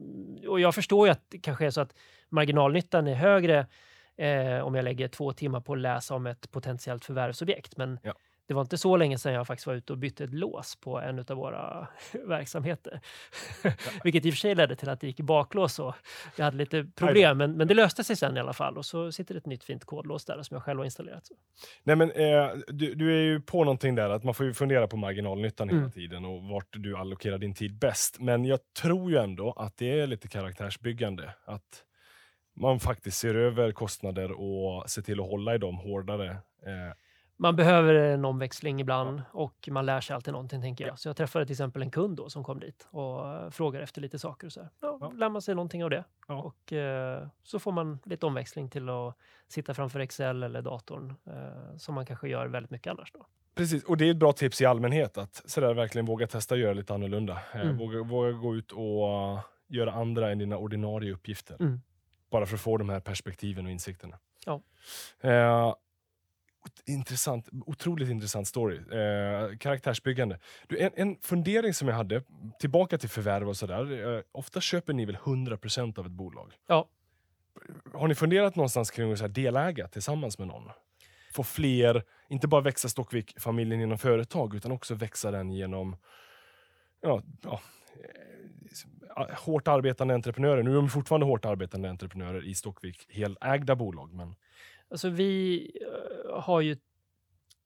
och 0.48 0.60
jag 0.60 0.76
förstår 0.76 1.08
ju 1.08 1.12
att 1.12 1.30
det 1.30 1.38
kanske 1.38 1.66
är 1.66 1.72
så 1.72 1.82
att 1.82 1.94
marginalnyttan 2.30 3.08
är 3.08 3.16
högre 3.16 3.68
eh, 4.18 4.60
om 4.60 4.76
jag 4.76 4.84
lägger 4.84 5.08
två 5.08 5.34
timmar 5.34 5.62
på 5.62 5.74
att 5.74 5.80
läsa 5.80 6.16
om 6.16 6.28
ett 6.28 6.52
potentiellt 6.52 7.06
förvärvsobjekt. 7.06 7.78
Men 7.78 8.00
ja 8.04 8.14
det 8.48 8.54
var 8.54 8.62
inte 8.62 8.78
så 8.78 8.98
länge 8.98 9.18
sedan 9.18 9.34
jag 9.34 9.48
faktiskt 9.48 9.68
var 9.68 9.74
ute 9.74 9.94
och 9.94 10.00
bytte 10.00 10.24
ett 10.24 10.34
lås 10.34 10.76
på 10.76 11.00
en 11.00 11.20
av 11.20 11.38
våra 11.38 11.88
verksamheter. 12.28 13.02
Vilket 14.04 14.26
i 14.26 14.30
och 14.30 14.34
för 14.34 14.40
sig 14.40 14.56
ledde 14.56 14.76
till 14.76 14.90
att 14.90 15.00
det 15.00 15.08
gick 15.08 15.20
i 15.20 15.24
baklås 15.24 15.80
och 15.80 15.96
jag 16.36 16.46
hade 16.46 16.58
lite 16.58 16.86
problem. 16.96 17.38
Men, 17.38 17.58
men 17.58 17.68
det 17.68 17.74
löste 17.74 18.04
sig 18.04 18.16
sen 18.16 18.38
i 18.38 18.40
alla 18.40 18.54
fall 18.54 18.78
och 18.78 18.86
så 18.86 19.12
sitter 19.12 19.36
ett 19.36 19.46
nytt 19.46 19.64
fint 19.64 19.86
kodlås 19.86 20.26
där 20.26 20.44
som 20.44 20.56
jag 20.56 20.64
själv 20.64 20.80
har 20.80 20.86
installerat. 20.86 21.26
Så. 21.26 21.34
Nej, 21.84 21.96
men, 21.96 22.12
eh, 22.12 22.50
du, 22.68 22.94
du, 22.94 23.18
är 23.18 23.22
ju 23.22 23.42
på 23.42 23.64
någonting 23.64 23.96
där 23.96 24.10
att 24.10 24.24
man 24.24 24.34
får 24.34 24.46
ju 24.46 24.54
fundera 24.54 24.88
på 24.88 24.98
marginalnyttan 24.98 25.70
hela 25.70 25.80
mm. 25.80 25.92
tiden 25.92 26.26
och 26.26 26.44
vart 26.44 26.68
du 26.72 26.98
allokerar 26.98 27.38
din 27.38 27.54
tid 27.54 27.78
bäst. 27.78 28.20
Men 28.20 28.46
jag 28.46 28.60
tror 28.82 29.12
ju 29.12 29.18
ändå 29.18 29.52
att 29.52 29.78
det 29.78 30.00
är 30.00 30.08
lite 30.08 30.28
karaktärsbyggande. 30.28 31.34
Att 31.46 31.84
man 32.56 32.80
faktiskt 32.80 33.18
ser 33.18 33.36
över 33.36 33.72
kostnader 33.72 34.32
och 34.32 34.90
ser 34.90 35.02
till 35.02 35.20
att 35.20 35.28
hålla 35.28 35.56
i 35.56 35.58
dem 35.58 35.78
hårdare. 35.78 36.30
Eh, 36.66 36.94
man 37.38 37.56
behöver 37.56 37.94
en 37.94 38.26
omväxling 38.26 38.82
ibland 38.82 39.22
och 39.32 39.70
man 39.72 39.86
lär 39.86 40.02
sig 40.02 40.14
alltid 40.14 40.34
någonting, 40.34 40.62
tänker 40.62 40.88
jag. 40.88 41.00
Så 41.00 41.10
jag 41.10 41.18
träffade 41.18 41.46
till 41.46 41.54
exempel 41.54 41.82
en 41.82 41.92
kund 41.92 42.18
då 42.18 42.30
som 42.30 42.44
kom 42.44 42.60
dit 42.60 42.88
och 42.90 43.54
frågade 43.54 43.84
efter 43.84 44.02
lite 44.02 44.20
saker. 44.20 44.48
Och 44.48 44.54
så 44.54 44.62
här. 44.62 44.70
Ja, 44.82 44.98
ja. 45.02 45.12
lär 45.12 45.30
man 45.30 45.42
sig 45.42 45.56
någonting 45.56 45.84
av 45.84 45.90
det. 45.90 46.04
Ja. 46.28 46.42
Och 46.42 46.74
eh, 46.74 47.28
så 47.44 47.60
får 47.60 47.72
man 47.72 48.00
lite 48.04 48.26
omväxling 48.26 48.70
till 48.70 48.90
att 48.90 49.18
sitta 49.48 49.74
framför 49.74 50.00
Excel 50.00 50.44
eller 50.44 50.62
datorn 50.62 51.14
eh, 51.26 51.78
som 51.78 51.96
man 51.96 52.06
kanske 52.06 52.30
gör 52.30 52.48
väldigt 52.48 52.72
mycket 52.72 52.92
annars. 52.92 53.12
Då. 53.12 53.26
Precis, 53.56 53.84
och 53.84 53.98
det 53.98 54.06
är 54.06 54.12
ett 54.12 54.18
bra 54.18 54.34
tips 54.34 54.62
i 54.62 54.66
allmänhet 54.66 55.18
att 55.18 55.42
sådär 55.46 55.74
verkligen 55.74 56.06
våga 56.06 56.28
testa 56.28 56.56
göra 56.56 56.74
lite 56.74 56.94
annorlunda. 56.94 57.40
Eh, 57.54 57.62
mm. 57.62 57.78
Våga, 57.78 58.04
våga, 58.04 58.32
gå 58.32 58.56
ut 58.56 58.72
och 58.72 59.40
göra 59.68 59.92
andra 59.92 60.32
än 60.32 60.38
dina 60.38 60.58
ordinarie 60.58 61.14
uppgifter. 61.14 61.58
Mm. 61.60 61.82
Bara 62.32 62.46
för 62.46 62.56
att 62.56 62.62
få 62.62 62.78
de 62.78 62.90
här 62.90 63.00
perspektiven 63.00 63.66
och 63.66 63.72
insikterna. 63.72 64.18
Ja. 64.46 64.62
Eh, 65.22 65.74
Intressant, 66.86 67.50
otroligt 67.66 68.10
intressant 68.10 68.48
story. 68.48 68.78
Eh, 68.78 69.58
karaktärsbyggande. 69.58 70.40
Du, 70.68 70.80
en, 70.80 70.92
en 70.96 71.18
fundering 71.22 71.74
som 71.74 71.88
jag 71.88 71.96
hade, 71.96 72.24
tillbaka 72.60 72.98
till 72.98 73.10
förvärv 73.10 73.50
och 73.50 73.58
sådär. 73.58 74.16
Eh, 74.16 74.22
ofta 74.32 74.62
köper 74.62 74.94
ni 74.94 75.06
väl 75.06 75.16
100% 75.16 76.00
av 76.00 76.06
ett 76.06 76.12
bolag? 76.12 76.54
Ja. 76.68 76.90
Har 77.94 78.08
ni 78.08 78.16
funderat 78.16 78.56
någonstans 78.56 78.92
kring 78.92 79.14
att 79.14 79.34
deläga 79.34 79.88
tillsammans 79.88 80.40
med 80.40 80.48
någon? 80.48 80.70
Få 81.34 81.44
fler, 81.44 82.04
inte 82.30 82.48
bara 82.48 82.62
växa 82.62 82.90
Stockvik-familjen 82.90 83.80
genom 83.80 83.98
företag, 83.98 84.56
utan 84.56 84.72
också 84.72 84.96
växa 84.96 85.32
den 85.32 85.52
genom 85.52 85.96
ja, 87.02 87.22
ja, 87.44 87.62
eh, 89.18 89.38
hårt 89.40 89.68
arbetande 89.68 90.14
entreprenörer. 90.14 90.64
Nu 90.64 90.72
är 90.72 90.76
de 90.76 90.90
fortfarande 90.90 91.26
hårt 91.26 91.46
arbetande 91.46 91.90
entreprenörer 91.90 92.48
i 92.48 92.56
Stockvik, 92.56 93.06
helägda 93.10 93.76
bolag. 93.76 94.14
Men... 94.14 94.36
Alltså 94.94 95.10
vi 95.10 95.72
eh, 95.82 96.42
har 96.42 96.62
ju 96.62 96.78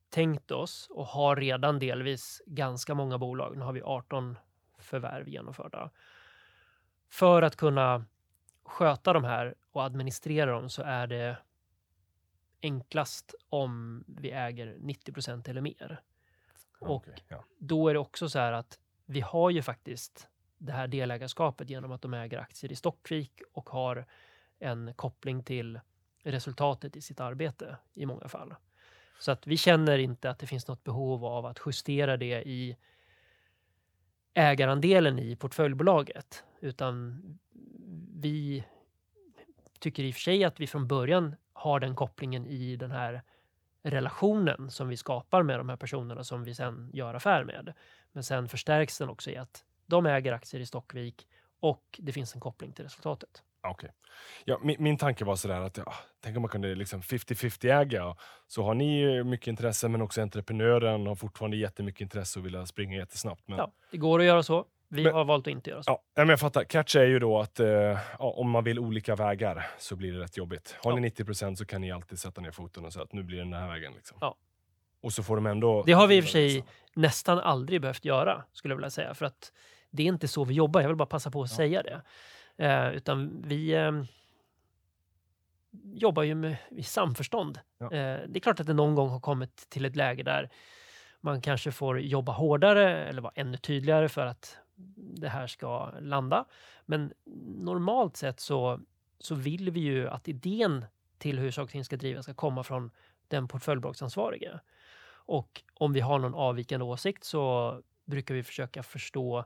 tänkt 0.09 0.51
oss 0.51 0.87
och 0.91 1.05
har 1.05 1.35
redan 1.35 1.79
delvis 1.79 2.41
ganska 2.45 2.93
många 2.93 3.17
bolag. 3.17 3.57
Nu 3.57 3.63
har 3.63 3.73
vi 3.73 3.81
18 3.81 4.37
förvärv 4.79 5.29
genomförda. 5.29 5.91
För 7.09 7.41
att 7.41 7.55
kunna 7.55 8.05
sköta 8.63 9.13
de 9.13 9.23
här 9.23 9.55
och 9.71 9.83
administrera 9.83 10.51
dem 10.51 10.69
så 10.69 10.83
är 10.83 11.07
det 11.07 11.37
enklast 12.61 13.35
om 13.49 14.03
vi 14.07 14.31
äger 14.31 14.75
90% 14.75 15.49
eller 15.49 15.61
mer. 15.61 16.01
Och 16.79 16.95
Okej, 16.95 17.15
ja. 17.27 17.43
då 17.57 17.87
är 17.87 17.93
det 17.93 17.99
också 17.99 18.29
så 18.29 18.39
här 18.39 18.51
att 18.51 18.79
vi 19.05 19.21
har 19.21 19.49
ju 19.49 19.61
faktiskt 19.61 20.27
det 20.57 20.71
här 20.71 20.87
delägarskapet 20.87 21.69
genom 21.69 21.91
att 21.91 22.01
de 22.01 22.13
äger 22.13 22.39
aktier 22.39 22.71
i 22.71 22.75
Stockvik 22.75 23.41
och 23.53 23.69
har 23.69 24.05
en 24.59 24.93
koppling 24.93 25.43
till 25.43 25.79
resultatet 26.31 26.95
i 26.95 27.01
sitt 27.01 27.19
arbete 27.19 27.77
i 27.93 28.05
många 28.05 28.27
fall. 28.27 28.55
Så 29.19 29.31
att 29.31 29.47
vi 29.47 29.57
känner 29.57 29.97
inte 29.97 30.29
att 30.29 30.39
det 30.39 30.47
finns 30.47 30.67
något 30.67 30.83
behov 30.83 31.25
av 31.25 31.45
att 31.45 31.59
justera 31.65 32.17
det 32.17 32.43
i 32.47 32.77
ägarandelen 34.33 35.19
i 35.19 35.35
portföljbolaget, 35.35 36.43
utan 36.59 37.21
vi 38.13 38.63
tycker 39.79 40.03
i 40.03 40.11
och 40.11 40.15
för 40.15 40.21
sig 40.21 40.43
att 40.43 40.59
vi 40.59 40.67
från 40.67 40.87
början 40.87 41.35
har 41.53 41.79
den 41.79 41.95
kopplingen 41.95 42.47
i 42.47 42.75
den 42.75 42.91
här 42.91 43.21
relationen 43.83 44.71
som 44.71 44.87
vi 44.87 44.97
skapar 44.97 45.43
med 45.43 45.59
de 45.59 45.69
här 45.69 45.77
personerna 45.77 46.23
som 46.23 46.43
vi 46.43 46.55
sen 46.55 46.89
gör 46.93 47.13
affär 47.13 47.43
med. 47.43 47.73
Men 48.11 48.23
sen 48.23 48.49
förstärks 48.49 48.97
den 48.97 49.09
också 49.09 49.31
i 49.31 49.37
att 49.37 49.65
de 49.85 50.05
äger 50.05 50.33
aktier 50.33 50.61
i 50.61 50.65
Stockvik 50.65 51.27
och 51.59 51.99
det 52.03 52.11
finns 52.11 52.35
en 52.35 52.41
koppling 52.41 52.71
till 52.71 52.83
resultatet. 52.83 53.43
Ja, 53.67 53.71
Okej. 53.71 53.91
Ja, 54.45 54.59
min, 54.63 54.75
min 54.79 54.97
tanke 54.97 55.25
var 55.25 55.35
sådär 55.35 55.61
att 55.61 55.77
ja, 55.77 55.93
tänk 56.23 56.35
om 56.35 56.41
man 56.41 56.49
kunde 56.49 56.75
liksom 56.75 57.01
50-50 57.01 57.81
äga. 57.81 58.15
Så 58.47 58.63
har 58.63 58.73
ni 58.73 59.23
mycket 59.23 59.47
intresse 59.47 59.87
men 59.89 60.01
också 60.01 60.21
entreprenören 60.21 61.07
har 61.07 61.15
fortfarande 61.15 61.57
jättemycket 61.57 62.01
intresse 62.01 62.39
och 62.39 62.45
vill 62.45 62.65
springa 62.67 62.97
jättesnabbt. 62.97 63.41
Men, 63.47 63.57
Ja, 63.57 63.71
det 63.91 63.97
går 63.97 64.19
att 64.19 64.25
göra 64.25 64.43
så. 64.43 64.65
Vi 64.89 65.03
Men- 65.03 65.13
har 65.13 65.25
valt 65.25 65.47
att 65.47 65.51
inte 65.51 65.69
göra 65.69 65.83
så. 65.83 65.91
Ja, 65.91 66.01
men 66.15 66.29
jag 66.29 66.39
fattar. 66.39 66.63
Catch 66.63 66.95
är 66.95 67.03
ju 67.05 67.19
då 67.19 67.39
att 67.39 67.59
eh, 67.59 67.67
ja, 67.67 67.97
om 68.19 68.49
man 68.49 68.63
vill 68.63 68.79
olika 68.79 69.15
vägar 69.15 69.67
så 69.77 69.95
blir 69.95 70.13
det 70.13 70.19
rätt 70.19 70.37
jobbigt. 70.37 70.75
Har 70.83 70.91
Ja. 70.91 70.95
ni 70.99 71.01
90% 71.09 71.55
så 71.55 71.65
kan 71.65 71.81
ni 71.81 71.91
alltid 71.91 72.19
sätta 72.19 72.41
ner 72.41 72.51
foten 72.51 72.85
och 72.85 72.93
säga 72.93 73.03
att 73.03 73.13
nu 73.13 73.23
blir 73.23 73.37
det 73.37 73.43
den 73.43 73.53
här 73.53 73.67
vägen. 73.69 73.93
Liksom. 73.93 74.17
Ja. 74.21 74.35
Och 75.01 75.13
så 75.13 75.23
får 75.23 75.35
de 75.35 75.45
ändå... 75.45 75.83
Det 75.85 75.91
har 75.93 76.07
vi 76.07 76.15
i 76.17 76.19
och 76.19 76.23
för 76.23 76.31
sig 76.31 76.63
nästan 76.93 77.39
aldrig 77.39 77.81
behövt 77.81 78.05
göra, 78.05 78.43
skulle 78.53 78.71
jag 78.71 78.77
vilja 78.77 78.89
säga. 78.89 79.13
För 79.13 79.25
att 79.25 79.51
det 79.91 80.03
är 80.03 80.07
inte 80.07 80.27
så 80.27 80.43
vi 80.43 80.53
jobbar. 80.53 80.81
Jag 80.81 80.87
vill 80.87 80.97
bara 80.97 81.05
passa 81.05 81.31
på 81.31 81.41
att 81.43 81.51
Ja. 81.51 81.55
säga 81.57 81.83
det. 81.83 82.01
Eh, 82.57 82.89
utan 82.89 83.41
vi 83.41 83.73
eh, 83.73 83.91
jobbar 85.83 86.23
ju 86.23 86.35
med, 86.35 86.57
i 86.69 86.83
samförstånd. 86.83 87.59
Ja. 87.77 87.85
Eh, 87.85 88.19
det 88.27 88.37
är 88.37 88.39
klart 88.39 88.59
att 88.59 88.67
det 88.67 88.73
någon 88.73 88.95
gång 88.95 89.09
har 89.09 89.19
kommit 89.19 89.69
till 89.69 89.85
ett 89.85 89.95
läge 89.95 90.23
där 90.23 90.49
man 91.21 91.41
kanske 91.41 91.71
får 91.71 91.99
jobba 91.99 92.31
hårdare 92.31 93.05
eller 93.05 93.21
vara 93.21 93.33
ännu 93.35 93.57
tydligare 93.57 94.09
för 94.09 94.25
att 94.25 94.57
det 94.95 95.29
här 95.29 95.47
ska 95.47 95.91
landa. 95.99 96.45
Men 96.85 97.13
normalt 97.57 98.17
sett 98.17 98.39
så, 98.39 98.79
så 99.19 99.35
vill 99.35 99.71
vi 99.71 99.79
ju 99.79 100.07
att 100.09 100.27
idén 100.27 100.85
till 101.17 101.39
hur 101.39 101.51
saker 101.51 101.63
och 101.63 101.69
ting 101.69 101.85
ska 101.85 101.97
drivas 101.97 102.25
ska 102.25 102.33
komma 102.33 102.63
från 102.63 102.91
den 103.27 103.47
portföljbolagsansvarige. 103.47 104.59
Och 105.09 105.63
om 105.73 105.93
vi 105.93 105.99
har 105.99 106.19
någon 106.19 106.35
avvikande 106.35 106.85
åsikt 106.85 107.23
så 107.23 107.81
brukar 108.05 108.35
vi 108.35 108.43
försöka 108.43 108.83
förstå 108.83 109.45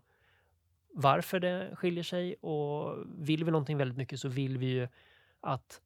varför 0.94 1.40
det 1.40 1.76
skiljer 1.76 2.04
sig 2.04 2.36
och 2.36 2.98
vill 3.18 3.44
vi 3.44 3.52
någonting 3.52 3.78
väldigt 3.78 3.98
mycket 3.98 4.20
så 4.20 4.28
vill 4.28 4.58
vi 4.58 4.66
ju 4.66 4.88
att 5.42 5.82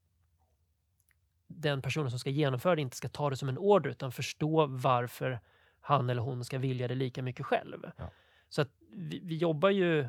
den 1.48 1.82
personen 1.82 2.10
som 2.10 2.20
ska 2.20 2.30
genomföra 2.30 2.76
det 2.76 2.82
inte 2.82 2.98
ska 2.98 3.10
ta 3.10 3.30
det 3.30 3.38
som 3.38 3.50
en 3.50 3.58
order 3.58 3.90
utan 3.90 4.12
förstå 4.12 4.66
varför 4.66 5.40
han 5.80 6.10
eller 6.10 6.22
hon 6.22 6.46
ska 6.46 6.58
vilja 6.58 6.88
det 6.88 6.96
lika 6.96 7.22
mycket 7.22 7.46
själv. 7.46 7.92
Ja. 7.98 8.12
Så 8.50 8.62
att 8.62 8.70
vi, 8.92 9.20
vi 9.24 9.38
jobbar 9.38 9.70
ju 9.70 10.08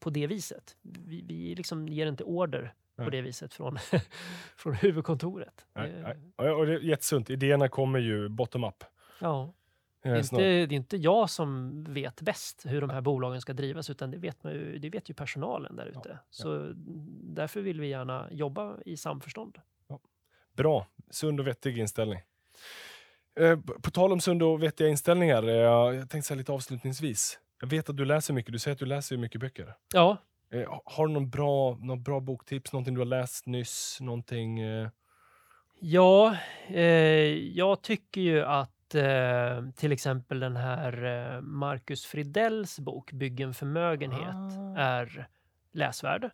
på 0.00 0.10
det 0.10 0.26
viset. 0.26 0.76
Vi, 0.82 1.22
vi 1.22 1.54
liksom 1.54 1.88
ger 1.88 2.06
inte 2.06 2.24
order 2.24 2.74
på 2.96 3.10
det 3.10 3.22
viset 3.22 3.54
från, 3.54 3.78
från 4.56 4.74
huvudkontoret. 4.74 5.66
Nej, 5.74 5.92
nej. 6.02 6.50
Och 6.50 6.66
det 6.66 6.72
är 6.72 6.78
jättesunt. 6.78 7.30
Idéerna 7.30 7.68
kommer 7.68 7.98
ju 7.98 8.28
bottom 8.28 8.64
up. 8.64 8.84
Ja. 9.20 9.52
Det 10.02 10.08
är, 10.08 10.18
inte, 10.18 10.36
det 10.36 10.44
är 10.44 10.72
inte 10.72 10.96
jag 10.96 11.30
som 11.30 11.84
vet 11.84 12.20
bäst 12.20 12.62
hur 12.66 12.80
de 12.80 12.90
här 12.90 13.00
bolagen 13.00 13.40
ska 13.40 13.52
drivas 13.52 13.90
utan 13.90 14.10
det 14.10 14.18
vet, 14.18 14.44
man 14.44 14.52
ju, 14.52 14.78
det 14.78 14.90
vet 14.90 15.10
ju 15.10 15.14
personalen 15.14 15.76
där 15.76 15.90
Ja, 15.94 16.00
ute. 16.00 16.08
ja. 16.08 16.18
Så 16.30 16.72
därför 17.22 17.60
vill 17.60 17.80
vi 17.80 17.88
gärna 17.88 18.28
jobba 18.30 18.76
i 18.86 18.96
samförstånd. 18.96 19.58
Bra. 20.56 20.86
Sund 21.10 21.40
och 21.40 21.46
vettig 21.46 21.78
inställning. 21.78 22.20
Eh, 23.40 23.58
på- 23.82 23.90
tal 23.90 24.12
om 24.12 24.20
sunda 24.20 24.44
och 24.46 24.62
vettiga 24.62 24.88
inställningar. 24.88 25.48
Eh, 25.48 25.54
jag 25.54 26.10
tänkte 26.10 26.28
säga 26.28 26.38
lite 26.38 26.52
avslutningsvis. 26.52 27.38
Jag 27.60 27.68
vet 27.68 27.88
att 27.90 27.96
du 27.96 28.04
läser 28.04 28.34
mycket. 28.34 28.52
Du 28.52 28.58
säger 28.58 28.72
att 28.72 28.78
du 28.78 28.86
läser 28.86 29.16
mycket 29.16 29.40
böcker. 29.40 29.74
Ja, 29.94 30.16
Eh, 30.50 30.80
har 30.84 31.06
du 31.06 31.12
någon 31.12 31.30
bra, 31.30 31.74
någon 31.80 32.02
bra 32.02 32.20
boktips? 32.20 32.72
Någonting 32.72 32.94
du 32.94 33.00
har 33.00 33.06
läst 33.06 33.46
nyss? 33.46 33.98
Någonting... 34.00 34.60
Ja 35.80 36.36
jag 37.52 37.82
tycker 37.82 38.20
ju 38.20 38.42
att 38.44 38.70
eh, 38.94 39.70
till 39.76 39.92
exempel 39.92 40.40
den 40.40 40.56
här 40.56 41.04
eh, 41.34 41.40
Marcus 41.40 42.06
Fridells 42.06 42.78
bok 42.80 43.12
Bygg 43.12 43.40
en 43.40 43.54
förmögenhet 43.54 44.34
Ah. 44.76 44.78
är 44.78 45.26
läsvärd. 45.72 46.30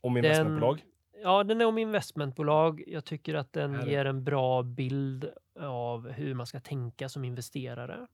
Om 0.00 0.14
Den- 0.14 0.24
investmentbolag? 0.24 0.84
Ja, 1.22 1.44
den 1.44 1.60
är 1.60 1.64
om 1.64 1.78
investmentbolag. 1.78 2.82
Jag 2.86 3.04
tycker 3.04 3.34
att 3.34 3.52
den 3.52 3.74
Här 3.74 3.82
är- 3.82 3.86
ger 3.90 4.04
en 4.04 4.24
bra 4.24 4.62
bild 4.62 5.30
av 5.60 6.10
hur 6.10 6.34
man 6.34 6.46
ska 6.46 6.60
tänka 6.60 7.08
som 7.08 7.24
investerare. 7.24 8.06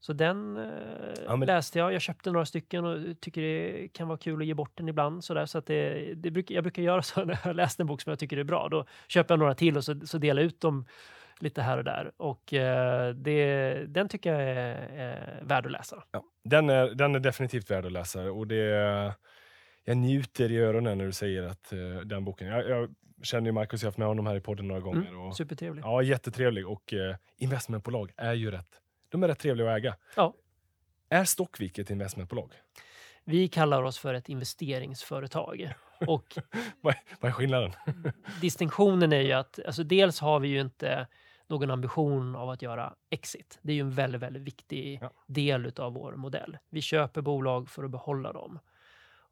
Så 0.00 0.12
den 0.12 0.56
eh, 0.56 0.64
Ja, 1.26 1.36
men- 1.36 1.46
läste 1.46 1.78
jag. 1.78 1.92
Jag 1.92 2.00
köpte 2.02 2.30
några 2.30 2.46
stycken 2.46 2.84
och 2.84 3.20
tycker 3.20 3.42
det 3.42 3.88
kan 3.88 4.08
vara 4.08 4.18
kul 4.18 4.40
att 4.40 4.46
ge 4.46 4.54
bort 4.54 4.72
den 4.76 4.88
ibland. 4.88 5.24
Så, 5.24 5.34
där, 5.34 5.46
så 5.46 5.58
att 5.58 5.66
det, 5.66 6.14
det 6.14 6.30
brukar, 6.30 6.54
jag 6.54 6.64
brukar 6.64 6.82
göra 6.82 7.02
så 7.02 7.24
när 7.24 7.38
jag 7.44 7.56
läst 7.56 7.80
en 7.80 7.86
bok 7.86 8.00
som 8.00 8.10
jag 8.10 8.18
tycker 8.18 8.36
är 8.36 8.44
bra. 8.44 8.68
Då 8.68 8.84
köper 9.08 9.32
jag 9.34 9.38
några 9.38 9.54
till 9.54 9.76
och 9.76 9.84
så, 9.84 10.00
så 10.06 10.18
delar 10.18 10.42
ut 10.42 10.60
dem 10.60 10.86
lite 11.42 11.62
här 11.62 11.78
och 11.78 11.84
där. 11.84 12.12
Och 12.16 12.52
eh, 12.54 13.14
det, 13.14 13.74
den 13.88 14.08
tycker 14.08 14.32
jag 14.32 14.42
är, 14.42 14.74
är 14.98 15.40
värd 15.42 15.66
att 15.66 15.72
läsa. 15.72 16.04
Ja, 16.10 16.24
den, 16.44 16.70
är, 16.70 16.86
den 16.88 17.14
är 17.14 17.20
definitivt 17.20 17.70
värd 17.70 17.86
att 17.86 17.92
läsa. 17.92 18.22
Och 18.22 18.46
det, 18.46 19.14
jag 19.84 19.96
njuter 19.96 20.52
i 20.52 20.58
öronen 20.58 20.98
när 20.98 21.04
du 21.06 21.12
säger 21.12 21.42
att 21.42 21.72
eh, 21.72 21.78
den 22.04 22.24
boken... 22.24 22.48
Jag, 22.48 22.68
jag 22.68 22.94
känner 23.22 23.46
ju 23.46 23.52
Marcus, 23.52 23.82
jag 23.82 23.86
har 23.86 23.90
haft 23.90 23.98
med 23.98 24.08
honom 24.08 24.26
här 24.26 24.36
i 24.36 24.40
podden 24.40 24.68
några 24.68 24.80
gånger. 24.80 25.08
Mm, 25.08 25.20
Och, 25.20 25.36
supertrevlig. 25.36 25.82
ja, 25.84 26.02
jättetrevlig. 26.02 26.68
Och 26.68 26.92
eh, 26.94 27.16
investmentbolag 27.36 28.12
är 28.16 28.32
ju 28.34 28.50
rätt. 28.50 28.80
De 29.08 29.22
är 29.22 29.28
rätt 29.28 29.38
trevliga 29.38 29.70
att 29.72 29.78
äga. 29.78 29.96
Ja. 30.16 30.34
Är 31.08 31.24
Stockvik 31.24 31.78
ett 31.78 31.90
investmentbolag? 31.90 32.52
Vi 33.24 33.48
kallar 33.48 33.82
oss 33.82 33.98
för 33.98 34.14
ett 34.14 34.28
investeringsföretag. 34.28 35.72
Och 36.06 36.38
Vad 36.80 36.94
är, 36.94 37.00
vad 37.20 37.28
är 37.28 37.32
skillnaden? 37.32 37.72
distinktionen 38.40 39.12
är 39.12 39.20
ju 39.20 39.32
att 39.32 39.58
alltså 39.66 39.82
dels 39.82 40.20
har 40.20 40.40
vi 40.40 40.48
ju 40.48 40.60
inte 40.60 41.06
någon 41.48 41.70
ambition 41.70 42.36
av 42.36 42.50
att 42.50 42.62
göra 42.62 42.94
exit. 43.10 43.58
Det 43.62 43.72
är 43.72 43.76
ju 43.76 43.80
en 43.80 43.90
väldigt, 43.90 44.20
väldigt 44.22 44.42
viktig 44.42 44.98
Ja. 45.02 45.10
del 45.26 45.72
av 45.76 45.92
vår 45.92 46.12
modell. 46.16 46.58
Vi 46.70 46.80
köper 46.82 47.20
bolag 47.22 47.68
för 47.68 47.84
att 47.84 47.90
behålla 47.90 48.32
dem. 48.32 48.58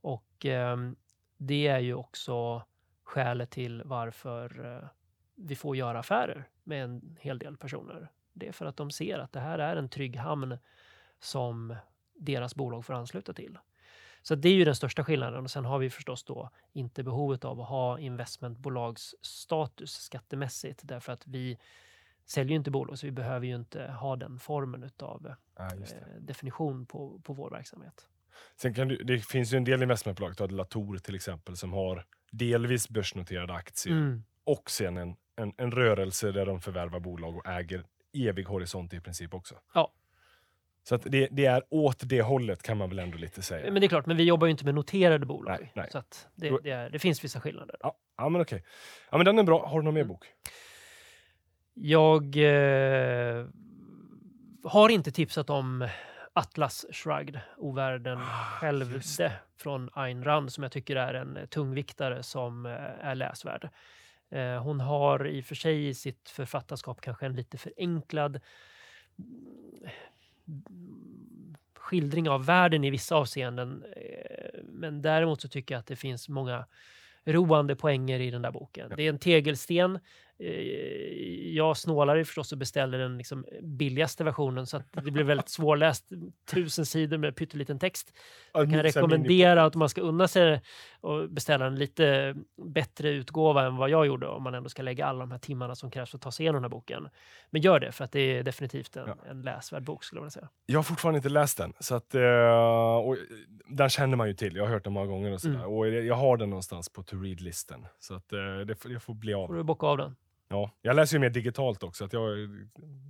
Och 0.01 0.45
ehm, 0.47 0.97
det 1.37 1.67
är 1.67 1.79
ju 1.79 1.95
också 1.95 2.63
skälet 3.05 3.51
till 3.51 3.83
varför 3.85 4.75
eh, 4.77 4.89
vi 5.35 5.57
får 5.57 5.77
göra 5.77 5.99
affärer 5.99 6.49
med 6.65 6.85
en 6.85 7.17
hel 7.21 7.39
del 7.39 7.57
personer. 7.57 8.11
Det 8.33 8.49
är 8.49 8.53
för 8.53 8.67
att 8.67 8.77
de 8.77 8.91
ser 8.91 9.19
att 9.19 9.33
det 9.33 9.41
här 9.41 9.59
är 9.59 9.77
en 9.77 9.89
trygg 9.89 10.17
hamn 10.17 10.59
som 11.21 11.77
deras 12.15 12.55
bolag 12.55 12.85
får 12.85 12.95
ansluta 12.95 13.33
till. 13.33 13.59
Så 14.23 14.35
det 14.35 14.49
är 14.49 14.53
ju 14.55 14.65
den 14.65 14.75
största 14.77 15.05
skillnaden. 15.05 15.45
Och 15.45 15.51
sen 15.51 15.65
har 15.65 15.79
vi 15.79 15.91
förstås 15.91 16.25
då 16.25 16.51
inte 16.73 17.03
behovet 17.03 17.45
av 17.45 17.61
att 17.61 17.69
ha 17.69 17.99
investmentbolagsstatus 17.99 19.93
skattemässigt 19.93 20.81
därför 20.85 21.13
att 21.13 21.27
vi 21.27 21.59
säljer 22.27 22.51
ju 22.51 22.57
inte 22.57 22.71
bolag 22.71 22.99
så 22.99 23.07
vi 23.07 23.13
behöver 23.13 23.47
ju 23.47 23.55
inte 23.55 23.83
ha 23.83 24.17
den 24.17 24.39
formen 24.39 24.91
av 25.03 25.35
Ja, 25.59 25.69
det. 25.69 25.95
eh, 25.97 26.21
definition 26.21 26.87
på, 26.87 27.21
på 27.25 27.33
vår 27.33 27.51
verksamhet. 27.51 28.09
Sen 28.61 28.75
kan 28.75 28.89
du, 28.89 28.97
det 28.97 29.19
finns 29.19 29.53
ju 29.53 29.57
en 29.57 29.65
del 29.65 29.83
investmentbolag, 29.83 30.35
du 30.37 30.43
har 30.43 30.49
Latour 30.49 30.99
till 30.99 31.15
exempel, 31.15 31.57
som 31.57 31.73
har 31.73 32.05
delvis 32.31 32.89
börsnoterade 32.89 33.55
aktier 33.55 33.93
Mm. 33.95 34.25
och 34.45 34.71
sen 34.71 34.97
en, 34.97 35.17
en, 35.37 35.53
en 35.57 35.71
rörelse 35.73 36.33
där 36.33 36.47
de 36.47 36.61
förvärvar 36.61 37.01
bolag 37.01 37.37
och 37.37 37.47
äger 37.47 37.85
evig 38.13 38.45
horisont 38.45 38.95
i 38.95 39.01
princip 39.01 39.35
också. 39.35 39.55
Ja. 39.75 39.93
Så 40.83 40.97
det, 40.97 41.29
det 41.31 41.45
är 41.47 41.63
åt 41.71 42.09
det 42.09 42.23
hållet 42.23 42.63
kan 42.63 42.77
man 42.77 42.89
väl 42.89 42.99
ändå 42.99 43.19
lite 43.19 43.43
säga. 43.43 43.73
Men 43.73 43.81
det 43.81 43.87
är 43.87 43.89
klart, 43.89 44.07
men 44.07 44.17
vi 44.17 44.23
jobbar 44.25 44.47
ju 44.47 44.51
inte 44.51 44.65
med 44.65 44.75
noterade 44.75 45.27
bolag. 45.27 45.59
Nej, 45.61 45.73
nej. 45.75 45.89
Så 45.93 46.03
det, 46.35 46.59
det, 46.63 46.71
är, 46.71 46.91
det 46.91 46.99
finns 46.99 47.25
vissa 47.25 47.41
skillnader. 47.41 47.77
Ja, 47.81 47.97
ja 48.17 48.29
men 48.29 48.41
okej. 48.41 48.65
Ja, 49.11 49.17
men 49.17 49.25
den 49.27 49.39
är 49.39 49.43
bra. 49.43 49.67
Har 49.67 49.79
du 49.81 49.85
någon 49.85 49.95
mer 49.95 50.01
Mm. 50.01 50.09
Jag 51.79 52.37
eh, 52.37 53.47
har 54.65 54.89
inte 54.89 55.13
tipsat 55.13 55.51
om 55.51 55.89
Atlas 56.33 56.87
Shrugged, 56.93 57.41
Ovärlden 57.57 58.19
Ah, 58.19 58.45
självde 58.61 59.33
från 59.57 59.91
Ayn 59.93 60.25
Rand 60.25 60.53
som 60.53 60.63
jag 60.63 60.73
tycker 60.73 60.97
är 60.97 61.15
en 61.15 61.37
eh, 61.37 61.47
tungviktare 61.47 62.23
som 62.23 62.67
eh, 62.67 62.73
är 63.01 63.15
läsvärd. 63.15 63.69
Eh, 64.31 64.63
Hon 64.63 64.81
har 64.81 65.27
i 65.27 65.41
och 65.41 65.45
för 65.45 65.55
sig 65.55 65.89
i 65.89 65.95
sitt 65.95 66.29
författarskap 66.29 67.01
kanske 67.01 67.27
en 67.27 67.37
lite 67.37 67.59
förenklad 67.59 68.41
mm, 69.19 71.57
skildring 71.75 72.29
av 72.29 72.47
världen 72.47 72.85
i 72.85 72.91
vissa 72.91 73.17
avseenden. 73.17 73.85
Men 74.65 75.03
däremot 75.03 75.41
så 75.41 75.49
tycker 75.49 75.75
jag 75.75 75.81
att 75.81 75.87
det 75.87 75.97
finns 75.97 76.29
många 76.29 76.67
roande 77.25 77.77
poänger 77.77 78.21
i 78.21 78.31
den 78.31 78.43
där 78.43 78.51
boken. 78.51 78.93
Det 78.97 79.03
är 79.03 79.09
en 79.09 79.19
tegelsten. 79.19 79.99
Eh, 80.39 81.57
Jag 81.57 81.77
snålade 81.77 82.25
förstås 82.25 82.53
och 82.53 82.59
beställde 82.59 82.99
den 82.99 83.19
liksom 83.19 83.45
billigaste 83.63 84.25
versionen 84.25 84.67
så 84.67 84.83
det 84.93 85.11
blev 85.11 85.27
väldigt 85.27 85.49
svårläst. 85.49 86.09
Tusen 86.53 86.87
sidor 86.87 87.19
med 87.19 87.37
pytteliten 87.37 87.79
text. 87.79 88.13
Jag 88.53 88.71
kan 88.71 88.83
rekommendera 88.83 89.65
att 89.65 89.75
man 89.75 89.89
ska 89.89 90.01
unna 90.01 90.29
sig 90.29 90.63
och 91.01 91.31
beställa 91.31 91.67
en 91.67 91.75
lite 91.75 92.35
bättre 92.67 93.09
utgåva 93.11 93.67
än 93.67 93.77
vad 93.77 93.91
jag 93.91 94.07
gjorde 94.07 94.27
om 94.29 94.43
man 94.43 94.55
ändå 94.55 94.69
ska 94.69 94.83
lägga 94.83 95.07
alla 95.07 95.19
de 95.21 95.31
här 95.31 95.39
timmarna 95.39 95.75
som 95.75 95.91
krävs 95.91 96.11
för 96.11 96.19
att 96.19 96.23
ta 96.23 96.31
sig 96.33 96.45
igenom 96.45 96.63
den 96.63 96.65
här 96.65 96.77
boken. 96.77 97.09
Men 97.51 97.63
gör 97.63 97.81
det, 97.81 97.93
för 97.93 98.05
att 98.05 98.13
det 98.13 98.21
är 98.21 98.43
definitivt 98.43 98.97
en, 98.97 99.05
Ja. 99.07 99.17
en 99.31 99.43
läsvärd 99.43 99.83
bok 99.83 100.05
skulle 100.05 100.19
jag 100.19 100.23
vilja 100.23 100.31
säga. 100.31 100.49
Jag 100.67 100.79
har 100.79 100.83
fortfarande 100.83 101.17
inte 101.19 101.29
läst 101.29 101.59
den. 101.59 101.73
Så 101.81 101.95
att, 101.95 102.15
eh, 102.15 102.97
och 103.07 103.17
den 103.69 103.89
känner 103.89 104.17
man 104.17 104.29
ju 104.29 104.35
till. 104.35 104.57
Jag 104.57 104.65
har 104.65 104.71
hört 104.73 104.85
den 104.85 104.93
många 104.93 105.07
gånger. 105.07 105.33
Och, 105.33 105.41
sådär. 105.41 105.55
Mm. 105.57 105.71
och 105.71 105.89
jag 105.89 106.15
har 106.15 106.37
den 106.37 106.51
någonstans 106.51 106.89
på 106.89 107.03
to 107.03 107.17
read-listen. 107.17 107.87
Så 107.99 108.15
att, 108.15 108.33
eh, 108.33 108.39
det, 108.67 108.75
får- 108.83 108.89
det 108.89 109.01
får 109.01 109.15
bli 109.15 109.33
Får 109.33 109.43
av. 109.43 109.55
du 109.55 109.63
bocka 109.63 109.87
av 109.87 109.97
den. 109.99 110.17
Ja. 110.49 110.71
Jag 110.83 110.97
läser 110.97 111.17
ju 111.17 111.21
mer 111.21 111.31
digitalt 111.31 111.83
också. 111.83 112.05
Att 112.05 112.13
jag 112.13 112.43
eh, 112.43 112.49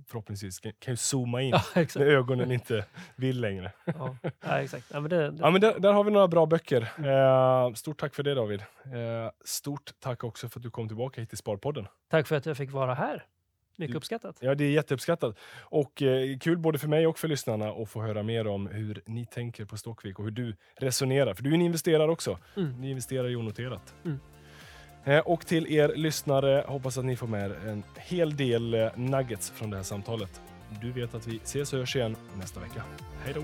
förhoppningsvis 0.07 0.59
kan, 0.59 0.73
kan 0.79 0.97
zooma 0.97 1.41
in 1.41 1.49
Ja, 1.75 1.85
när 1.95 2.05
ögonen 2.05 2.51
inte 2.51 2.85
vill 3.15 3.41
längre. 3.41 3.71
Ja, 3.85 4.17
ja, 4.41 4.59
exakt. 4.59 4.85
Ja, 4.93 4.99
men 4.99 5.09
det, 5.09 5.31
det, 5.31 5.37
Ja, 5.41 5.49
men 5.49 5.61
där, 5.61 5.79
där 5.79 5.93
har 5.93 6.03
vi 6.03 6.11
några 6.11 6.27
bra 6.27 6.45
böcker. 6.45 6.81
Eh, 6.81 7.73
stort 7.73 7.99
tack 7.99 8.15
för 8.15 8.23
det 8.23 8.33
David. 8.33 8.59
Eh, 8.59 9.31
stort 9.45 9.93
tack 9.99 10.23
också 10.23 10.49
för 10.49 10.59
att 10.59 10.63
du 10.63 10.69
kom 10.69 10.87
tillbaka 10.87 11.21
hit 11.21 11.29
till 11.29 11.37
Sparpodden. 11.37 11.87
Tack 12.09 12.27
för 12.27 12.35
att 12.35 12.45
jag 12.45 12.57
fick 12.57 12.71
vara 12.71 12.93
här. 12.93 13.25
Mycket 13.79 13.95
uppskattat. 13.95 14.37
Ja, 14.39 14.55
det 14.55 14.63
är 14.63 14.71
jätteuppskattat. 14.71 15.37
Och 15.59 16.01
eh, 16.01 16.37
kul 16.37 16.57
både 16.57 16.79
för 16.79 16.87
mig 16.87 17.07
och 17.07 17.19
för 17.19 17.27
lyssnarna 17.27 17.69
att 17.69 17.89
få 17.89 18.01
höra 18.01 18.23
mer 18.23 18.47
om 18.47 18.67
hur 18.67 19.01
ni 19.05 19.25
tänker 19.25 19.65
på 19.65 19.77
Stockvik 19.77 20.19
och 20.19 20.25
hur 20.25 20.31
du 20.31 20.55
resonerar. 20.75 21.33
För 21.33 21.43
du 21.43 21.49
är 21.49 21.53
en 21.53 21.61
investerare 21.61 22.11
också. 22.11 22.37
Mm. 22.55 22.81
Ni 22.81 22.89
investerar 22.89 23.29
i 23.29 23.35
onoterat. 23.35 23.95
Mm. 24.05 24.19
Eh, 25.07 25.19
och 25.19 25.45
till 25.45 25.67
er 25.67 25.91
lyssnare, 25.95 26.63
hoppas 26.67 26.97
att 26.97 27.05
ni 27.05 27.15
får 27.15 27.27
med 27.27 27.51
er 27.51 27.69
en 27.69 27.83
hel 27.95 28.37
del 28.37 28.73
eh, 28.73 28.87
nuggets 28.95 29.49
från 29.49 29.69
det 29.69 29.75
här 29.75 29.83
samtalet. 29.83 30.41
Du 30.81 30.91
vet 30.91 31.15
att 31.15 31.27
vi 31.27 31.39
ses 31.43 31.73
och 31.73 31.79
hörs 31.79 31.95
igen 31.95 32.15
nästa 32.37 32.59
vecka. 32.59 32.83
Hej 33.23 33.33
då! 33.33 33.41